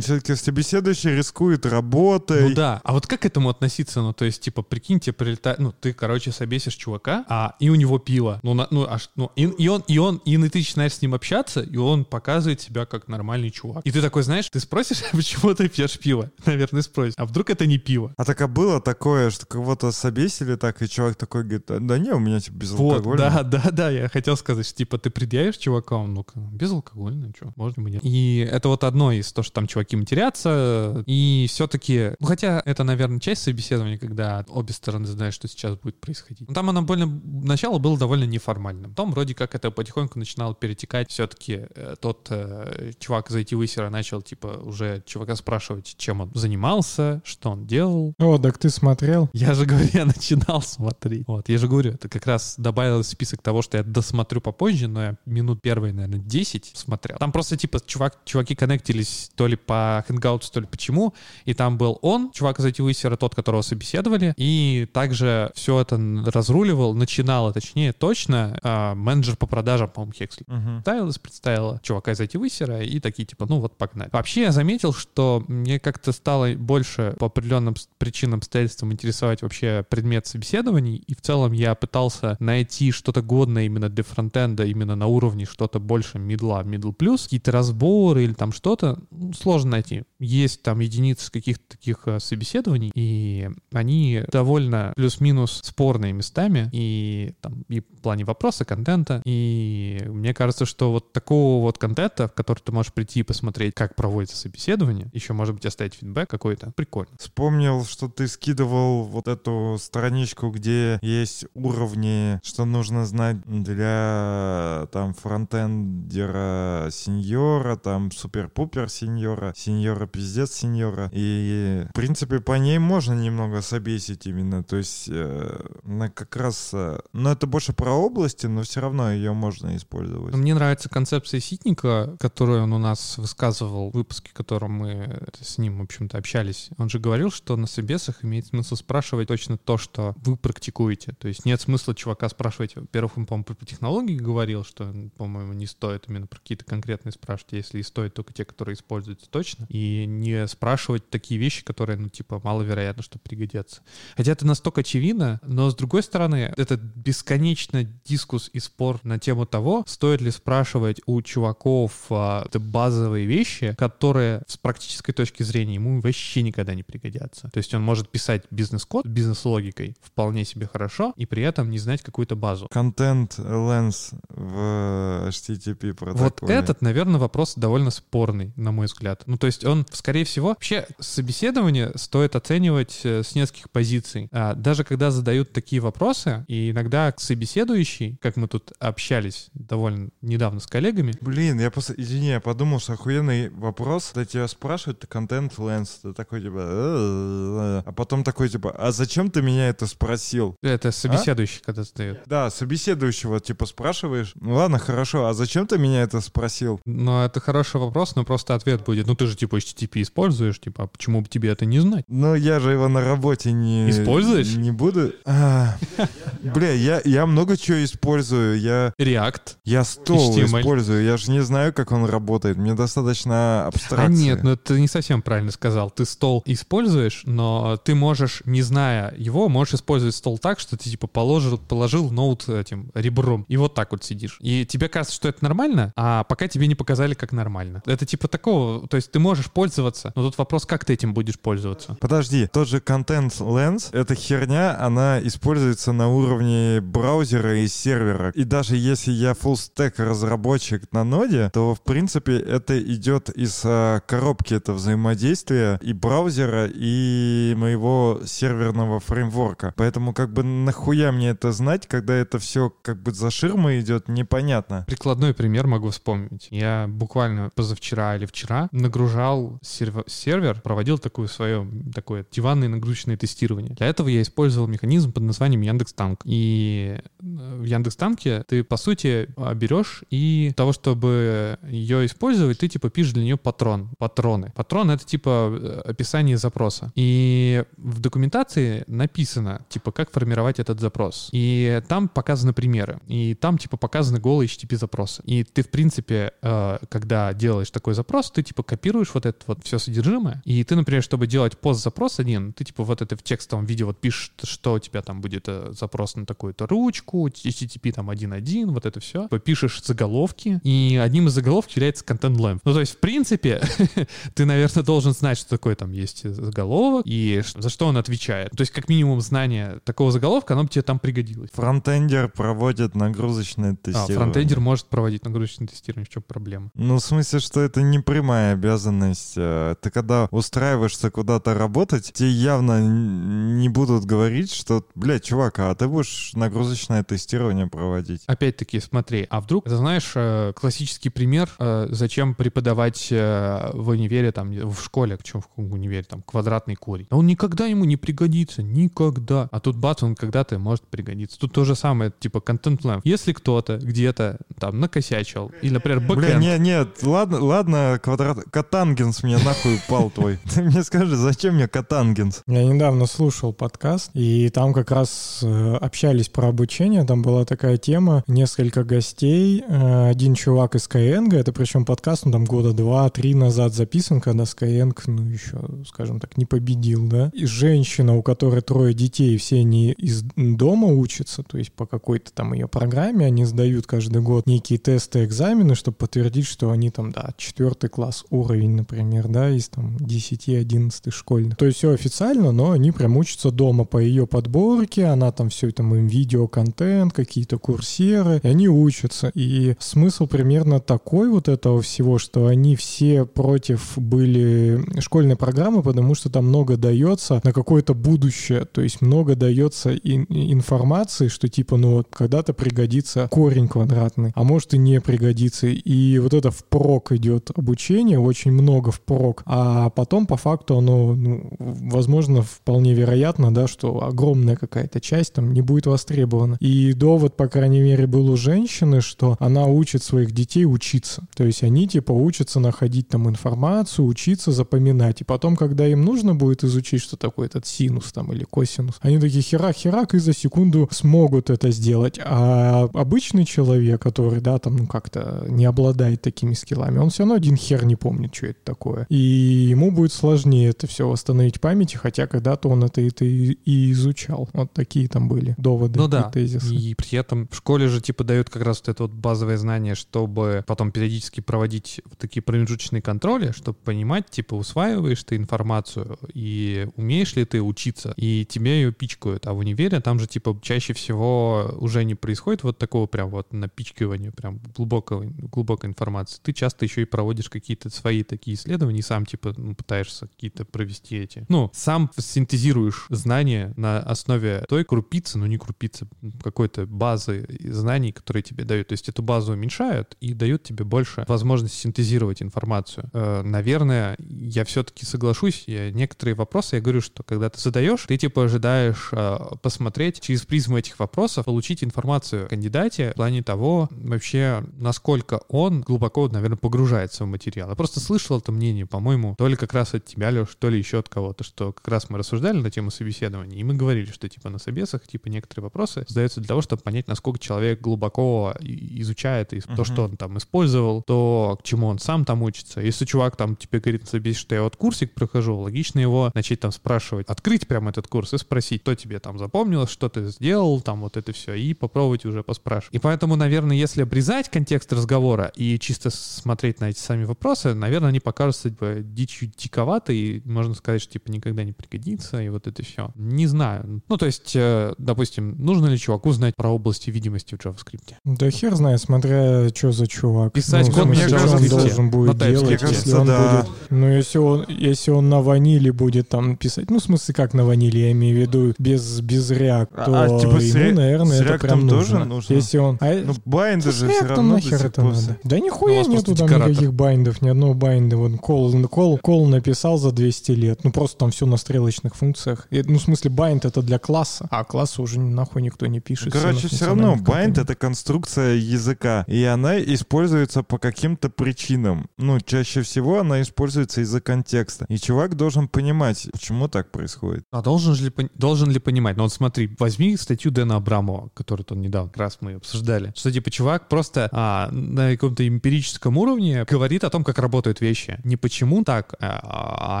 все-таки 0.04 0.34
собеседующий 0.34 1.16
рискует 1.16 1.66
работой. 1.66 2.48
Ну 2.48 2.54
да, 2.54 2.80
а 2.84 2.92
вот 2.92 3.06
как 3.06 3.20
к 3.22 3.26
этому 3.26 3.48
относиться? 3.48 4.02
Ну, 4.02 4.12
то 4.12 4.24
есть, 4.24 4.42
типа, 4.42 4.62
прикинь, 4.62 5.00
тебе 5.00 5.14
прилетает, 5.14 5.58
ну, 5.58 5.72
ты, 5.72 5.92
короче, 5.94 6.30
собесишь 6.32 6.74
чувака, 6.74 7.24
а 7.28 7.54
и 7.58 7.70
у 7.70 7.74
него 7.74 7.98
пиво. 7.98 8.40
Ну, 8.42 8.52
на- 8.54 8.68
ну, 8.70 8.86
аж, 8.86 9.08
ну 9.16 9.30
и, 9.36 9.44
и 9.44 9.68
он, 9.68 9.82
и 9.88 9.98
он, 9.98 10.20
и 10.24 10.36
ты 10.48 10.58
начинаешь 10.58 10.94
с 10.94 11.02
ним 11.02 11.14
общаться, 11.14 11.60
и 11.60 11.76
он 11.76 12.04
показывает 12.04 12.60
себя 12.60 12.86
как 12.86 13.08
нормальный 13.08 13.50
чувак. 13.50 13.84
И 13.86 13.90
ты 13.90 14.00
такой, 14.00 14.22
знаешь, 14.22 14.48
ты 14.48 14.60
спросишь, 14.60 15.02
почему 15.12 15.54
ты 15.54 15.68
пьешь 15.68 15.98
пиво? 15.98 16.30
Наверное, 16.46 16.82
спросишь. 16.82 17.14
А 17.16 17.26
вдруг 17.26 17.50
это 17.50 17.66
не 17.66 17.78
пиво? 17.78 18.14
А 18.16 18.24
так 18.24 18.40
а 18.40 18.48
было 18.48 18.80
такое, 18.80 19.30
что 19.30 19.46
кого-то 19.46 19.92
собесили 19.92 20.56
так, 20.56 20.80
и 20.82 20.88
чувак 20.88 21.16
такой 21.16 21.42
говорит, 21.42 21.70
«А, 21.70 21.78
да 21.80 21.98
не, 21.98 22.10
у 22.10 22.18
меня 22.18 22.40
типа 22.40 22.54
Вот, 22.54 22.62
безалкогольное. 22.62 23.30
да, 23.30 23.42
да, 23.42 23.70
да, 23.70 23.90
я 23.90 24.08
хотел 24.08 24.36
сказать, 24.36 24.66
что, 24.66 24.76
типа, 24.76 24.98
ты 24.98 25.10
предъявишь 25.10 25.56
чувакам, 25.56 26.14
ну-ка, 26.14 26.38
безалкогольно, 26.38 27.32
что, 27.36 27.52
можно 27.56 27.82
мне? 27.82 27.98
И 28.02 28.48
это 28.50 28.68
вот 28.68 28.84
одно 28.84 29.12
из 29.12 29.32
то, 29.32 29.42
что 29.42 29.54
там 29.54 29.66
чуваки 29.66 29.96
матерятся, 29.96 31.02
и 31.06 31.46
все-таки, 31.48 32.12
ну, 32.20 32.26
хотя 32.26 32.62
это, 32.64 32.84
наверное, 32.84 33.20
часть 33.20 33.42
собеседования, 33.42 33.98
когда 33.98 34.44
обе 34.48 34.72
стороны 34.72 35.06
знают, 35.06 35.34
что 35.34 35.48
сейчас 35.48 35.76
будет 35.76 36.00
происходить. 36.00 36.48
Но 36.48 36.54
там 36.54 36.70
оно 36.70 36.82
больно, 36.82 37.06
начало 37.24 37.78
было 37.78 37.98
довольно 37.98 38.24
неформальным. 38.24 38.90
Потом 38.90 39.12
вроде 39.12 39.34
как 39.34 39.54
это 39.54 39.70
потихоньку 39.70 40.13
начинало 40.16 40.54
перетекать, 40.54 41.10
все-таки 41.10 41.66
тот 42.00 42.26
э, 42.30 42.92
чувак 42.98 43.30
из 43.30 43.36
IT-высера 43.36 43.90
начал, 43.90 44.22
типа, 44.22 44.60
уже 44.64 45.02
чувака 45.06 45.36
спрашивать, 45.36 45.94
чем 45.96 46.20
он 46.20 46.30
занимался, 46.34 47.20
что 47.24 47.50
он 47.50 47.66
делал, 47.66 48.14
О, 48.18 48.38
так 48.38 48.58
ты 48.58 48.70
смотрел? 48.70 49.28
я 49.32 49.54
же 49.54 49.66
говорю, 49.66 49.88
я 49.92 50.04
начинал 50.04 50.62
смотреть. 50.62 51.26
Вот, 51.26 51.48
я 51.48 51.58
же 51.58 51.68
говорю, 51.68 51.92
это 51.92 52.08
как 52.08 52.26
раз 52.26 52.54
добавилось 52.58 53.06
в 53.06 53.10
список 53.10 53.42
того, 53.42 53.62
что 53.62 53.76
я 53.76 53.82
досмотрю 53.82 54.40
попозже, 54.40 54.88
но 54.88 55.02
я 55.02 55.16
минут 55.26 55.62
первые, 55.62 55.92
наверное, 55.92 56.20
10 56.20 56.72
смотрел. 56.74 57.18
Там 57.18 57.32
просто, 57.32 57.56
типа, 57.56 57.80
чувак, 57.84 58.18
чуваки 58.24 58.54
коннектились 58.54 59.30
то 59.34 59.46
ли 59.46 59.56
по 59.56 60.04
Hangouts, 60.08 60.50
то 60.52 60.60
ли 60.60 60.66
почему, 60.66 61.14
и 61.44 61.54
там 61.54 61.78
был 61.78 61.98
он, 62.02 62.30
чувак 62.32 62.60
из 62.60 62.66
IT-высера, 62.66 63.16
тот, 63.16 63.34
которого 63.34 63.62
собеседовали, 63.62 64.34
и 64.36 64.88
также 64.92 65.50
все 65.54 65.80
это 65.80 65.96
разруливал, 66.26 66.94
начинало, 66.94 67.52
точнее, 67.52 67.92
точно, 67.92 68.58
а, 68.62 68.94
менеджер 68.94 69.36
по 69.36 69.46
продажам, 69.46 69.90
по-моему, 70.04 70.12
Хексли 70.12 70.44
Мгм. 70.46 70.76
представилась, 70.76 71.18
представила 71.18 71.80
чувака 71.82 72.12
из 72.12 72.20
IT-высера 72.20 72.82
и 72.82 73.00
такие 73.00 73.24
типа, 73.26 73.46
ну 73.48 73.60
вот 73.60 73.76
погнали. 73.76 74.10
Вообще 74.12 74.42
я 74.42 74.52
заметил, 74.52 74.92
что 74.92 75.44
мне 75.48 75.78
как-то 75.80 76.12
стало 76.12 76.54
больше 76.54 77.14
по 77.18 77.26
определенным 77.26 77.74
причинам, 77.98 78.38
обстоятельствам 78.38 78.92
интересовать 78.92 79.42
вообще 79.42 79.84
предмет 79.88 80.26
собеседований, 80.26 80.96
и 80.96 81.14
в 81.14 81.20
целом 81.20 81.52
я 81.52 81.74
пытался 81.74 82.36
найти 82.40 82.90
что-то 82.92 83.22
годное 83.22 83.64
именно 83.64 83.88
для 83.88 84.04
фронтенда, 84.04 84.64
именно 84.64 84.96
на 84.96 85.06
уровне 85.06 85.44
что-то 85.46 85.78
больше 85.80 86.18
middle 86.18 86.62
а, 86.62 86.69
middle 86.69 86.92
плюс, 86.92 87.24
какие-то 87.24 87.52
разборы 87.52 88.24
или 88.24 88.34
там 88.34 88.52
что-то, 88.52 88.98
ну, 89.10 89.32
сложно 89.32 89.72
найти. 89.72 90.04
Есть 90.18 90.62
там 90.62 90.80
единицы 90.80 91.30
каких-то 91.30 91.64
таких 91.76 92.02
э, 92.06 92.20
собеседований, 92.20 92.90
и 92.94 93.50
они 93.72 94.22
довольно 94.30 94.92
плюс-минус 94.96 95.60
спорные 95.64 96.12
местами, 96.12 96.68
и 96.72 97.32
там 97.40 97.64
и 97.68 97.80
в 97.80 98.02
плане 98.02 98.24
вопроса, 98.24 98.64
контента, 98.64 99.22
и 99.24 99.93
мне 100.02 100.34
кажется, 100.34 100.66
что 100.66 100.92
вот 100.92 101.12
такого 101.12 101.62
вот 101.62 101.78
контента, 101.78 102.28
в 102.28 102.34
который 102.34 102.60
ты 102.60 102.72
можешь 102.72 102.92
прийти 102.92 103.20
и 103.20 103.22
посмотреть, 103.22 103.74
как 103.74 103.94
проводится 103.94 104.36
собеседование, 104.36 105.08
еще, 105.12 105.32
может 105.32 105.54
быть, 105.54 105.66
оставить 105.66 105.94
фидбэк 105.94 106.28
какой-то, 106.28 106.72
прикольно. 106.72 107.12
Вспомнил, 107.18 107.84
что 107.84 108.08
ты 108.08 108.28
скидывал 108.28 109.04
вот 109.04 109.28
эту 109.28 109.76
страничку, 109.80 110.50
где 110.50 110.98
есть 111.02 111.46
уровни, 111.54 112.40
что 112.42 112.64
нужно 112.64 113.06
знать 113.06 113.36
для 113.44 114.88
там 114.92 115.14
фронтендера 115.14 116.88
сеньора, 116.90 117.76
там 117.76 118.10
супер-пупер 118.10 118.88
сеньора, 118.88 119.52
сеньора 119.56 120.06
пиздец 120.06 120.52
сеньора. 120.52 121.10
И 121.12 121.86
в 121.90 121.92
принципе 121.94 122.40
по 122.40 122.54
ней 122.54 122.78
можно 122.78 123.12
немного 123.12 123.60
собесить 123.62 124.26
именно. 124.26 124.62
То 124.62 124.76
есть 124.76 125.08
э, 125.08 125.60
она 125.84 126.08
как 126.08 126.36
раз... 126.36 126.70
э, 126.72 127.00
ну 127.12 127.30
это 127.30 127.46
больше 127.46 127.72
про 127.72 127.92
области, 127.92 128.46
но 128.46 128.62
все 128.62 128.80
равно 128.80 129.12
ее 129.12 129.32
можно 129.32 129.76
использовать. 129.76 129.83
Но 130.32 130.38
Мне 130.38 130.54
нравится 130.54 130.88
концепция 130.88 131.40
Ситника, 131.40 132.16
которую 132.20 132.62
он 132.62 132.72
у 132.72 132.78
нас 132.78 133.18
высказывал 133.18 133.90
в 133.90 133.94
выпуске, 133.94 134.30
в 134.30 134.34
котором 134.34 134.72
мы 134.72 135.22
с 135.40 135.58
ним, 135.58 135.78
в 135.78 135.82
общем-то, 135.82 136.18
общались. 136.18 136.70
Он 136.78 136.88
же 136.88 136.98
говорил, 136.98 137.30
что 137.30 137.56
на 137.56 137.66
собесах 137.66 138.24
имеет 138.24 138.46
смысл 138.46 138.76
спрашивать 138.76 139.28
точно 139.28 139.58
то, 139.58 139.78
что 139.78 140.14
вы 140.24 140.36
практикуете. 140.36 141.14
То 141.18 141.28
есть 141.28 141.44
нет 141.44 141.60
смысла 141.60 141.94
чувака 141.94 142.28
спрашивать. 142.28 142.76
Во-первых, 142.76 143.16
он, 143.18 143.26
по-моему, 143.26 143.44
про 143.44 143.66
технологии 143.66 144.16
говорил, 144.16 144.64
что, 144.64 144.92
по-моему, 145.16 145.52
не 145.52 145.66
стоит 145.66 146.04
именно 146.08 146.26
про 146.26 146.38
какие-то 146.38 146.64
конкретные 146.64 147.12
спрашивать, 147.12 147.52
если 147.52 147.78
и 147.78 147.82
стоит 147.82 148.14
только 148.14 148.32
те, 148.32 148.44
которые 148.44 148.74
используются 148.74 149.28
точно. 149.30 149.66
И 149.68 150.06
не 150.06 150.46
спрашивать 150.46 151.08
такие 151.10 151.38
вещи, 151.38 151.64
которые, 151.64 151.98
ну, 151.98 152.08
типа, 152.08 152.40
маловероятно, 152.42 153.02
что 153.02 153.18
пригодятся. 153.18 153.82
Хотя 154.16 154.32
это 154.32 154.46
настолько 154.46 154.80
очевидно, 154.80 155.40
но 155.42 155.70
с 155.70 155.74
другой 155.74 156.02
стороны, 156.02 156.52
это 156.56 156.76
бесконечно 156.76 157.84
дискус 158.04 158.50
и 158.52 158.60
спор 158.60 159.00
на 159.02 159.18
тему 159.18 159.46
того, 159.46 159.63
стоит 159.86 160.20
ли 160.20 160.30
спрашивать 160.30 161.00
у 161.06 161.20
чуваков 161.22 161.92
а, 162.10 162.46
базовые 162.52 163.26
вещи, 163.26 163.74
которые 163.78 164.42
с 164.46 164.56
практической 164.56 165.12
точки 165.12 165.42
зрения 165.42 165.74
ему 165.74 166.00
вообще 166.00 166.42
никогда 166.42 166.74
не 166.74 166.82
пригодятся. 166.82 167.50
То 167.52 167.58
есть 167.58 167.74
он 167.74 167.82
может 167.82 168.08
писать 168.08 168.44
бизнес-код 168.50 169.06
бизнес-логикой 169.06 169.96
вполне 170.00 170.44
себе 170.44 170.66
хорошо 170.66 171.12
и 171.16 171.26
при 171.26 171.42
этом 171.42 171.70
не 171.70 171.78
знать 171.78 172.02
какую-то 172.02 172.36
базу. 172.36 172.68
Контент 172.70 173.38
Lens 173.38 174.14
в 174.28 175.28
HTTP 175.28 175.94
протоколе. 175.94 176.32
Вот 176.40 176.50
этот, 176.50 176.82
наверное, 176.82 177.20
вопрос 177.20 177.54
довольно 177.56 177.90
спорный, 177.90 178.52
на 178.56 178.72
мой 178.72 178.86
взгляд. 178.86 179.22
Ну, 179.26 179.36
то 179.36 179.46
есть 179.46 179.64
он, 179.64 179.86
скорее 179.92 180.24
всего, 180.24 180.48
вообще 180.48 180.86
собеседование 180.98 181.92
стоит 181.96 182.36
оценивать 182.36 183.00
э, 183.04 183.22
с 183.22 183.34
нескольких 183.34 183.70
позиций. 183.70 184.28
А, 184.32 184.54
даже 184.54 184.84
когда 184.84 185.10
задают 185.10 185.52
такие 185.52 185.80
вопросы, 185.80 186.44
и 186.48 186.70
иногда 186.70 187.12
собеседующий, 187.16 188.16
как 188.20 188.36
мы 188.36 188.48
тут 188.48 188.72
общались 188.78 189.48
довольно 189.54 190.10
недавно 190.20 190.60
с 190.60 190.66
коллегами, 190.66 191.14
Блин, 191.20 191.60
я 191.60 191.70
просто, 191.70 191.94
извини, 191.96 192.28
я 192.28 192.40
подумал, 192.40 192.80
что 192.80 192.94
охуенный 192.94 193.48
вопрос, 193.50 194.10
когда 194.12 194.24
тебя 194.24 194.48
спрашивают, 194.48 195.00
ты 195.00 195.06
контент 195.06 195.54
Lens, 195.54 195.88
ты 196.02 196.12
такой 196.12 196.42
типа, 196.42 197.82
а 197.86 197.92
потом 197.94 198.24
такой 198.24 198.48
типа, 198.48 198.74
а 198.76 198.92
зачем 198.92 199.30
ты 199.30 199.42
меня 199.42 199.68
это 199.68 199.86
спросил? 199.86 200.56
это 200.62 200.92
собеседующий, 200.92 201.60
когда 201.64 201.84
задает. 201.84 202.22
Да, 202.26 202.50
собеседующего 202.50 203.40
типа 203.40 203.66
спрашиваешь, 203.66 204.32
ну 204.36 204.54
ладно, 204.54 204.78
хорошо, 204.78 205.26
а 205.26 205.34
зачем 205.34 205.66
ты 205.66 205.78
меня 205.78 206.02
это 206.02 206.20
спросил? 206.20 206.80
Но 206.84 207.24
это 207.24 207.40
хороший 207.40 207.80
вопрос, 207.80 208.16
но 208.16 208.24
просто 208.24 208.54
ответ 208.54 208.84
будет, 208.84 209.06
ну 209.06 209.14
ты 209.14 209.26
же 209.26 209.36
типа 209.36 209.56
HTTP 209.56 210.02
используешь, 210.02 210.60
типа, 210.60 210.84
а 210.84 210.86
почему 210.86 211.20
бы 211.20 211.28
тебе 211.28 211.50
это 211.50 211.64
не 211.64 211.78
знать? 211.78 212.04
Ну, 212.08 212.34
я 212.34 212.60
же 212.60 212.72
его 212.72 212.88
на 212.88 213.00
работе 213.00 213.52
не... 213.52 213.90
Используешь? 213.90 214.54
Не 214.56 214.70
буду. 214.70 215.12
А, 215.24 215.76
бля, 216.42 216.72
я, 216.72 217.00
я 217.04 217.26
много 217.26 217.56
чего 217.56 217.82
использую. 217.84 218.60
Я... 218.60 218.92
React. 218.98 219.43
Я 219.64 219.84
стол 219.84 220.36
HTML. 220.36 220.60
использую, 220.60 221.04
я 221.04 221.16
же 221.16 221.30
не 221.30 221.40
знаю, 221.40 221.72
как 221.72 221.92
он 221.92 222.04
работает. 222.04 222.56
Мне 222.56 222.74
достаточно 222.74 223.66
абстракции. 223.66 224.04
А 224.04 224.08
нет, 224.08 224.42
ну 224.42 224.56
ты 224.56 224.80
не 224.80 224.88
совсем 224.88 225.22
правильно 225.22 225.50
сказал. 225.50 225.90
Ты 225.90 226.04
стол 226.04 226.42
используешь, 226.46 227.22
но 227.24 227.76
ты 227.76 227.94
можешь, 227.94 228.42
не 228.44 228.62
зная 228.62 229.14
его, 229.16 229.48
можешь 229.48 229.74
использовать 229.74 230.14
стол 230.14 230.38
так, 230.38 230.60
что 230.60 230.76
ты 230.76 230.90
типа 230.90 231.06
положил, 231.06 231.58
положил 231.58 232.10
ноут 232.10 232.48
этим 232.48 232.90
ребром 232.94 233.44
и 233.48 233.56
вот 233.56 233.74
так 233.74 233.92
вот 233.92 234.04
сидишь. 234.04 234.38
И 234.40 234.66
тебе 234.66 234.88
кажется, 234.88 235.14
что 235.14 235.28
это 235.28 235.42
нормально, 235.42 235.92
а 235.96 236.24
пока 236.24 236.48
тебе 236.48 236.66
не 236.66 236.74
показали, 236.74 237.14
как 237.14 237.32
нормально. 237.32 237.82
Это 237.86 238.06
типа 238.06 238.28
такого, 238.28 238.86
то 238.88 238.96
есть 238.96 239.10
ты 239.10 239.18
можешь 239.18 239.50
пользоваться, 239.50 240.12
но 240.14 240.22
тут 240.22 240.38
вопрос, 240.38 240.66
как 240.66 240.84
ты 240.84 240.94
этим 240.94 241.14
будешь 241.14 241.38
пользоваться. 241.38 241.96
Подожди, 242.00 242.48
тот 242.52 242.68
же 242.68 242.78
Content 242.78 243.32
Lens, 243.38 243.88
эта 243.92 244.14
херня, 244.14 244.78
она 244.80 245.20
используется 245.22 245.92
на 245.92 246.08
уровне 246.08 246.80
браузера 246.80 247.58
и 247.58 247.68
сервера. 247.68 248.30
И 248.34 248.44
даже 248.44 248.76
если 248.76 249.12
я 249.12 249.33
full 249.34 249.54
stack 249.54 250.02
разработчик 250.02 250.90
на 250.92 251.04
ноде, 251.04 251.50
то 251.52 251.74
в 251.74 251.82
принципе 251.82 252.38
это 252.38 252.80
идет 252.80 253.30
из 253.30 253.62
а, 253.64 254.00
коробки 254.00 254.54
это 254.54 254.72
взаимодействие 254.72 255.78
и 255.82 255.92
браузера, 255.92 256.68
и 256.72 257.54
моего 257.56 258.20
серверного 258.24 259.00
фреймворка. 259.00 259.74
Поэтому 259.76 260.12
как 260.12 260.32
бы 260.32 260.42
нахуя 260.42 261.12
мне 261.12 261.30
это 261.30 261.52
знать, 261.52 261.86
когда 261.86 262.14
это 262.14 262.38
все 262.38 262.72
как 262.82 263.02
бы 263.02 263.12
за 263.12 263.30
ширмой 263.30 263.80
идет, 263.80 264.08
непонятно. 264.08 264.84
Прикладной 264.86 265.34
пример 265.34 265.66
могу 265.66 265.90
вспомнить. 265.90 266.48
Я 266.50 266.86
буквально 266.88 267.50
позавчера 267.54 268.16
или 268.16 268.26
вчера 268.26 268.68
нагружал 268.72 269.58
сервер, 269.62 270.04
сервер 270.06 270.60
проводил 270.60 270.98
такое 270.98 271.26
свое 271.26 271.68
такое 271.94 272.26
диванное 272.30 272.68
нагрузочное 272.68 273.16
тестирование. 273.16 273.74
Для 273.74 273.86
этого 273.86 274.08
я 274.08 274.22
использовал 274.22 274.68
механизм 274.68 275.12
под 275.12 275.22
названием 275.24 275.62
Яндекс.Танк. 275.62 276.22
И 276.24 276.98
э, 276.98 277.02
в 277.20 277.64
Яндекс.Танке 277.64 278.44
ты, 278.48 278.64
по 278.64 278.76
сути, 278.76 279.23
а, 279.36 279.54
берешь 279.54 280.02
и 280.10 280.52
того, 280.56 280.72
чтобы 280.72 281.58
ее 281.64 282.06
использовать, 282.06 282.58
ты 282.58 282.68
типа 282.68 282.90
пишешь 282.90 283.12
для 283.12 283.22
нее 283.22 283.36
патрон, 283.36 283.90
патроны. 283.98 284.52
Патрон— 284.54 284.90
это 284.92 285.04
типа 285.04 285.50
э, 285.50 285.82
описание 285.84 286.36
запроса. 286.36 286.92
И 286.94 287.64
в 287.76 288.00
документации 288.00 288.84
написано, 288.86 289.64
типа, 289.68 289.92
как 289.92 290.10
формировать 290.10 290.58
этот 290.58 290.80
запрос. 290.80 291.28
И 291.32 291.82
там 291.88 292.08
показаны 292.08 292.52
примеры. 292.52 293.00
И 293.06 293.34
там, 293.34 293.58
типа, 293.58 293.76
показаны 293.76 294.20
голые 294.20 294.48
HTTP 294.48 294.76
запросы. 294.76 295.22
И 295.24 295.44
ты, 295.44 295.62
в 295.62 295.70
принципе, 295.70 296.32
э, 296.42 296.78
когда 296.88 297.32
делаешь 297.32 297.70
такой 297.70 297.94
запрос, 297.94 298.30
ты, 298.30 298.42
типа, 298.42 298.62
копируешь 298.62 299.14
вот 299.14 299.26
это 299.26 299.38
вот 299.46 299.64
все 299.64 299.78
содержимое. 299.78 300.42
И 300.44 300.64
ты, 300.64 300.76
например, 300.76 301.02
чтобы 301.02 301.26
делать 301.26 301.58
пост-запрос 301.58 302.20
один, 302.20 302.52
ты, 302.52 302.64
типа, 302.64 302.84
вот 302.84 303.02
это 303.02 303.16
в 303.16 303.22
текстовом 303.22 303.66
виде 303.66 303.84
вот 303.84 304.00
пишешь, 304.00 304.32
что 304.42 304.74
у 304.74 304.78
тебя 304.78 305.02
там 305.02 305.20
будет 305.20 305.44
э, 305.48 305.72
запрос 305.72 306.16
на 306.16 306.26
такую-то 306.26 306.66
ручку, 306.66 307.26
HTTP 307.28 307.92
там 307.92 308.10
1.1, 308.10 308.66
вот 308.72 308.86
это 308.86 309.00
все. 309.00 309.13
Пишешь 309.44 309.82
заголовки, 309.84 310.60
и 310.62 311.00
одним 311.02 311.28
из 311.28 311.32
заголовков 311.32 311.74
является 311.76 312.04
content 312.04 312.36
length. 312.36 312.60
Ну, 312.64 312.72
то 312.74 312.80
есть, 312.80 312.94
в 312.94 312.98
принципе, 312.98 313.62
ты, 314.34 314.44
наверное, 314.44 314.82
должен 314.82 315.12
знать, 315.12 315.38
что 315.38 315.50
такое 315.50 315.74
там 315.76 315.92
есть 315.92 316.28
заголовок 316.28 317.02
и 317.06 317.42
за 317.56 317.68
что 317.68 317.86
он 317.86 317.96
отвечает. 317.96 318.50
То 318.52 318.60
есть, 318.62 318.72
как 318.72 318.88
минимум, 318.88 319.20
знание 319.20 319.80
такого 319.84 320.10
заголовка, 320.12 320.54
оно 320.54 320.64
бы 320.64 320.68
тебе 320.68 320.82
там 320.82 320.98
пригодилось. 320.98 321.50
Фронтендер 321.52 322.28
проводит 322.28 322.94
нагрузочное 322.94 323.72
А, 323.72 323.76
тестирование. 323.76 324.16
фронтендер 324.16 324.60
может 324.60 324.86
проводить 324.86 325.24
нагрузочное 325.24 325.68
тестирование, 325.68 326.06
в 326.06 326.08
чем 326.12 326.22
проблема? 326.22 326.70
Ну, 326.74 326.96
в 326.96 327.00
смысле, 327.00 327.40
что 327.40 327.60
это 327.60 327.82
не 327.82 327.98
прямая 328.00 328.54
обязанность. 328.54 329.34
Э, 329.36 329.74
Ты 329.80 329.90
когда 329.90 330.28
устраиваешься 330.30 331.10
куда-то 331.10 331.54
работать, 331.54 332.12
тебе 332.12 332.30
явно 332.30 332.80
не 332.86 333.68
будут 333.68 334.04
говорить, 334.04 334.52
что, 334.52 334.84
блядь, 334.94 335.24
чувак, 335.24 335.58
а 335.58 335.74
ты 335.74 335.86
будешь 335.88 336.32
нагрузочное 336.34 337.02
тестирование 337.04 337.66
проводить. 337.66 338.22
Опять-таки, 338.26 338.80
смотри, 338.80 339.03
а 339.30 339.40
вдруг, 339.40 339.64
ты 339.64 339.76
знаешь, 339.76 340.12
э, 340.14 340.52
классический 340.54 341.10
пример, 341.10 341.48
э, 341.58 341.88
зачем 341.90 342.34
преподавать 342.34 343.08
э, 343.10 343.70
в 343.72 343.90
универе, 343.90 344.32
там, 344.32 344.52
в 344.52 344.82
школе, 344.82 345.18
чем 345.22 345.40
в 345.40 345.48
каком 345.48 345.72
универе, 345.72 346.04
там, 346.04 346.22
квадратный 346.22 346.74
корень. 346.74 347.06
Он 347.10 347.26
никогда 347.26 347.66
ему 347.66 347.84
не 347.84 347.96
пригодится, 347.96 348.62
никогда. 348.62 349.48
А 349.50 349.60
тут 349.60 349.76
бац, 349.76 350.02
он 350.02 350.14
когда-то 350.14 350.58
может 350.58 350.84
пригодиться. 350.86 351.38
Тут 351.38 351.52
то 351.52 351.64
же 351.64 351.74
самое, 351.74 352.12
типа, 352.18 352.40
контент 352.40 352.82
length. 352.82 353.02
Если 353.04 353.32
кто-то 353.32 353.78
где-то 353.78 354.38
там 354.58 354.80
накосячил, 354.80 355.52
или, 355.62 355.72
например, 355.72 356.00
Бля, 356.00 356.14
бэкэнд, 356.14 356.40
нет, 356.40 356.60
нет, 356.60 356.88
ладно, 357.02 357.42
ладно, 357.42 358.00
квадрат... 358.02 358.38
Катангенс 358.50 359.22
мне 359.22 359.38
нахуй 359.38 359.76
упал 359.76 360.10
твой. 360.10 360.38
Ты 360.54 360.62
мне 360.62 360.82
скажи, 360.82 361.16
зачем 361.16 361.54
мне 361.54 361.68
катангенс? 361.68 362.42
Я 362.46 362.64
недавно 362.64 363.06
слушал 363.06 363.52
подкаст, 363.52 364.10
и 364.14 364.48
там 364.50 364.72
как 364.72 364.90
раз 364.90 365.44
общались 365.80 366.28
про 366.28 366.48
обучение. 366.48 367.04
Там 367.04 367.22
была 367.22 367.44
такая 367.44 367.76
тема, 367.76 368.24
несколько 368.26 368.84
гостей. 368.94 369.64
Э, 369.66 370.08
один 370.10 370.34
чувак 370.34 370.76
из 370.76 370.86
Skyeng, 370.88 371.34
это 371.34 371.52
причем 371.52 371.84
подкаст, 371.84 372.26
ну 372.26 372.32
там 372.32 372.44
года 372.44 372.72
два-три 372.72 373.34
назад 373.34 373.74
записан, 373.74 374.20
когда 374.20 374.44
Skyeng, 374.44 374.96
ну 375.06 375.26
еще, 375.26 375.58
скажем 375.86 376.20
так, 376.20 376.36
не 376.36 376.44
победил, 376.44 377.08
да. 377.08 377.30
И 377.32 377.44
женщина, 377.44 378.16
у 378.16 378.22
которой 378.22 378.60
трое 378.60 378.94
детей, 378.94 379.36
все 379.36 379.60
они 379.60 379.92
из 379.92 380.22
дома 380.36 380.88
учатся, 380.88 381.42
то 381.42 381.58
есть 381.58 381.72
по 381.72 381.86
какой-то 381.86 382.32
там 382.32 382.52
ее 382.52 382.68
программе, 382.68 383.26
они 383.26 383.44
сдают 383.44 383.86
каждый 383.86 384.22
год 384.22 384.46
некие 384.46 384.78
тесты, 384.78 385.24
экзамены, 385.24 385.74
чтобы 385.74 385.96
подтвердить, 385.96 386.46
что 386.46 386.70
они 386.70 386.90
там, 386.90 387.10
да, 387.10 387.30
четвертый 387.36 387.90
класс 387.90 388.24
уровень, 388.30 388.76
например, 388.76 389.28
да, 389.28 389.50
из 389.50 389.68
там 389.68 389.96
10-11 389.96 391.10
школьных. 391.10 391.56
То 391.56 391.66
есть 391.66 391.78
все 391.78 391.90
официально, 391.90 392.52
но 392.52 392.70
они 392.70 392.92
прям 392.92 393.16
учатся 393.16 393.50
дома 393.50 393.84
по 393.84 393.98
ее 393.98 394.26
подборке, 394.26 395.06
она 395.06 395.32
там 395.32 395.48
все 395.48 395.70
там 395.72 395.94
им 395.94 396.06
видеоконтент, 396.06 397.12
какие-то 397.12 397.58
курсеры, 397.58 398.40
и 398.42 398.46
они 398.46 398.68
учатся. 398.74 399.30
И 399.34 399.74
смысл 399.78 400.26
примерно 400.26 400.80
такой 400.80 401.28
вот 401.28 401.48
этого 401.48 401.80
всего, 401.82 402.18
что 402.18 402.46
они 402.46 402.76
все 402.76 403.24
против 403.24 403.92
были 403.96 404.84
школьной 405.00 405.36
программы, 405.36 405.82
потому 405.82 406.14
что 406.14 406.30
там 406.30 406.46
много 406.46 406.76
дается 406.76 407.40
на 407.44 407.52
какое-то 407.52 407.94
будущее, 407.94 408.64
то 408.64 408.80
есть 408.80 409.00
много 409.00 409.34
дается 409.34 409.94
ин- 409.94 410.26
информации, 410.28 411.28
что 411.28 411.48
типа, 411.48 411.76
ну 411.76 411.96
вот 411.96 412.08
когда-то 412.10 412.52
пригодится 412.52 413.28
корень 413.30 413.68
квадратный, 413.68 414.32
а 414.34 414.44
может 414.44 414.74
и 414.74 414.78
не 414.78 415.00
пригодится. 415.00 415.66
И 415.66 416.18
вот 416.18 416.34
это 416.34 416.50
впрок 416.50 417.12
идет 417.12 417.50
обучение, 417.54 418.18
очень 418.18 418.52
много 418.52 418.90
впрок, 418.90 419.42
а 419.46 419.90
потом 419.90 420.26
по 420.26 420.36
факту 420.36 420.78
оно, 420.78 421.14
ну, 421.14 421.50
возможно, 421.58 422.42
вполне 422.42 422.94
вероятно, 422.94 423.52
да, 423.52 423.66
что 423.66 424.04
огромная 424.04 424.56
какая-то 424.56 425.00
часть 425.00 425.34
там 425.34 425.52
не 425.52 425.60
будет 425.60 425.86
востребована. 425.86 426.56
И 426.60 426.92
довод, 426.92 427.36
по 427.36 427.48
крайней 427.48 427.80
мере, 427.80 428.06
был 428.06 428.30
у 428.30 428.36
женщины, 428.64 429.02
что 429.02 429.36
она 429.40 429.66
учит 429.66 430.02
своих 430.02 430.32
детей 430.32 430.64
учиться. 430.64 431.26
То 431.36 431.44
есть 431.44 431.62
они 431.62 431.86
типа 431.86 432.12
учатся 432.12 432.60
находить 432.60 433.08
там 433.08 433.28
информацию, 433.28 434.06
учиться 434.06 434.52
запоминать. 434.52 435.20
И 435.20 435.24
потом, 435.24 435.56
когда 435.56 435.86
им 435.86 436.02
нужно 436.04 436.34
будет 436.34 436.64
изучить, 436.64 437.02
что 437.02 437.16
такое 437.16 437.46
этот 437.46 437.66
синус 437.66 438.12
там 438.12 438.32
или 438.32 438.44
косинус, 438.44 438.94
они 439.00 439.18
такие 439.18 439.42
херак-херак 439.42 440.14
и 440.14 440.18
за 440.18 440.32
секунду 440.32 440.88
смогут 440.90 441.50
это 441.50 441.70
сделать. 441.70 442.18
А 442.24 442.88
обычный 442.94 443.44
человек, 443.44 444.00
который, 444.00 444.40
да, 444.40 444.58
там 444.58 444.76
ну, 444.76 444.86
как-то 444.86 445.44
не 445.48 445.66
обладает 445.66 446.22
такими 446.22 446.54
скиллами, 446.54 446.98
он 446.98 447.10
все 447.10 447.22
равно 447.24 447.34
один 447.34 447.56
хер 447.56 447.84
не 447.84 447.96
помнит, 447.96 448.34
что 448.34 448.46
это 448.46 448.60
такое. 448.64 449.06
И 449.10 449.16
ему 449.16 449.90
будет 449.90 450.12
сложнее 450.12 450.70
это 450.70 450.86
все 450.86 451.06
восстановить 451.06 451.58
в 451.58 451.60
памяти, 451.60 451.96
хотя 451.96 452.26
когда-то 452.26 452.68
он 452.70 452.84
это, 452.84 453.02
это 453.02 453.24
и, 453.26 453.58
и 453.66 453.92
изучал. 453.92 454.48
Вот 454.54 454.72
такие 454.72 455.06
там 455.08 455.28
были 455.28 455.54
доводы 455.58 455.98
Ну 455.98 456.08
да, 456.08 456.30
и 456.30 456.32
тезисы. 456.32 456.74
и 456.74 456.94
при 456.94 457.18
этом 457.18 457.46
в 457.50 457.56
школе 457.56 457.88
же 457.88 458.00
типа 458.00 458.24
дают 458.24 458.48
как 458.54 458.62
раз 458.62 458.78
вот 458.78 458.88
это 458.88 459.02
вот 459.02 459.12
базовое 459.12 459.56
знание, 459.56 459.96
чтобы 459.96 460.62
потом 460.66 460.92
периодически 460.92 461.40
проводить 461.40 462.00
вот 462.04 462.18
такие 462.18 462.40
промежуточные 462.40 463.02
контроли, 463.02 463.50
чтобы 463.50 463.76
понимать, 463.78 464.30
типа 464.30 464.54
усваиваешь 464.54 465.24
ты 465.24 465.34
информацию 465.34 466.18
и 466.32 466.86
умеешь 466.94 467.34
ли 467.34 467.44
ты 467.44 467.60
учиться, 467.60 468.14
и 468.16 468.46
тебе 468.48 468.82
ее 468.82 468.92
пичкают. 468.92 469.48
А 469.48 469.54
в 469.54 469.58
универе 469.58 470.00
там 470.00 470.20
же 470.20 470.28
типа 470.28 470.56
чаще 470.62 470.92
всего 470.92 471.74
уже 471.78 472.04
не 472.04 472.14
происходит 472.14 472.62
вот 472.62 472.78
такого 472.78 473.06
прям 473.06 473.30
вот 473.30 473.52
напичкивания, 473.52 474.30
прям 474.30 474.60
глубокого, 474.76 475.24
глубокой 475.24 475.90
информации. 475.90 476.40
Ты 476.40 476.52
часто 476.52 476.84
еще 476.84 477.02
и 477.02 477.06
проводишь 477.06 477.50
какие-то 477.50 477.90
свои 477.90 478.22
такие 478.22 478.54
исследования, 478.54 479.00
и 479.00 479.02
сам 479.02 479.26
типа 479.26 479.52
ну, 479.56 479.74
пытаешься 479.74 480.28
какие-то 480.28 480.64
провести 480.64 481.16
эти. 481.16 481.44
Ну, 481.48 481.70
сам 481.74 482.08
синтезируешь 482.16 483.06
знания 483.10 483.74
на 483.76 483.98
основе 483.98 484.64
той 484.68 484.84
крупицы, 484.84 485.38
ну 485.38 485.46
не 485.46 485.58
крупицы, 485.58 486.06
какой-то 486.40 486.86
базы 486.86 487.48
знаний, 487.64 488.12
которые 488.12 488.43
тебе 488.44 488.64
дают. 488.64 488.88
То 488.88 488.92
есть 488.92 489.08
эту 489.08 489.22
базу 489.22 489.52
уменьшают 489.52 490.16
и 490.20 490.34
дают 490.34 490.62
тебе 490.62 490.84
больше 490.84 491.24
возможности 491.28 491.76
синтезировать 491.76 492.42
информацию. 492.42 493.10
Э, 493.12 493.42
наверное, 493.42 494.16
я 494.18 494.64
все-таки 494.64 495.04
соглашусь, 495.04 495.64
я 495.66 495.90
некоторые 495.90 496.34
вопросы, 496.34 496.76
я 496.76 496.82
говорю, 496.82 497.00
что 497.00 497.22
когда 497.22 497.50
ты 497.50 497.60
задаешь, 497.60 498.04
ты 498.06 498.16
типа 498.16 498.44
ожидаешь 498.44 499.08
э, 499.12 499.38
посмотреть 499.62 500.20
через 500.20 500.42
призму 500.42 500.78
этих 500.78 500.98
вопросов, 500.98 501.46
получить 501.46 501.82
информацию 501.82 502.46
о 502.46 502.48
кандидате 502.48 503.10
в 503.12 503.14
плане 503.14 503.42
того, 503.42 503.88
вообще, 503.90 504.64
насколько 504.76 505.40
он 505.48 505.80
глубоко, 505.80 506.28
наверное, 506.28 506.56
погружается 506.56 507.24
в 507.24 507.28
материал. 507.28 507.68
Я 507.68 507.74
просто 507.74 508.00
слышал 508.00 508.38
это 508.38 508.52
мнение, 508.52 508.86
по-моему, 508.86 509.34
то 509.36 509.48
ли 509.48 509.56
как 509.56 509.72
раз 509.74 509.94
от 509.94 510.04
тебя, 510.04 510.30
Леш, 510.30 510.48
то 510.58 510.68
ли 510.68 510.78
еще 510.78 510.98
от 510.98 511.08
кого-то, 511.08 511.44
что 511.44 511.72
как 511.72 511.88
раз 511.88 512.10
мы 512.10 512.18
рассуждали 512.18 512.58
на 512.58 512.70
тему 512.70 512.90
собеседования, 512.90 513.58
и 513.58 513.64
мы 513.64 513.74
говорили, 513.74 514.10
что 514.10 514.28
типа 514.28 514.50
на 514.50 514.58
собесах, 514.58 515.06
типа 515.06 515.28
некоторые 515.28 515.64
вопросы 515.64 516.04
задаются 516.08 516.40
для 516.40 516.48
того, 516.48 516.62
чтобы 516.62 516.82
понять, 516.82 517.08
насколько 517.08 517.38
человек 517.38 517.80
глубоко 517.80 518.33
изучает, 518.60 519.52
и 519.52 519.60
то, 519.60 519.72
Мгм. 519.72 519.84
что 519.84 520.04
он 520.04 520.16
там 520.16 520.38
использовал, 520.38 521.02
то, 521.02 521.58
к 521.60 521.64
чему 521.64 521.86
он 521.86 521.98
сам 521.98 522.24
там 522.24 522.42
учится. 522.42 522.80
Если 522.80 523.04
чувак 523.04 523.36
там 523.36 523.56
тебе 523.56 523.80
говорит 523.80 524.02
на 524.12 524.34
что 524.34 524.54
я 524.54 524.62
вот 524.62 524.76
курсик 524.76 525.12
прохожу, 525.14 525.56
логично 525.56 526.00
его 526.00 526.30
начать 526.34 526.60
там 526.60 526.72
спрашивать, 526.72 527.26
открыть 527.28 527.66
прямо 527.66 527.90
этот 527.90 528.08
курс 528.08 528.32
и 528.34 528.38
спросить, 528.38 528.82
что 528.82 528.94
тебе 528.94 529.18
там 529.18 529.38
запомнилось, 529.38 529.90
что 529.90 530.08
ты 530.08 530.28
сделал, 530.28 530.80
там 530.80 531.00
вот 531.02 531.16
это 531.16 531.32
все, 531.32 531.54
и 531.54 531.74
попробовать 531.74 532.24
уже 532.24 532.42
поспрашивать. 532.42 532.94
И 532.94 532.98
поэтому, 532.98 533.36
наверное, 533.36 533.76
если 533.76 534.02
обрезать 534.02 534.48
контекст 534.50 534.92
разговора 534.92 535.52
и 535.56 535.78
чисто 535.78 536.10
смотреть 536.10 536.80
на 536.80 536.90
эти 536.90 536.98
сами 536.98 537.24
вопросы, 537.24 537.74
наверное, 537.74 538.08
они 538.10 538.20
покажутся 538.20 538.70
типа, 538.70 538.96
дичью 539.00 539.50
диковато, 539.56 540.12
и 540.12 540.40
можно 540.44 540.74
сказать, 540.74 541.02
что 541.02 541.12
типа 541.14 541.30
никогда 541.30 541.64
не 541.64 541.72
пригодится, 541.72 542.42
и 542.42 542.48
вот 542.48 542.66
это 542.66 542.82
все. 542.82 543.10
Не 543.14 543.46
знаю. 543.46 544.02
Ну, 544.08 544.16
то 544.16 544.26
есть, 544.26 544.52
э, 544.54 544.94
допустим, 544.98 545.56
нужно 545.58 545.86
ли 545.86 545.98
чуваку 545.98 546.32
знать 546.32 546.54
про 546.56 546.70
области 546.70 547.10
видимости 547.10 547.54
в 547.54 547.58
JavaScript? 547.58 548.14
Да 548.24 548.50
хер 548.50 548.74
знает, 548.74 549.02
смотря 549.02 549.68
что 549.74 549.92
за 549.92 550.06
чувак. 550.06 550.54
Писать 550.54 550.88
ну, 550.88 550.94
код 550.94 551.08
на 551.08 551.14
что 551.14 551.56
он 551.56 551.68
должен 551.68 552.10
будет 552.10 552.38
делать, 552.38 552.62
Мне 552.62 552.72
если 552.72 552.86
кажется, 552.86 553.20
он 553.20 553.26
да. 553.26 553.56
будет... 553.60 553.70
Ну, 553.90 554.08
если 554.10 554.38
он, 554.38 554.64
если 554.66 555.10
он 555.10 555.28
на 555.28 555.42
ваниле 555.42 555.92
будет 555.92 556.30
там 556.30 556.56
писать, 556.56 556.88
ну, 556.90 557.00
в 557.00 557.02
смысле, 557.02 557.34
как 557.34 557.52
на 557.52 557.66
ваниле, 557.66 558.00
я 558.06 558.12
имею 558.12 558.34
в 558.38 558.40
виду 558.40 558.74
без, 558.78 559.20
без 559.20 559.50
React, 559.50 559.88
А- 559.94 560.04
то 560.06 560.22
а, 560.36 560.40
типа, 560.40 560.58
с 560.58 560.64
ему, 560.64 560.78
Ре- 560.78 560.94
наверное, 560.94 561.36
с 561.36 561.40
это 561.42 561.58
прям 561.58 561.86
тоже 561.86 562.12
нужно. 562.14 562.24
нужно? 562.24 562.54
Если 562.54 562.78
он... 562.78 562.96
А, 563.02 563.12
Ну, 563.26 563.34
байнды 563.44 563.92
с 563.92 563.94
же 563.94 564.08
все 564.08 564.24
равно 564.24 564.54
нахер 564.54 564.86
это 564.86 565.02
надо? 565.02 565.36
Да 565.44 565.56
Ну, 565.58 565.64
нихуя 565.66 566.02
нету 566.04 566.34
там 566.34 566.46
декоратор. 566.46 566.70
никаких 566.70 566.94
байндов, 566.94 567.42
ни 567.42 567.50
одного 567.50 567.74
байнда. 567.74 568.16
Вот 568.16 568.40
кол, 568.40 568.72
кол, 568.88 569.18
кол 569.18 569.46
написал 569.48 569.98
за 569.98 570.12
200 570.12 570.52
лет. 570.52 570.80
Ну, 570.82 570.92
просто 570.92 571.18
там 571.18 571.30
все 571.30 571.44
на 571.44 571.58
стрелочных 571.58 572.14
функциях. 572.16 572.68
И, 572.70 572.82
ну, 572.86 572.96
в 572.98 573.02
смысле, 573.02 573.30
байнд 573.30 573.66
это 573.66 573.82
для 573.82 573.98
класса, 573.98 574.46
а 574.50 574.64
класса 574.64 575.02
уже 575.02 575.20
нахуй 575.20 575.60
никто 575.60 575.84
не 575.88 576.00
пишет. 576.00 576.32
Короче, 576.32 576.68
все 576.68 576.86
равно 576.86 577.16
компонентах. 577.16 577.64
это 577.64 577.74
конструкция 577.74 578.13
языка, 578.22 579.24
и 579.26 579.42
она 579.44 579.78
используется 579.80 580.62
по 580.62 580.78
каким-то 580.78 581.30
причинам. 581.30 582.08
Ну, 582.18 582.40
чаще 582.40 582.82
всего 582.82 583.20
она 583.20 583.42
используется 583.42 584.00
из-за 584.02 584.20
контекста. 584.20 584.86
И 584.88 584.96
чувак 584.98 585.36
должен 585.36 585.68
понимать, 585.68 586.28
почему 586.32 586.68
так 586.68 586.90
происходит. 586.90 587.44
А 587.50 587.62
должен 587.62 587.94
ли, 587.94 588.12
должен 588.34 588.70
ли 588.70 588.78
понимать? 588.78 589.16
Ну 589.16 589.24
вот 589.24 589.32
смотри, 589.32 589.74
возьми 589.78 590.16
статью 590.16 590.50
Дэна 590.50 590.76
Абрамова, 590.76 591.30
которую 591.34 591.66
он 591.70 591.80
недавно 591.80 592.10
как 592.10 592.18
раз 592.18 592.38
мы 592.40 592.54
обсуждали, 592.54 593.12
что 593.16 593.32
типа 593.32 593.50
чувак 593.50 593.88
просто 593.88 594.28
а, 594.32 594.68
на 594.70 595.12
каком-то 595.12 595.46
эмпирическом 595.46 596.16
уровне 596.16 596.64
говорит 596.68 597.04
о 597.04 597.10
том, 597.10 597.24
как 597.24 597.38
работают 597.38 597.80
вещи. 597.80 598.18
Не 598.24 598.36
почему 598.36 598.84
так, 598.84 599.14
а, 599.20 600.00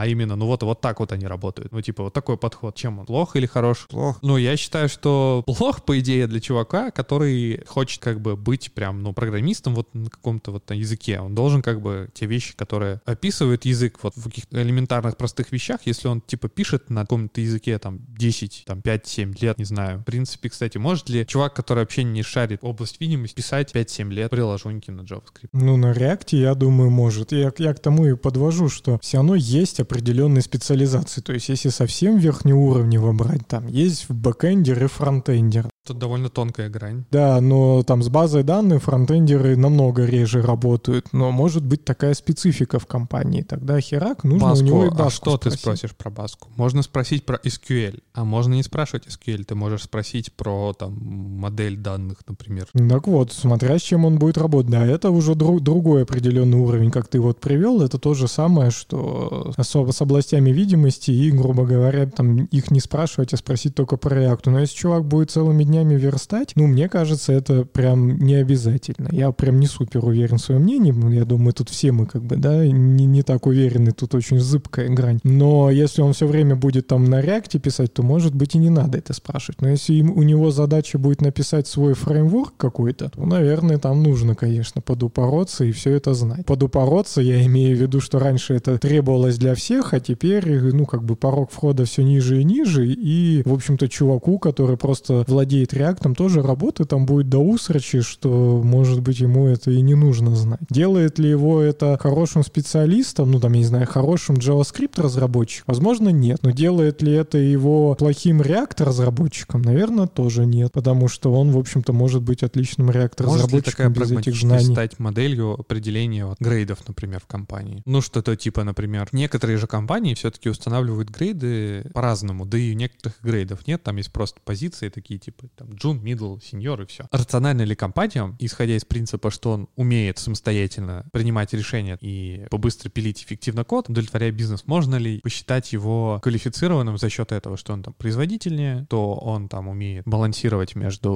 а 0.00 0.06
именно, 0.06 0.36
ну 0.36 0.46
вот, 0.46 0.62
вот 0.62 0.80
так 0.80 1.00
вот 1.00 1.12
они 1.12 1.26
работают. 1.26 1.72
Ну 1.72 1.80
типа 1.80 2.04
вот 2.04 2.12
такой 2.12 2.36
подход. 2.36 2.74
Чем 2.76 2.98
он? 2.98 3.06
Плох 3.06 3.36
или 3.36 3.46
хорош? 3.46 3.86
Плохо. 3.88 4.18
Ну, 4.22 4.36
я 4.36 4.56
считаю, 4.56 4.88
что 4.88 5.42
плохо, 5.46 5.82
по 5.82 5.98
идее, 5.98 6.26
для 6.26 6.40
чувака, 6.40 6.90
который 6.90 7.64
хочет 7.66 8.02
как 8.04 8.20
бы 8.20 8.36
быть 8.36 8.72
прям, 8.72 9.02
ну, 9.02 9.12
программистом 9.12 9.74
вот 9.74 9.92
на 9.94 10.10
каком-то 10.10 10.52
вот 10.52 10.68
на 10.68 10.74
языке. 10.74 11.18
Он 11.20 11.34
должен 11.34 11.62
как 11.62 11.80
бы 11.80 12.10
те 12.14 12.26
вещи, 12.26 12.54
которые 12.54 13.00
описывают 13.06 13.64
язык 13.64 13.98
вот 14.02 14.14
в 14.16 14.24
каких-то 14.24 14.62
элементарных 14.62 15.16
простых 15.16 15.50
вещах, 15.50 15.80
если 15.86 16.06
он 16.08 16.20
типа 16.20 16.48
пишет 16.48 16.90
на 16.90 17.02
каком-то 17.02 17.40
языке 17.40 17.78
там 17.78 18.00
10, 18.18 18.64
там 18.66 18.80
5-7 18.80 19.34
лет, 19.40 19.58
не 19.58 19.64
знаю. 19.64 20.00
В 20.00 20.04
принципе, 20.04 20.50
кстати, 20.50 20.76
может 20.76 21.08
ли 21.08 21.26
чувак, 21.26 21.54
который 21.54 21.80
вообще 21.80 22.04
не 22.04 22.22
шарит 22.22 22.60
область 22.62 23.00
видимости, 23.00 23.34
писать 23.34 23.74
5-7 23.74 24.10
лет 24.10 24.30
приложеньки 24.30 24.90
на 24.90 25.00
JavaScript? 25.00 25.48
Ну, 25.52 25.76
на 25.76 25.92
реакте, 25.92 26.38
я 26.38 26.54
думаю, 26.54 26.90
может. 26.90 27.32
Я, 27.32 27.52
я 27.58 27.74
к 27.74 27.80
тому 27.80 28.06
и 28.06 28.16
подвожу, 28.16 28.68
что 28.68 28.98
все 29.00 29.18
равно 29.18 29.34
есть 29.34 29.80
определенные 29.80 30.42
специализации. 30.42 31.20
То 31.22 31.32
есть, 31.32 31.48
если 31.48 31.70
совсем 31.70 32.18
верхнеуровнево 32.18 33.12
брать, 33.12 33.46
там 33.48 33.66
есть 33.66 34.10
бэкэндер 34.10 34.84
и 34.84 34.86
фронтендер. 34.88 35.68
Тут 35.86 35.98
довольно 35.98 36.30
тонкая 36.30 36.70
грань. 36.70 37.04
Да, 37.10 37.38
но 37.42 37.82
там 37.82 38.02
с 38.02 38.08
базой 38.08 38.42
данных 38.42 38.84
фронтендеры 38.84 39.54
намного 39.54 40.06
реже 40.06 40.40
работают. 40.40 41.08
Но 41.12 41.30
может 41.30 41.62
быть 41.62 41.84
такая 41.84 42.14
специфика 42.14 42.78
в 42.78 42.86
компании. 42.86 43.42
Тогда 43.42 43.78
херак, 43.82 44.24
нужно 44.24 44.48
Баску, 44.48 44.64
у 44.64 44.66
него 44.66 44.84
и 44.86 44.88
а 44.88 44.92
баску 44.92 45.10
что 45.28 45.36
ты 45.36 45.50
спросить. 45.50 45.60
спросишь 45.60 45.94
про 45.94 46.08
баску? 46.08 46.48
Можно 46.56 46.82
спросить 46.82 47.26
про 47.26 47.36
SQL, 47.36 48.00
а 48.14 48.24
можно 48.24 48.54
не 48.54 48.62
спрашивать 48.62 49.08
SQL. 49.08 49.44
Ты 49.44 49.54
можешь 49.56 49.82
спросить 49.82 50.32
про 50.32 50.72
там 50.72 50.94
модель 51.38 51.76
данных, 51.76 52.20
например. 52.26 52.66
Так 52.72 53.06
вот, 53.06 53.34
смотря 53.34 53.78
с 53.78 53.82
чем 53.82 54.06
он 54.06 54.18
будет 54.18 54.38
работать. 54.38 54.70
Да, 54.70 54.86
это 54.86 55.10
уже 55.10 55.32
дру- 55.32 55.60
другой 55.60 56.04
определенный 56.04 56.56
уровень, 56.56 56.90
как 56.92 57.08
ты 57.08 57.20
вот 57.20 57.40
привел. 57.40 57.82
Это 57.82 57.98
то 57.98 58.14
же 58.14 58.26
самое, 58.26 58.70
что 58.70 59.52
особо 59.58 59.90
с 59.90 60.00
областями 60.00 60.48
видимости 60.48 61.10
и, 61.10 61.30
грубо 61.30 61.66
говоря, 61.66 62.06
там 62.06 62.46
их 62.46 62.70
не 62.70 62.80
спрашивать, 62.80 63.34
а 63.34 63.36
спросить 63.36 63.74
только 63.74 63.98
про 63.98 64.14
реакту. 64.14 64.50
Но 64.50 64.60
если 64.60 64.74
чувак 64.76 65.04
будет 65.04 65.30
целыми 65.30 65.62
днями 65.64 65.73
верстать, 65.82 66.52
ну, 66.54 66.66
мне 66.66 66.88
кажется, 66.88 67.32
это 67.32 67.64
прям 67.64 68.18
не 68.18 68.34
обязательно. 68.34 69.08
Я 69.10 69.32
прям 69.32 69.58
не 69.58 69.66
супер 69.66 70.04
уверен 70.04 70.38
в 70.38 70.40
своем 70.40 70.62
мнении. 70.62 70.94
Я 71.14 71.24
думаю, 71.24 71.52
тут 71.52 71.70
все 71.70 71.92
мы 71.92 72.06
как 72.06 72.22
бы, 72.22 72.36
да, 72.36 72.66
не, 72.66 73.06
не 73.06 73.22
так 73.22 73.46
уверены. 73.46 73.92
Тут 73.92 74.14
очень 74.14 74.38
зыбкая 74.38 74.88
грань. 74.88 75.20
Но 75.24 75.70
если 75.70 76.02
он 76.02 76.12
все 76.12 76.26
время 76.26 76.56
будет 76.56 76.86
там 76.86 77.04
на 77.04 77.20
реакте 77.20 77.58
писать, 77.58 77.92
то, 77.92 78.02
может 78.02 78.34
быть, 78.34 78.54
и 78.54 78.58
не 78.58 78.70
надо 78.70 78.98
это 78.98 79.12
спрашивать. 79.12 79.60
Но 79.60 79.68
если 79.68 79.94
им- 79.94 80.16
у 80.16 80.22
него 80.22 80.50
задача 80.50 80.98
будет 80.98 81.20
написать 81.20 81.66
свой 81.66 81.94
фреймворк 81.94 82.54
какой-то, 82.56 83.10
то, 83.10 83.24
наверное, 83.24 83.78
там 83.78 84.02
нужно, 84.02 84.34
конечно, 84.34 84.80
подупороться 84.80 85.64
и 85.64 85.72
все 85.72 85.92
это 85.92 86.14
знать. 86.14 86.46
Подупороться, 86.46 87.20
я 87.20 87.44
имею 87.46 87.76
в 87.76 87.80
виду, 87.80 88.00
что 88.00 88.18
раньше 88.18 88.54
это 88.54 88.78
требовалось 88.78 89.38
для 89.38 89.54
всех, 89.54 89.94
а 89.94 90.00
теперь, 90.00 90.72
ну, 90.72 90.86
как 90.86 91.04
бы 91.04 91.16
порог 91.16 91.50
входа 91.50 91.84
все 91.84 92.02
ниже 92.02 92.40
и 92.40 92.44
ниже, 92.44 92.86
и, 92.86 93.42
в 93.44 93.52
общем-то, 93.52 93.88
чуваку, 93.88 94.38
который 94.38 94.76
просто 94.76 95.24
владеет 95.26 95.63
реактом, 95.72 96.14
тоже 96.14 96.42
работы 96.42 96.84
там 96.84 97.06
будет 97.06 97.28
до 97.28 97.38
усрачи, 97.38 98.00
что, 98.00 98.60
может 98.62 99.00
быть, 99.00 99.20
ему 99.20 99.46
это 99.46 99.70
и 99.70 99.80
не 99.80 99.94
нужно 99.94 100.34
знать. 100.34 100.60
Делает 100.70 101.18
ли 101.18 101.28
его 101.28 101.60
это 101.60 101.98
хорошим 102.00 102.42
специалистом, 102.44 103.30
ну, 103.30 103.40
там, 103.40 103.52
я 103.52 103.58
не 103.58 103.64
знаю, 103.64 103.86
хорошим 103.86 104.36
JavaScript 104.36 105.00
разработчиком? 105.00 105.64
Возможно, 105.66 106.08
нет. 106.10 106.38
Но 106.42 106.50
делает 106.50 107.02
ли 107.02 107.12
это 107.12 107.38
его 107.38 107.94
плохим 107.94 108.40
React 108.40 108.84
разработчиком? 108.84 109.62
Наверное, 109.62 110.06
тоже 110.06 110.46
нет, 110.46 110.72
потому 110.72 111.08
что 111.08 111.32
он, 111.32 111.50
в 111.50 111.58
общем-то, 111.58 111.92
может 111.92 112.22
быть 112.22 112.42
отличным 112.42 112.90
React 112.90 113.26
Может 113.26 113.52
ли 113.52 113.60
такая 113.60 113.88
разработчиком 113.88 113.92
без 113.92 114.10
этих 114.12 114.40
знаний. 114.40 114.72
стать 114.72 114.98
моделью 114.98 115.54
определения 115.54 116.26
вот, 116.26 116.38
грейдов, 116.40 116.86
например, 116.86 117.20
в 117.20 117.26
компании? 117.26 117.82
Ну, 117.86 118.00
что-то 118.00 118.36
типа, 118.36 118.64
например, 118.64 119.08
некоторые 119.12 119.56
же 119.58 119.66
компании 119.66 120.14
все-таки 120.14 120.48
устанавливают 120.48 121.10
грейды 121.10 121.90
по-разному, 121.92 122.46
да 122.46 122.58
и 122.58 122.72
у 122.72 122.74
некоторых 122.74 123.16
грейдов 123.22 123.66
нет, 123.66 123.82
там 123.82 123.96
есть 123.96 124.12
просто 124.12 124.40
позиции 124.44 124.88
такие, 124.88 125.18
типа, 125.18 125.44
там, 125.56 125.72
джун, 125.74 125.98
middle, 125.98 126.40
senior 126.40 126.82
и 126.82 126.86
все. 126.86 127.06
Рационально 127.10 127.62
ли 127.62 127.74
компаниям, 127.74 128.36
исходя 128.38 128.76
из 128.76 128.84
принципа, 128.84 129.30
что 129.30 129.52
он 129.52 129.68
умеет 129.76 130.18
самостоятельно 130.18 131.06
принимать 131.12 131.52
решения 131.52 131.98
и 132.00 132.46
побыстро 132.50 132.90
пилить 132.90 133.22
эффективно 133.22 133.64
код, 133.64 133.88
удовлетворяя 133.88 134.30
бизнес, 134.32 134.64
можно 134.66 134.96
ли 134.96 135.20
посчитать 135.20 135.72
его 135.72 136.18
квалифицированным 136.22 136.98
за 136.98 137.08
счет 137.08 137.32
этого, 137.32 137.56
что 137.56 137.72
он 137.72 137.82
там 137.82 137.94
производительнее, 137.94 138.86
то 138.88 139.14
он 139.14 139.48
там 139.48 139.68
умеет 139.68 140.04
балансировать 140.06 140.74
между 140.74 141.12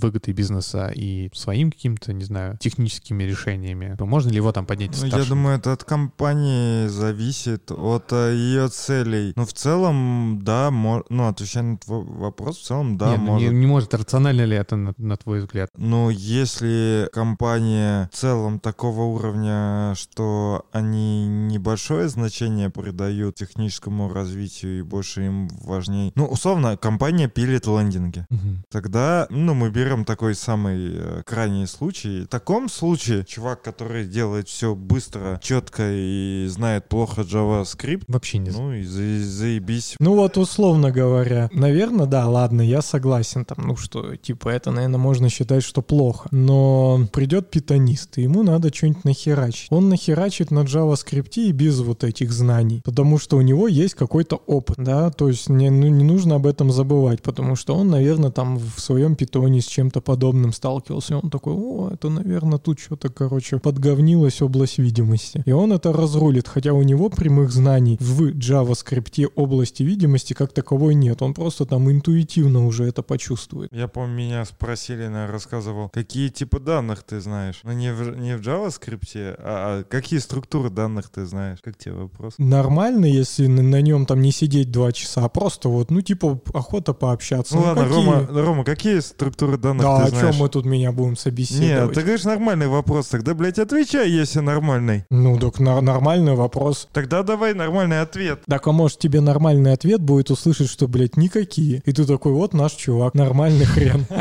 выгодой 0.00 0.34
бизнеса 0.34 0.92
и 0.94 1.30
своим 1.32 1.70
каким-то, 1.72 2.12
не 2.12 2.24
знаю, 2.24 2.56
техническими 2.58 3.24
решениями. 3.24 3.96
Можно 3.98 4.30
ли 4.30 4.36
его 4.36 4.52
там 4.52 4.66
поднять 4.66 4.90
Ну, 4.98 5.04
я 5.04 5.10
старшим? 5.10 5.28
думаю, 5.30 5.58
это 5.58 5.72
от 5.72 5.84
компании 5.84 6.86
зависит, 6.88 7.70
от 7.70 8.12
э, 8.12 8.34
ее 8.34 8.68
целей. 8.68 9.32
Ну, 9.36 9.44
в 9.44 9.52
целом, 9.52 10.40
да, 10.42 10.70
ну, 10.70 11.28
отвечая 11.28 11.62
на 11.64 11.78
твой 11.78 12.04
вопрос, 12.04 12.58
в 12.58 12.62
целом, 12.64 12.96
да, 12.98 13.12
Нет, 13.12 13.20
ну, 13.20 13.26
может. 13.26 13.52
не, 13.52 13.58
не 13.58 13.66
может. 13.70 13.94
Рационально 13.94 14.42
ли 14.44 14.56
это, 14.56 14.76
на, 14.76 14.94
на 14.98 15.16
твой 15.16 15.40
взгляд? 15.40 15.70
Ну, 15.76 16.10
если 16.10 17.08
компания 17.12 18.08
в 18.12 18.16
целом 18.16 18.58
такого 18.60 19.02
уровня, 19.02 19.94
что 19.96 20.66
они 20.72 21.26
небольшое 21.26 22.08
значение 22.08 22.68
придают 22.70 23.36
техническому 23.36 24.12
развитию 24.12 24.78
и 24.80 24.82
больше 24.82 25.26
им 25.26 25.48
важнее. 25.64 26.12
Ну, 26.14 26.26
условно, 26.26 26.76
компания 26.76 27.28
пилит 27.28 27.66
лендинги. 27.66 28.26
Тогда, 28.70 29.26
ну, 29.30 29.54
мы 29.54 29.70
берем 29.70 30.04
такой 30.04 30.34
самый 30.34 30.90
э, 30.96 31.22
крайний 31.24 31.66
случай. 31.66 32.22
В 32.24 32.28
таком 32.28 32.68
случае 32.68 33.24
чувак, 33.24 33.62
который 33.62 34.04
делает 34.06 34.48
все 34.48 34.74
быстро, 34.74 35.38
четко 35.42 35.82
и 35.90 36.46
знает 36.48 36.88
плохо 36.88 37.22
JavaScript, 37.22 38.04
Вообще 38.08 38.38
не 38.38 38.50
знаю. 38.50 38.68
ну 38.70 38.74
и 38.74 38.82
за- 38.82 39.24
заебись. 39.26 39.94
Ну 40.00 40.14
вот 40.14 40.36
условно 40.36 40.90
говоря, 40.90 41.48
наверное, 41.52 42.06
да, 42.06 42.26
ладно, 42.28 42.60
я 42.62 42.82
согласен 42.82 43.44
там, 43.44 43.59
ну 43.64 43.76
что, 43.76 44.16
типа 44.16 44.48
это, 44.48 44.70
наверное, 44.70 44.98
можно 44.98 45.28
считать, 45.28 45.62
что 45.62 45.82
плохо. 45.82 46.28
Но 46.30 47.06
придет 47.12 47.50
питонист, 47.50 48.18
и 48.18 48.22
ему 48.22 48.42
надо 48.42 48.74
что-нибудь 48.74 49.04
нахерачить. 49.04 49.68
Он 49.70 49.88
нахерачит 49.88 50.50
на 50.50 50.60
JavaScript 50.60 51.34
и 51.36 51.52
без 51.52 51.80
вот 51.80 52.04
этих 52.04 52.32
знаний, 52.32 52.80
потому 52.84 53.18
что 53.18 53.36
у 53.36 53.40
него 53.40 53.68
есть 53.68 53.94
какой-то 53.94 54.36
опыт, 54.46 54.76
да, 54.78 55.10
то 55.10 55.28
есть 55.28 55.48
не, 55.48 55.70
ну, 55.70 55.88
не 55.88 56.04
нужно 56.04 56.36
об 56.36 56.46
этом 56.46 56.70
забывать, 56.72 57.22
потому 57.22 57.56
что 57.56 57.74
он, 57.74 57.88
наверное, 57.88 58.30
там 58.30 58.58
в 58.58 58.80
своем 58.80 59.16
питоне 59.16 59.60
с 59.60 59.66
чем-то 59.66 60.00
подобным 60.00 60.52
сталкивался, 60.52 61.14
и 61.14 61.16
он 61.16 61.30
такой, 61.30 61.54
о, 61.54 61.90
это, 61.92 62.08
наверное, 62.08 62.58
тут 62.58 62.80
что-то, 62.80 63.08
короче, 63.08 63.58
подговнилась 63.58 64.42
область 64.42 64.78
видимости. 64.78 65.42
И 65.46 65.52
он 65.52 65.72
это 65.72 65.92
разрулит, 65.92 66.48
хотя 66.48 66.72
у 66.72 66.82
него 66.82 67.10
прямых 67.10 67.52
знаний 67.52 67.96
в 68.00 68.28
JavaScript 68.28 69.30
области 69.34 69.82
видимости 69.82 70.32
как 70.34 70.52
таковой 70.52 70.94
нет. 70.94 71.22
Он 71.22 71.34
просто 71.34 71.66
там 71.66 71.90
интуитивно 71.90 72.66
уже 72.66 72.84
это 72.84 73.02
почувствует. 73.02 73.49
Присутствует. 73.50 73.72
Я 73.72 73.88
помню, 73.88 74.14
меня 74.14 74.44
спросили, 74.44 75.02
я 75.02 75.26
рассказывал, 75.26 75.88
какие 75.88 76.28
типы 76.28 76.60
данных 76.60 77.02
ты 77.02 77.20
знаешь. 77.20 77.60
Ну, 77.64 77.72
не 77.72 77.92
в, 77.92 78.16
не 78.18 78.36
в 78.36 78.40
JavaScript, 78.40 79.36
а, 79.38 79.80
а 79.80 79.84
какие 79.84 80.18
структуры 80.20 80.70
данных 80.70 81.10
ты 81.10 81.26
знаешь. 81.26 81.58
Как 81.62 81.76
тебе 81.76 81.94
вопрос? 81.94 82.34
Нормально, 82.38 83.06
если 83.06 83.46
на, 83.46 83.62
на 83.62 83.80
нем 83.80 84.06
там 84.06 84.22
не 84.22 84.32
сидеть 84.32 84.70
два 84.70 84.92
часа, 84.92 85.24
а 85.24 85.28
просто 85.28 85.68
вот, 85.68 85.90
ну, 85.90 86.00
типа, 86.00 86.40
охота 86.54 86.92
пообщаться. 86.92 87.56
Ну, 87.56 87.62
ладно, 87.62 87.84
какие? 87.84 88.04
Рома, 88.04 88.26
Рома, 88.30 88.64
какие 88.64 89.00
структуры 89.00 89.58
данных 89.58 89.82
Да, 89.82 89.98
ты 89.98 90.02
о 90.04 90.08
знаешь? 90.08 90.34
чем 90.34 90.42
мы 90.42 90.48
тут 90.48 90.64
меня 90.64 90.92
будем 90.92 91.10
Нет, 91.10 91.18
собеседовать? 91.20 91.94
ты 91.94 92.00
говоришь 92.02 92.24
нормальный 92.24 92.68
вопрос, 92.68 93.08
тогда, 93.08 93.34
блядь, 93.34 93.58
отвечай, 93.58 94.10
если 94.10 94.40
нормальный. 94.40 95.04
Ну, 95.10 95.38
так 95.38 95.58
на- 95.60 95.80
нормальный 95.80 96.34
вопрос. 96.34 96.88
Тогда 96.92 97.22
давай 97.22 97.54
нормальный 97.54 98.00
ответ. 98.00 98.42
Так, 98.46 98.66
а 98.66 98.72
может 98.72 98.98
тебе 98.98 99.20
нормальный 99.20 99.72
ответ 99.72 100.00
будет 100.00 100.30
услышать, 100.30 100.68
что, 100.68 100.88
блядь, 100.88 101.16
никакие. 101.16 101.82
И 101.84 101.92
ты 101.92 102.04
такой, 102.04 102.32
вот 102.32 102.54
наш 102.54 102.72
чувак, 102.72 103.14
нормальный 103.30 103.64
хрен. 103.64 104.06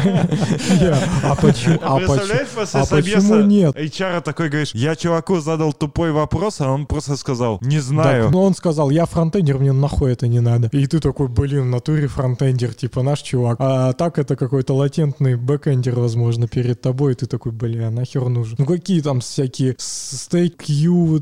А 1.24 1.36
почему? 1.36 1.80
А 1.82 1.98
а 1.98 3.44
нет? 3.44 3.76
HR 3.76 4.22
такой 4.22 4.50
говоришь, 4.50 4.72
я 4.74 4.96
чуваку 4.96 5.40
задал 5.40 5.74
тупой 5.74 6.12
вопрос, 6.12 6.62
а 6.62 6.72
он 6.72 6.86
просто 6.86 7.18
сказал, 7.18 7.60
не 7.62 7.80
знаю. 7.80 8.26
Так, 8.26 8.32
ну 8.32 8.44
он 8.44 8.54
сказал, 8.54 8.90
я 8.90 9.06
фронтендер, 9.06 9.58
мне 9.58 9.72
нахуй 9.72 10.12
это 10.12 10.28
не 10.28 10.40
надо. 10.40 10.70
И 10.72 10.86
ты 10.86 11.00
такой, 11.00 11.28
блин, 11.28 11.64
в 11.64 11.66
натуре 11.66 12.08
фронтендер, 12.08 12.74
типа 12.74 13.02
наш 13.02 13.22
чувак. 13.22 13.58
А 13.60 13.94
так 13.94 14.20
это 14.20 14.36
какой-то 14.36 14.76
латентный 14.76 15.36
бэкендер, 15.36 16.00
возможно, 16.00 16.48
перед 16.48 16.82
тобой, 16.82 17.14
и 17.14 17.16
ты 17.16 17.26
такой, 17.26 17.52
бля, 17.52 17.90
нахер 17.90 18.30
нужен? 18.30 18.56
Ну 18.60 18.66
какие 18.66 19.02
там 19.02 19.20
всякие 19.22 19.76
стейк, 19.78 20.64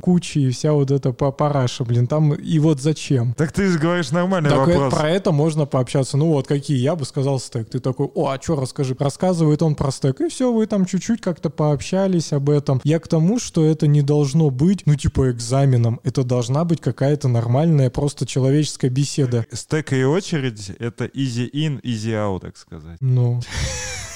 кучи 0.02 0.40
и 0.40 0.52
вся 0.52 0.74
вот 0.74 0.92
эта 0.92 1.12
па- 1.14 1.32
параша, 1.32 1.84
блин, 1.84 2.08
там 2.08 2.34
и 2.34 2.60
вот 2.60 2.82
зачем? 2.82 3.34
Так 3.34 3.52
ты 3.52 3.78
говоришь 3.78 4.12
нормальный 4.12 4.50
Так 4.50 4.68
э, 4.68 4.74
вопрос. 4.74 4.94
про 4.94 5.10
это 5.10 5.32
можно 5.32 5.66
пообщаться. 5.66 6.18
Ну 6.18 6.28
вот 6.28 6.48
какие, 6.48 6.78
я 6.78 6.96
бы 6.96 7.06
сказал 7.06 7.40
стек. 7.40 7.70
Ты 7.70 7.77
такой, 7.80 8.08
о, 8.14 8.30
а 8.30 8.42
что 8.42 8.56
расскажи? 8.56 8.96
Рассказывает 8.98 9.62
он 9.62 9.76
про 9.76 9.92
стек. 9.92 10.22
И 10.22 10.30
все, 10.30 10.52
вы 10.52 10.68
там 10.68 10.86
чуть-чуть 10.86 11.22
как-то 11.22 11.50
пообщались 11.50 12.34
об 12.34 12.50
этом. 12.50 12.82
Я 12.84 13.00
к 13.00 13.08
тому, 13.08 13.40
что 13.40 13.66
это 13.66 13.88
не 13.88 14.02
должно 14.02 14.50
быть, 14.50 14.86
ну 14.86 14.96
типа 14.96 15.32
экзаменом. 15.32 16.00
Это 16.04 16.24
должна 16.24 16.64
быть 16.66 16.82
какая-то 16.82 17.28
нормальная 17.28 17.90
просто 17.90 18.26
человеческая 18.26 18.90
беседа. 18.90 19.46
Стек 19.52 19.94
и 19.94 20.04
очередь— 20.04 20.70
это 20.80 21.06
easy 21.06 21.50
in, 21.52 21.82
easy 21.82 22.12
out, 22.12 22.42
так 22.42 22.58
сказать. 22.58 22.98
Ну, 23.02 23.42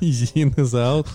Easy 0.00 0.30
in, 0.34 0.54
is 0.56 0.74
out. 0.74 1.06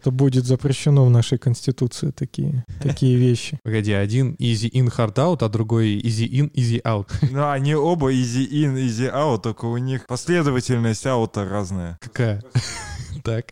это 0.00 0.10
будет 0.10 0.44
запрещено 0.44 1.04
в 1.04 1.10
нашей 1.10 1.38
конституции 1.38 2.10
такие, 2.10 2.64
такие 2.82 3.16
вещи. 3.16 3.58
Погоди, 3.62 3.92
один 3.92 4.34
easy 4.38 4.70
in, 4.70 4.88
hard 4.88 5.14
out, 5.14 5.44
а 5.44 5.48
другой 5.48 5.98
easy 5.98 6.28
in, 6.28 6.50
easy 6.52 6.82
out. 6.82 7.06
Ну, 7.30 7.48
они 7.48 7.74
оба 7.74 8.12
easy 8.12 8.48
in, 8.48 8.76
easy 8.76 9.12
out, 9.12 9.42
только 9.42 9.66
у 9.66 9.76
них 9.78 10.06
последовательность 10.06 11.06
аута 11.06 11.44
разная. 11.44 11.98
Какая? 12.00 12.42
Так, 13.30 13.46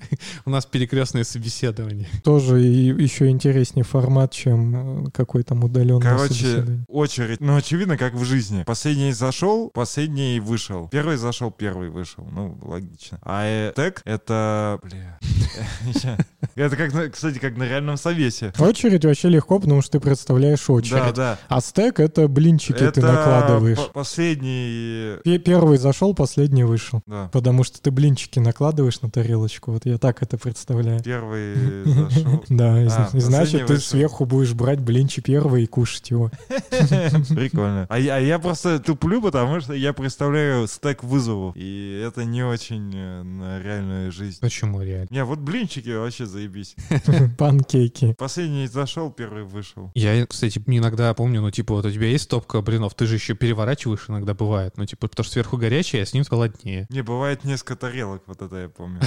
у 0.45 0.51
нас 0.51 0.67
перекрестное 0.67 1.25
собеседование. 1.25 2.09
Тоже 2.25 2.63
и 2.63 2.87
еще 3.03 3.29
интереснее 3.29 3.85
формат, 3.85 4.33
чем 4.33 5.07
э, 5.07 5.11
какой 5.13 5.43
там 5.43 5.63
удаленный 5.65 6.01
Короче, 6.03 6.85
очередь, 6.89 7.41
ну, 7.41 7.57
очевидно, 7.57 7.97
как 7.97 8.15
в 8.15 8.25
жизни. 8.25 8.65
Последний 8.65 9.13
зашел, 9.13 9.71
последний 9.71 10.41
вышел. 10.41 10.89
Первый 10.89 11.17
зашел, 11.17 11.51
первый 11.51 11.91
вышел. 11.91 12.27
Ну, 12.31 12.59
логично. 12.63 13.19
А 13.23 13.45
э, 13.45 13.73
тег— 13.75 14.03
это... 14.05 14.81
Бля. 14.83 15.19
Это, 16.55 16.77
как, 16.77 16.93
на- 16.93 17.09
кстати, 17.09 17.39
как 17.39 17.57
на 17.57 17.65
реальном 17.65 17.97
совесе. 17.97 18.53
Очередь 18.59 19.05
вообще 19.05 19.29
легко, 19.29 19.59
потому 19.61 19.81
что 19.83 19.93
ты 19.93 20.01
представляешь 20.01 20.69
очередь. 20.69 20.93
Да, 20.99 21.13
да. 21.13 21.39
А 21.49 21.61
стек— 21.61 22.01
это 22.01 22.27
блинчики 22.29 22.73
Это 22.83 22.93
ты 22.93 23.03
накладываешь. 23.03 23.79
по- 23.79 23.85
последний... 23.93 25.17
Пе- 25.23 25.39
Первый 25.39 25.79
зашел, 25.79 26.15
последний 26.15 26.65
вышел. 26.65 27.01
Да. 27.07 27.29
Потому 27.33 27.65
что 27.65 27.81
ты 27.81 27.91
блинчики 27.91 28.39
накладываешь 28.39 29.01
на 29.03 29.11
тарелочку. 29.11 29.68
Вот 29.69 29.85
я 29.85 29.99
так 29.99 30.23
это 30.23 30.39
представляю. 30.39 31.03
Первый 31.03 31.55
зашел. 31.85 32.45
Да, 32.49 32.83
и, 32.83 32.87
А, 32.87 33.11
значит, 33.13 33.67
ты 33.67 33.79
сверху 33.79 34.25
будешь 34.25 34.55
брать 34.55 34.81
блинчик 34.81 35.25
первый 35.25 35.65
и 35.65 35.67
кушать 35.67 36.11
его. 36.11 36.31
Прикольно. 36.49 37.87
А 37.91 37.99
я, 37.99 38.17
а 38.17 38.21
я 38.21 38.39
просто 38.39 38.79
туплю, 38.79 39.21
потому 39.21 39.61
что 39.61 39.75
я 39.75 39.93
представляю 39.93 40.67
стек 40.67 41.05
вызовов. 41.05 41.55
И 41.57 42.03
это 42.03 42.25
не 42.25 42.43
очень 42.43 42.91
э, 42.95 43.23
на 43.23 43.61
реальную 43.63 44.11
жизнь. 44.11 44.39
Почему 44.41 44.81
реально? 44.81 45.09
Не, 45.11 45.25
вот 45.25 45.39
блинчики 45.39 45.91
вообще 45.91 46.25
заебись. 46.25 46.75
Панкейки. 47.39 48.15
Последний 48.19 48.67
зашел, 48.69 49.11
первый 49.11 49.45
вышел. 49.45 49.91
Я, 49.95 50.27
кстати, 50.27 50.63
иногда 50.67 51.13
помню, 51.13 51.43
ну, 51.43 51.51
типа, 51.51 51.75
вот 51.75 51.85
у 51.85 51.91
тебя 51.91 52.07
есть 52.07 52.25
стопка 52.25 52.63
блинов, 52.63 52.95
ты 52.95 53.07
же 53.07 53.17
еще 53.17 53.35
переворачиваешь 53.35 54.07
иногда 54.09 54.33
бывает. 54.33 54.79
Ну, 54.79 54.87
типа, 54.87 55.09
потому 55.09 55.25
что 55.25 55.35
сверху 55.35 55.59
горячее, 55.59 56.03
а 56.03 56.07
с 56.07 56.15
ним 56.15 56.25
холоднее. 56.25 56.87
Не, 56.89 57.03
бывает 57.03 57.45
несколько 57.45 57.77
тарелок, 57.77 58.23
вот 58.27 58.41
это 58.41 58.57
я 58.57 58.69
помню. 58.71 59.01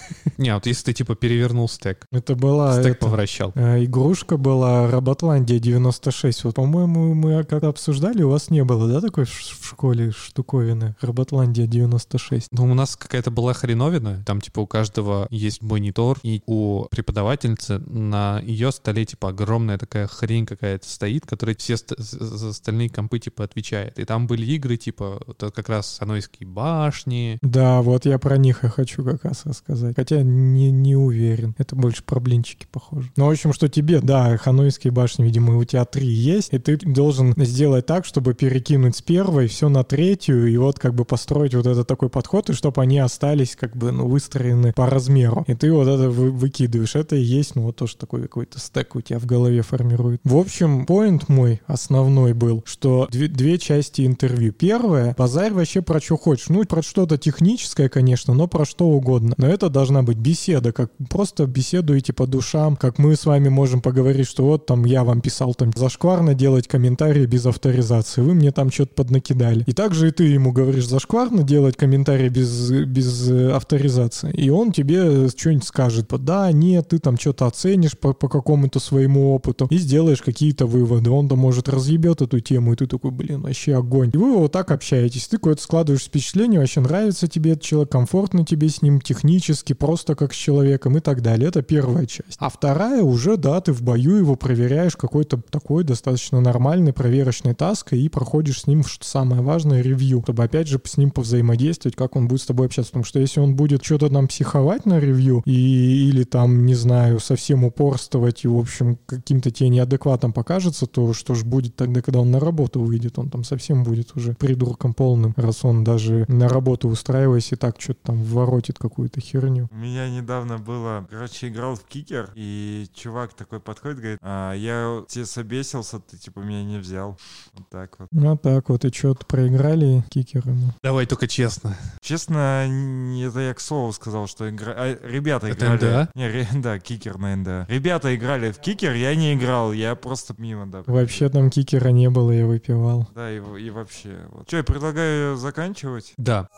Не, 0.38 0.54
вот 0.54 0.66
если 0.66 0.84
ты, 0.86 0.92
типа, 0.92 1.14
перевернул 1.14 1.68
стек, 1.68 2.06
Это 2.10 2.34
была 2.34 2.80
стек 2.80 2.96
это, 2.96 3.06
повращал. 3.06 3.52
э, 3.54 3.84
игрушка 3.84 4.36
была 4.36 4.90
Роботландия 4.90 5.58
96. 5.58 6.44
Вот, 6.44 6.54
по-моему, 6.54 7.14
мы 7.14 7.44
как 7.44 7.64
обсуждали, 7.64 8.22
у 8.22 8.30
вас 8.30 8.50
не 8.50 8.62
было, 8.64 8.88
да, 8.88 9.00
такой 9.00 9.24
в 9.24 9.30
школе 9.66 10.10
штуковины? 10.10 10.94
Роботландия 11.00 11.66
96. 11.66 12.48
Ну, 12.52 12.64
у 12.64 12.74
нас 12.74 12.96
какая-то 12.96 13.30
была 13.30 13.52
хреновина. 13.54 14.22
Там, 14.26 14.40
типа, 14.40 14.60
у 14.60 14.66
каждого 14.66 15.26
есть 15.30 15.62
монитор, 15.62 16.18
и 16.22 16.42
у 16.46 16.86
преподавательницы 16.90 17.78
на 17.78 18.40
ее 18.40 18.72
столе, 18.72 19.04
типа, 19.06 19.30
огромная 19.30 19.78
такая 19.78 20.06
хрень 20.06 20.44
какая-то 20.46 20.86
стоит, 20.88 21.24
которая 21.26 21.54
все 21.56 21.76
ст- 21.76 21.94
за 21.98 22.50
остальные 22.50 22.90
компы, 22.90 23.18
типа, 23.18 23.44
отвечает. 23.44 23.98
И 23.98 24.04
там 24.04 24.26
были 24.26 24.44
игры, 24.46 24.76
типа, 24.76 25.20
вот 25.26 25.42
как 25.54 25.68
раз 25.68 25.86
Санойские 25.96 26.48
башни. 26.48 27.38
Да, 27.42 27.80
вот 27.82 28.04
я 28.06 28.18
про 28.18 28.36
них 28.36 28.64
и 28.64 28.68
хочу 28.68 29.04
как 29.04 29.24
раз 29.24 29.46
рассказать. 29.46 29.85
Хотя 29.94 30.22
не, 30.22 30.70
не 30.70 30.96
уверен. 30.96 31.54
Это 31.58 31.76
больше 31.76 32.02
про 32.02 32.20
блинчики 32.20 32.66
похоже. 32.70 33.10
Ну, 33.16 33.26
в 33.26 33.30
общем, 33.30 33.52
что 33.52 33.68
тебе, 33.68 34.00
да, 34.00 34.36
ханойские 34.36 34.92
башни, 34.92 35.24
видимо, 35.24 35.56
у 35.56 35.64
тебя 35.64 35.84
три 35.84 36.06
есть, 36.06 36.52
и 36.52 36.58
ты 36.58 36.76
должен 36.78 37.34
сделать 37.36 37.86
так, 37.86 38.04
чтобы 38.04 38.34
перекинуть 38.34 38.96
с 38.96 39.02
первой 39.02 39.48
все 39.48 39.68
на 39.68 39.84
третью, 39.84 40.46
и 40.46 40.56
вот 40.56 40.78
как 40.78 40.94
бы 40.94 41.04
построить 41.04 41.54
вот 41.54 41.66
этот 41.66 41.86
такой 41.86 42.08
подход, 42.08 42.50
и 42.50 42.52
чтобы 42.52 42.82
они 42.82 42.98
остались 42.98 43.56
как 43.56 43.76
бы, 43.76 43.92
ну, 43.92 44.06
выстроены 44.06 44.72
по 44.72 44.86
размеру. 44.86 45.44
И 45.46 45.54
ты 45.54 45.72
вот 45.72 45.88
это 45.88 46.10
вы- 46.10 46.30
выкидываешь. 46.30 46.94
Это 46.96 47.16
и 47.16 47.22
есть, 47.22 47.54
ну, 47.54 47.62
вот 47.62 47.76
тоже 47.76 47.96
такой 47.96 48.22
какой-то 48.22 48.58
стек 48.58 48.94
у 48.96 49.00
тебя 49.00 49.18
в 49.18 49.26
голове 49.26 49.62
формирует. 49.62 50.20
В 50.24 50.36
общем, 50.36 50.86
поинт 50.86 51.28
мой 51.28 51.60
основной 51.66 52.32
был, 52.32 52.62
что 52.66 53.08
две, 53.10 53.28
две 53.28 53.58
части 53.58 54.06
интервью. 54.06 54.52
Первое, 54.52 55.14
базарь 55.16 55.52
вообще 55.52 55.82
про 55.82 56.00
что 56.00 56.16
хочешь. 56.16 56.48
Ну, 56.48 56.64
про 56.64 56.82
что-то 56.82 57.18
техническое, 57.18 57.88
конечно, 57.88 58.34
но 58.34 58.46
про 58.48 58.64
что 58.64 58.86
угодно. 58.86 59.34
Но 59.36 59.46
это 59.46 59.68
должна 59.76 60.02
быть 60.02 60.16
беседа, 60.16 60.72
как 60.72 60.90
просто 61.10 61.46
беседуете 61.46 62.14
по 62.14 62.26
душам, 62.26 62.76
как 62.76 62.98
мы 62.98 63.14
с 63.14 63.26
вами 63.26 63.50
можем 63.50 63.82
поговорить, 63.82 64.26
что 64.26 64.46
вот 64.46 64.64
там 64.64 64.86
я 64.86 65.04
вам 65.04 65.20
писал 65.20 65.54
там 65.54 65.70
зашкварно 65.76 66.32
делать 66.32 66.66
комментарии 66.66 67.26
без 67.26 67.44
авторизации, 67.44 68.22
вы 68.22 68.32
мне 68.32 68.52
там 68.52 68.72
что-то 68.72 68.94
поднакидали. 68.94 69.64
И 69.66 69.72
также 69.72 70.08
и 70.08 70.12
ты 70.12 70.24
ему 70.24 70.52
говоришь 70.52 70.88
зашкварно 70.88 71.42
делать 71.42 71.76
комментарии 71.76 72.30
без, 72.30 72.70
без 72.70 73.30
э, 73.30 73.52
авторизации. 73.52 74.32
И 74.32 74.48
он 74.48 74.72
тебе 74.72 75.28
что-нибудь 75.28 75.66
скажет, 75.66 76.06
да, 76.20 76.50
нет, 76.52 76.88
ты 76.88 76.98
там 76.98 77.18
что-то 77.18 77.46
оценишь 77.46 77.98
по, 77.98 78.14
по 78.14 78.30
какому-то 78.30 78.80
своему 78.80 79.34
опыту 79.34 79.66
и 79.68 79.76
сделаешь 79.76 80.22
какие-то 80.22 80.64
выводы. 80.64 81.10
Он 81.10 81.28
там 81.28 81.38
может 81.38 81.68
разъебет 81.68 82.22
эту 82.22 82.40
тему, 82.40 82.72
и 82.72 82.76
ты 82.76 82.86
такой, 82.86 83.10
блин, 83.10 83.42
вообще 83.42 83.76
огонь. 83.76 84.10
И 84.14 84.16
вы 84.16 84.38
вот 84.38 84.52
так 84.52 84.70
общаетесь. 84.70 85.28
Ты 85.28 85.36
какое-то 85.36 85.62
складываешь 85.62 86.04
впечатление, 86.04 86.60
вообще 86.60 86.80
нравится 86.80 87.28
тебе 87.28 87.52
этот 87.52 87.64
человек, 87.64 87.90
комфортно 87.90 88.46
тебе 88.46 88.70
с 88.70 88.80
ним 88.80 89.02
технически, 89.02 89.65
просто 89.74 90.14
как 90.14 90.32
с 90.32 90.36
человеком 90.36 90.96
и 90.96 91.00
так 91.00 91.22
далее. 91.22 91.48
Это 91.48 91.62
первая 91.62 92.06
часть. 92.06 92.36
А 92.38 92.48
вторая 92.48 93.02
уже, 93.02 93.36
да, 93.36 93.60
ты 93.60 93.72
в 93.72 93.82
бою 93.82 94.16
его 94.16 94.36
проверяешь, 94.36 94.96
какой-то 94.96 95.40
такой 95.50 95.84
достаточно 95.84 96.40
нормальный 96.40 96.92
проверочный 96.92 97.54
таск, 97.54 97.92
и 97.92 98.08
проходишь 98.08 98.62
с 98.62 98.66
ним, 98.66 98.84
что 98.84 99.04
самое 99.04 99.42
важное, 99.42 99.82
ревью, 99.82 100.22
чтобы 100.22 100.44
опять 100.44 100.68
же 100.68 100.80
с 100.84 100.96
ним 100.96 101.10
повзаимодействовать, 101.10 101.96
как 101.96 102.16
он 102.16 102.28
будет 102.28 102.42
с 102.42 102.46
тобой 102.46 102.66
общаться. 102.66 102.92
Потому 102.92 103.04
что 103.04 103.20
если 103.20 103.40
он 103.40 103.54
будет 103.56 103.84
что-то 103.84 104.08
там 104.08 104.28
психовать 104.28 104.86
на 104.86 104.98
ревью 104.98 105.42
и, 105.44 106.08
или 106.08 106.24
там, 106.24 106.66
не 106.66 106.74
знаю, 106.74 107.20
совсем 107.20 107.64
упорствовать 107.64 108.44
и, 108.44 108.48
в 108.48 108.58
общем, 108.58 108.98
каким-то 109.06 109.50
тебе 109.50 109.68
неадекватом 109.70 110.32
покажется, 110.32 110.86
то 110.86 111.12
что 111.12 111.34
ж 111.34 111.44
будет 111.44 111.76
тогда, 111.76 112.02
когда 112.02 112.20
он 112.20 112.30
на 112.30 112.40
работу 112.40 112.80
выйдет? 112.80 113.18
Он 113.18 113.30
там 113.30 113.44
совсем 113.44 113.84
будет 113.84 114.16
уже 114.16 114.34
придурком 114.34 114.94
полным, 114.94 115.32
раз 115.36 115.64
он 115.64 115.84
даже 115.84 116.24
на 116.28 116.48
работу 116.48 116.88
устраиваясь 116.88 117.52
и 117.52 117.56
так 117.56 117.80
что-то 117.80 118.00
там 118.04 118.22
воротит 118.22 118.78
какую-то 118.78 119.20
херню. 119.20 119.55
У 119.70 119.74
меня 119.76 120.08
недавно 120.08 120.58
было, 120.58 121.06
короче, 121.10 121.48
играл 121.48 121.74
в 121.76 121.84
кикер, 121.84 122.30
и 122.34 122.86
чувак 122.94 123.34
такой 123.34 123.60
подходит, 123.60 123.98
говорит, 123.98 124.18
а, 124.22 124.52
я 124.54 125.02
тебе 125.08 125.26
собесился, 125.26 125.98
ты 126.00 126.16
типа 126.16 126.40
меня 126.40 126.62
не 126.64 126.78
взял. 126.78 127.18
Вот 127.54 127.68
так 127.68 127.96
вот. 127.98 128.08
Ну 128.12 128.36
так 128.36 128.68
вот, 128.68 128.84
и 128.84 128.92
что-то 128.92 129.24
проиграли 129.26 130.04
кикеры. 130.10 130.52
ну. 130.52 130.70
Давай 130.82 131.06
только 131.06 131.26
честно. 131.28 131.76
Честно, 132.00 132.66
не- 132.68 133.22
это 133.24 133.40
я 133.40 133.54
к 133.54 133.60
слову 133.60 133.92
сказал, 133.92 134.26
что 134.26 134.48
игра... 134.48 134.72
а, 134.76 134.98
ребята 135.02 135.48
Это 135.48 135.66
играли... 135.66 135.76
НДА? 135.76 136.10
Не, 136.14 136.28
ре- 136.28 136.48
да, 136.54 136.78
кикер 136.78 137.18
на 137.18 137.34
НДА. 137.36 137.66
Ребята 137.68 138.14
играли 138.14 138.52
в 138.52 138.58
кикер, 138.58 138.92
я 138.94 139.14
не 139.14 139.34
играл, 139.34 139.72
я 139.72 139.94
просто 139.94 140.34
мимо, 140.38 140.66
да. 140.66 140.82
Вообще 140.86 141.28
там 141.28 141.50
кикера 141.50 141.88
не 141.88 142.08
было, 142.10 142.30
я 142.30 142.46
выпивал. 142.46 143.08
Да, 143.14 143.30
и, 143.32 143.36
и 143.36 143.70
вообще. 143.70 144.26
Вот. 144.30 144.46
Че, 144.46 144.58
я 144.58 144.64
предлагаю 144.64 145.36
заканчивать? 145.36 146.12
Да. 146.16 146.48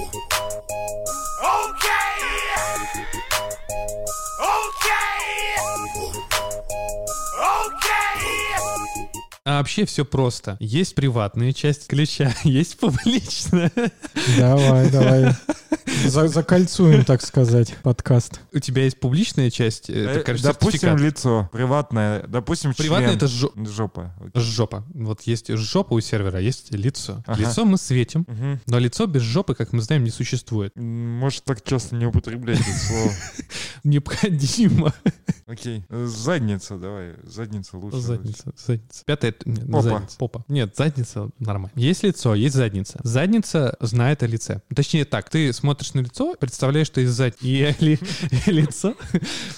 Thank 0.00 0.14
you. 0.14 0.29
А 9.50 9.58
вообще 9.58 9.84
все 9.84 10.04
просто. 10.04 10.56
Есть 10.60 10.94
приватная 10.94 11.52
часть 11.52 11.88
ключа, 11.88 12.32
есть 12.44 12.78
публичная. 12.78 13.72
Давай, 14.38 14.88
давай. 14.92 15.34
За- 16.06 16.28
закольцуем, 16.28 17.04
так 17.04 17.20
сказать, 17.20 17.74
подкаст. 17.82 18.40
У 18.52 18.60
тебя 18.60 18.84
есть 18.84 19.00
публичная 19.00 19.50
часть, 19.50 19.90
это, 19.90 20.20
Э, 20.20 20.22
короче, 20.22 20.44
допустим, 20.44 20.96
лицо. 20.98 21.48
Приватное. 21.52 22.22
Допустим, 22.28 22.74
Приватное 22.74 23.08
член. 23.08 23.16
это 23.16 23.26
жо- 23.26 23.52
Жопа. 23.66 24.14
Жопа. 24.34 24.84
Вот 24.94 25.22
есть 25.22 25.48
жопа 25.52 25.94
у 25.94 26.00
сервера, 26.00 26.38
а 26.38 26.40
есть 26.40 26.72
лицо. 26.72 27.24
Ага. 27.26 27.40
Лицо 27.40 27.64
мы 27.64 27.76
светим, 27.76 28.24
Мгм. 28.28 28.60
но 28.66 28.78
лицо 28.78 29.06
без 29.06 29.22
жопы, 29.22 29.56
как 29.56 29.72
мы 29.72 29.82
знаем, 29.82 30.04
не 30.04 30.10
существует. 30.10 30.72
Может, 30.76 31.42
так 31.42 31.64
часто 31.64 31.96
не 31.96 32.06
употреблять 32.06 32.60
это 32.60 32.70
слово. 32.86 33.12
Необходимо. 33.84 34.94
Окей. 35.48 35.84
Э, 35.88 36.06
Задница, 36.06 36.76
давай. 36.76 37.14
Задница 37.24 37.76
лучше. 37.76 37.98
Задница, 37.98 38.52
задница. 38.56 39.02
Пятая, 39.04 39.34
нет, 39.46 39.66
Попа. 39.70 39.82
задница, 39.82 40.16
попа. 40.18 40.44
Нет, 40.48 40.76
задница 40.76 41.30
нормально. 41.38 41.72
Есть 41.76 42.02
лицо, 42.02 42.34
есть 42.34 42.54
задница. 42.54 42.98
Задница 43.02 43.76
знает 43.80 44.22
о 44.22 44.26
лице. 44.26 44.62
Точнее 44.74 45.04
так, 45.04 45.28
ты 45.30 45.52
смотришь 45.52 45.94
на 45.94 46.00
лицо, 46.00 46.34
представляешь, 46.38 46.86
что 46.86 47.00
есть 47.00 47.12
задница. 47.12 47.44
И 47.46 47.74
ли- 47.84 47.98
и 48.46 48.50
лицо, 48.50 48.94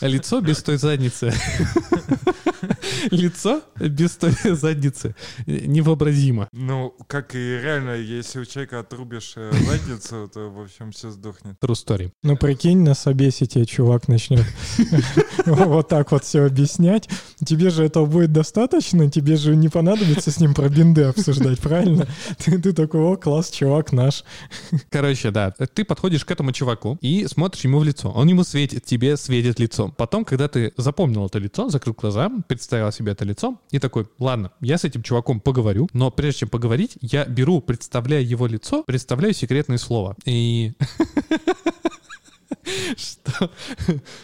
лицо 0.01 0.41
без 0.41 0.63
той 0.63 0.77
задницы. 0.79 1.33
Лицо 3.11 3.63
без 3.81 4.17
той 4.17 4.33
задницы 4.45 5.15
невообразимо. 5.47 6.49
Ну, 6.53 6.95
как 7.09 7.35
и 7.35 7.39
реально, 7.39 7.97
если 7.97 8.39
у 8.41 8.45
человека 8.45 8.79
отрубишь 8.81 9.33
э, 9.37 9.51
задницу, 9.53 10.31
то, 10.33 10.49
в 10.51 10.61
общем, 10.61 10.93
все 10.93 11.11
сдохнет. 11.11 11.57
True 11.61 11.75
story. 11.75 12.13
Ну, 12.23 12.37
прикинь, 12.37 12.79
на 12.79 12.95
собесе 12.95 13.47
тебе 13.47 13.67
чувак 13.67 14.07
начнет 14.09 14.47
вот 15.47 15.89
так 15.89 16.13
вот 16.13 16.25
все 16.25 16.45
объяснять. 16.47 17.09
Тебе 17.45 17.71
же 17.71 17.85
этого 17.85 18.07
будет 18.07 18.33
достаточно, 18.33 19.11
тебе 19.11 19.37
же 19.37 19.57
не 19.63 19.69
понадобится 19.69 20.31
с 20.31 20.41
ним 20.41 20.55
про 20.55 20.69
бинды 20.69 21.05
обсуждать, 21.05 21.61
правильно? 21.61 22.07
Ты, 22.39 22.59
ты 22.59 22.73
такой, 22.73 23.01
о, 23.01 23.17
класс, 23.17 23.51
чувак 23.51 23.93
наш. 23.93 24.25
Короче, 24.91 25.31
да, 25.31 25.53
ты 25.53 25.85
подходишь 25.85 26.25
к 26.25 26.31
этому 26.31 26.53
чуваку 26.53 26.99
и 27.01 27.27
смотришь 27.27 27.65
ему 27.65 27.79
в 27.79 27.85
лицо. 27.85 28.11
Он 28.11 28.29
ему 28.29 28.45
светит, 28.45 28.85
тебе 28.85 29.17
светит 29.17 29.59
лицо. 29.59 29.95
Потом, 29.97 30.25
когда 30.25 30.49
ты 30.49 30.73
запомнил 30.77 31.27
это 31.27 31.39
лицо, 31.39 31.69
закрыл 31.69 31.95
глаза, 31.95 32.31
представил 32.49 32.93
себе 32.93 33.13
это 33.13 33.25
лицо 33.25 33.61
и 33.71 33.79
такой, 33.79 34.07
ладно, 34.19 34.51
я 34.61 34.77
с 34.77 34.85
этим 34.85 35.03
чуваком 35.03 35.41
поговорю, 35.41 35.89
но 35.93 36.11
прежде 36.11 36.41
чем 36.41 36.49
поговорить, 36.49 36.99
я 37.01 37.25
беру, 37.25 37.61
представляя 37.61 38.23
его 38.23 38.47
лицо, 38.47 38.83
представляю 38.83 39.35
секретное 39.35 39.79
слово. 39.79 40.17
И... 40.25 40.73
Что? 42.97 43.51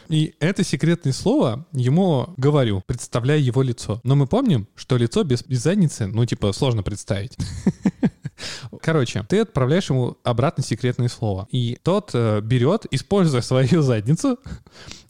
И 0.09 0.35
это 0.41 0.65
секретное 0.65 1.13
слово 1.13 1.67
ему 1.73 2.35
говорю, 2.37 2.83
представляя 2.87 3.39
его 3.39 3.63
лицо. 3.63 4.01
Но 4.05 4.17
мы 4.17 4.27
помним, 4.27 4.69
что 4.75 4.97
лицо 4.97 5.25
без, 5.25 5.43
без 5.43 5.63
задницы, 5.63 6.07
ну, 6.07 6.25
типа, 6.25 6.53
сложно 6.53 6.83
представить. 6.83 7.37
Короче, 8.81 9.25
ты 9.29 9.41
отправляешь 9.41 9.91
ему 9.91 10.17
обратно 10.23 10.63
секретное 10.63 11.09
слово. 11.09 11.49
И 11.51 11.79
тот 11.83 12.11
э, 12.15 12.41
берет, 12.41 12.87
используя 12.91 13.41
свою 13.41 13.83
задницу, 13.83 14.39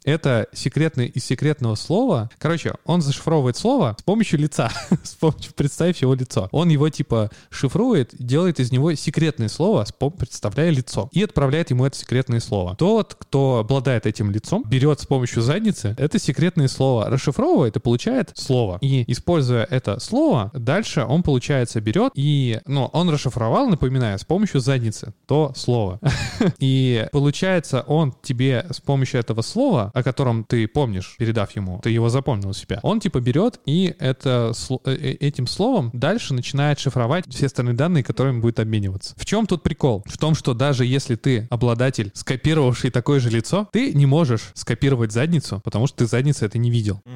это 0.03 0.47
секретное 0.53 1.05
из 1.05 1.25
секретного 1.25 1.75
слова. 1.75 2.29
Короче, 2.37 2.73
он 2.85 3.01
зашифровывает 3.01 3.57
слово 3.57 3.95
с 3.99 4.03
помощью 4.03 4.39
лица. 4.39 4.71
с 5.03 5.15
помощью, 5.15 5.53
представив 5.53 5.97
его 5.97 6.13
лицо. 6.13 6.49
Он 6.51 6.69
его 6.69 6.89
типа 6.89 7.29
шифрует, 7.49 8.11
делает 8.17 8.59
из 8.59 8.71
него 8.71 8.93
секретное 8.95 9.49
слово, 9.49 9.85
представляя 10.17 10.69
лицо. 10.69 11.09
И 11.11 11.23
отправляет 11.23 11.69
ему 11.69 11.85
это 11.85 11.97
секретное 11.97 12.39
слово. 12.39 12.75
Тот, 12.75 13.15
кто 13.15 13.57
обладает 13.57 14.05
этим 14.05 14.31
лицом, 14.31 14.63
берет 14.67 14.99
с 14.99 15.05
помощью 15.05 15.41
задницы 15.41 15.95
это 15.97 16.19
секретное 16.19 16.67
слово, 16.67 17.09
расшифровывает 17.09 17.75
и 17.75 17.79
получает 17.79 18.31
слово. 18.35 18.77
И 18.81 19.03
используя 19.11 19.65
это 19.69 19.99
слово, 19.99 20.51
дальше 20.53 21.03
он, 21.03 21.23
получается, 21.23 21.81
берет 21.81 22.11
и, 22.15 22.59
ну, 22.65 22.85
он 22.93 23.09
расшифровал, 23.09 23.67
напоминаю, 23.67 24.17
с 24.19 24.25
помощью 24.25 24.61
задницы 24.61 25.13
то 25.25 25.53
слово. 25.55 25.99
И 26.59 27.07
получается, 27.11 27.83
он 27.87 28.13
тебе 28.21 28.65
с 28.69 28.79
помощью 28.79 29.19
этого 29.19 29.41
слова, 29.41 29.88
о 29.93 30.03
котором 30.03 30.43
ты 30.43 30.67
помнишь, 30.67 31.15
передав 31.17 31.55
ему, 31.55 31.79
ты 31.81 31.89
его 31.89 32.09
запомнил 32.09 32.49
у 32.49 32.53
себя, 32.53 32.79
он 32.83 32.99
типа 32.99 33.19
берет 33.19 33.59
и 33.65 33.95
это, 33.99 34.53
э, 34.69 34.75
э, 34.85 35.11
этим 35.19 35.47
словом 35.47 35.91
дальше 35.93 36.33
начинает 36.33 36.79
шифровать 36.79 37.25
все 37.29 37.47
остальные 37.47 37.75
данные, 37.75 38.03
которыми 38.03 38.39
будет 38.39 38.59
обмениваться. 38.59 39.13
В 39.17 39.25
чем 39.25 39.45
тут 39.47 39.63
прикол? 39.63 40.03
В 40.05 40.17
том, 40.17 40.35
что 40.35 40.53
даже 40.53 40.85
если 40.85 41.15
ты 41.15 41.47
обладатель, 41.49 42.11
скопировавший 42.13 42.91
такое 42.91 43.19
же 43.19 43.29
лицо, 43.29 43.67
ты 43.71 43.93
не 43.93 44.05
можешь 44.05 44.51
скопировать 44.53 45.11
задницу, 45.11 45.61
потому 45.63 45.87
что 45.87 45.99
ты 45.99 46.07
задницы 46.07 46.45
это 46.45 46.57
не 46.57 46.71
видел. 46.71 47.01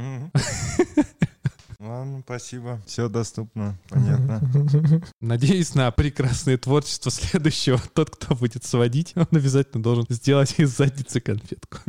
Ладно, 1.83 2.21
спасибо. 2.23 2.81
Все 2.85 3.09
доступно, 3.09 3.77
понятно. 3.89 4.41
Надеюсь 5.21 5.75
на 5.75 5.91
прекрасное 5.91 6.57
творчество 6.57 7.11
следующего. 7.11 7.77
Тот, 7.93 8.09
кто 8.09 8.35
будет 8.35 8.63
сводить, 8.63 9.11
он 9.15 9.27
обязательно 9.31 9.83
должен 9.83 10.05
сделать 10.07 10.55
из 10.59 10.77
задницы 10.77 11.19
конфетку. 11.19 11.79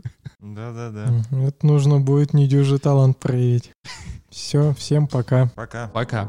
Да-да-да. 0.45 1.07
Это 1.47 1.67
нужно 1.67 2.01
будет 2.01 2.35
недюжий 2.35 2.79
талант 2.79 3.19
проявить. 3.19 3.73
Все, 4.29 4.75
всем 4.75 5.07
пока. 5.09 5.51
Пока. 5.57 5.89
Пока. 5.89 6.29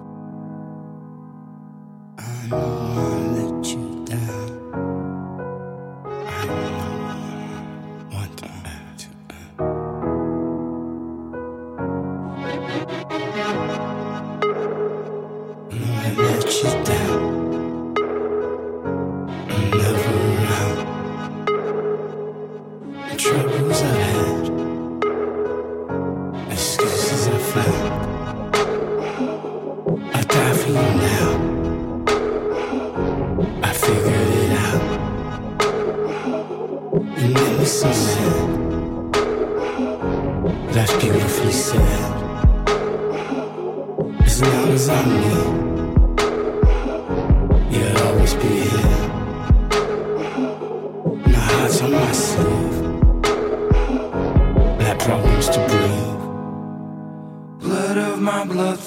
I 2.52 3.25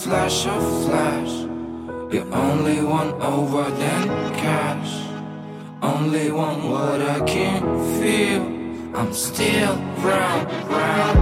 flash 0.09 0.47
of 0.47 0.63
flash. 0.87 1.33
You 2.15 2.23
only 2.33 2.81
want 2.83 3.13
over 3.23 3.71
than 3.83 4.05
cash. 4.37 4.91
Only 5.83 6.31
want 6.31 6.65
what 6.65 7.03
I 7.03 7.21
can't 7.27 7.69
feel. 7.99 8.43
I'm 8.99 9.13
still 9.13 9.77
round, 10.09 10.45
round. 10.77 11.19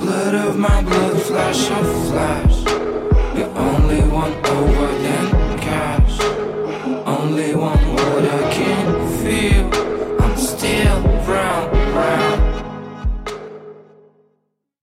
Blood 0.00 0.34
of 0.34 0.58
my 0.58 0.82
blood, 0.82 1.20
flash 1.20 1.70
of 1.70 1.86
flash. 2.08 2.56
You 3.36 3.46
only 3.68 4.00
want 4.08 4.34
over 4.56 4.86
than 5.04 5.39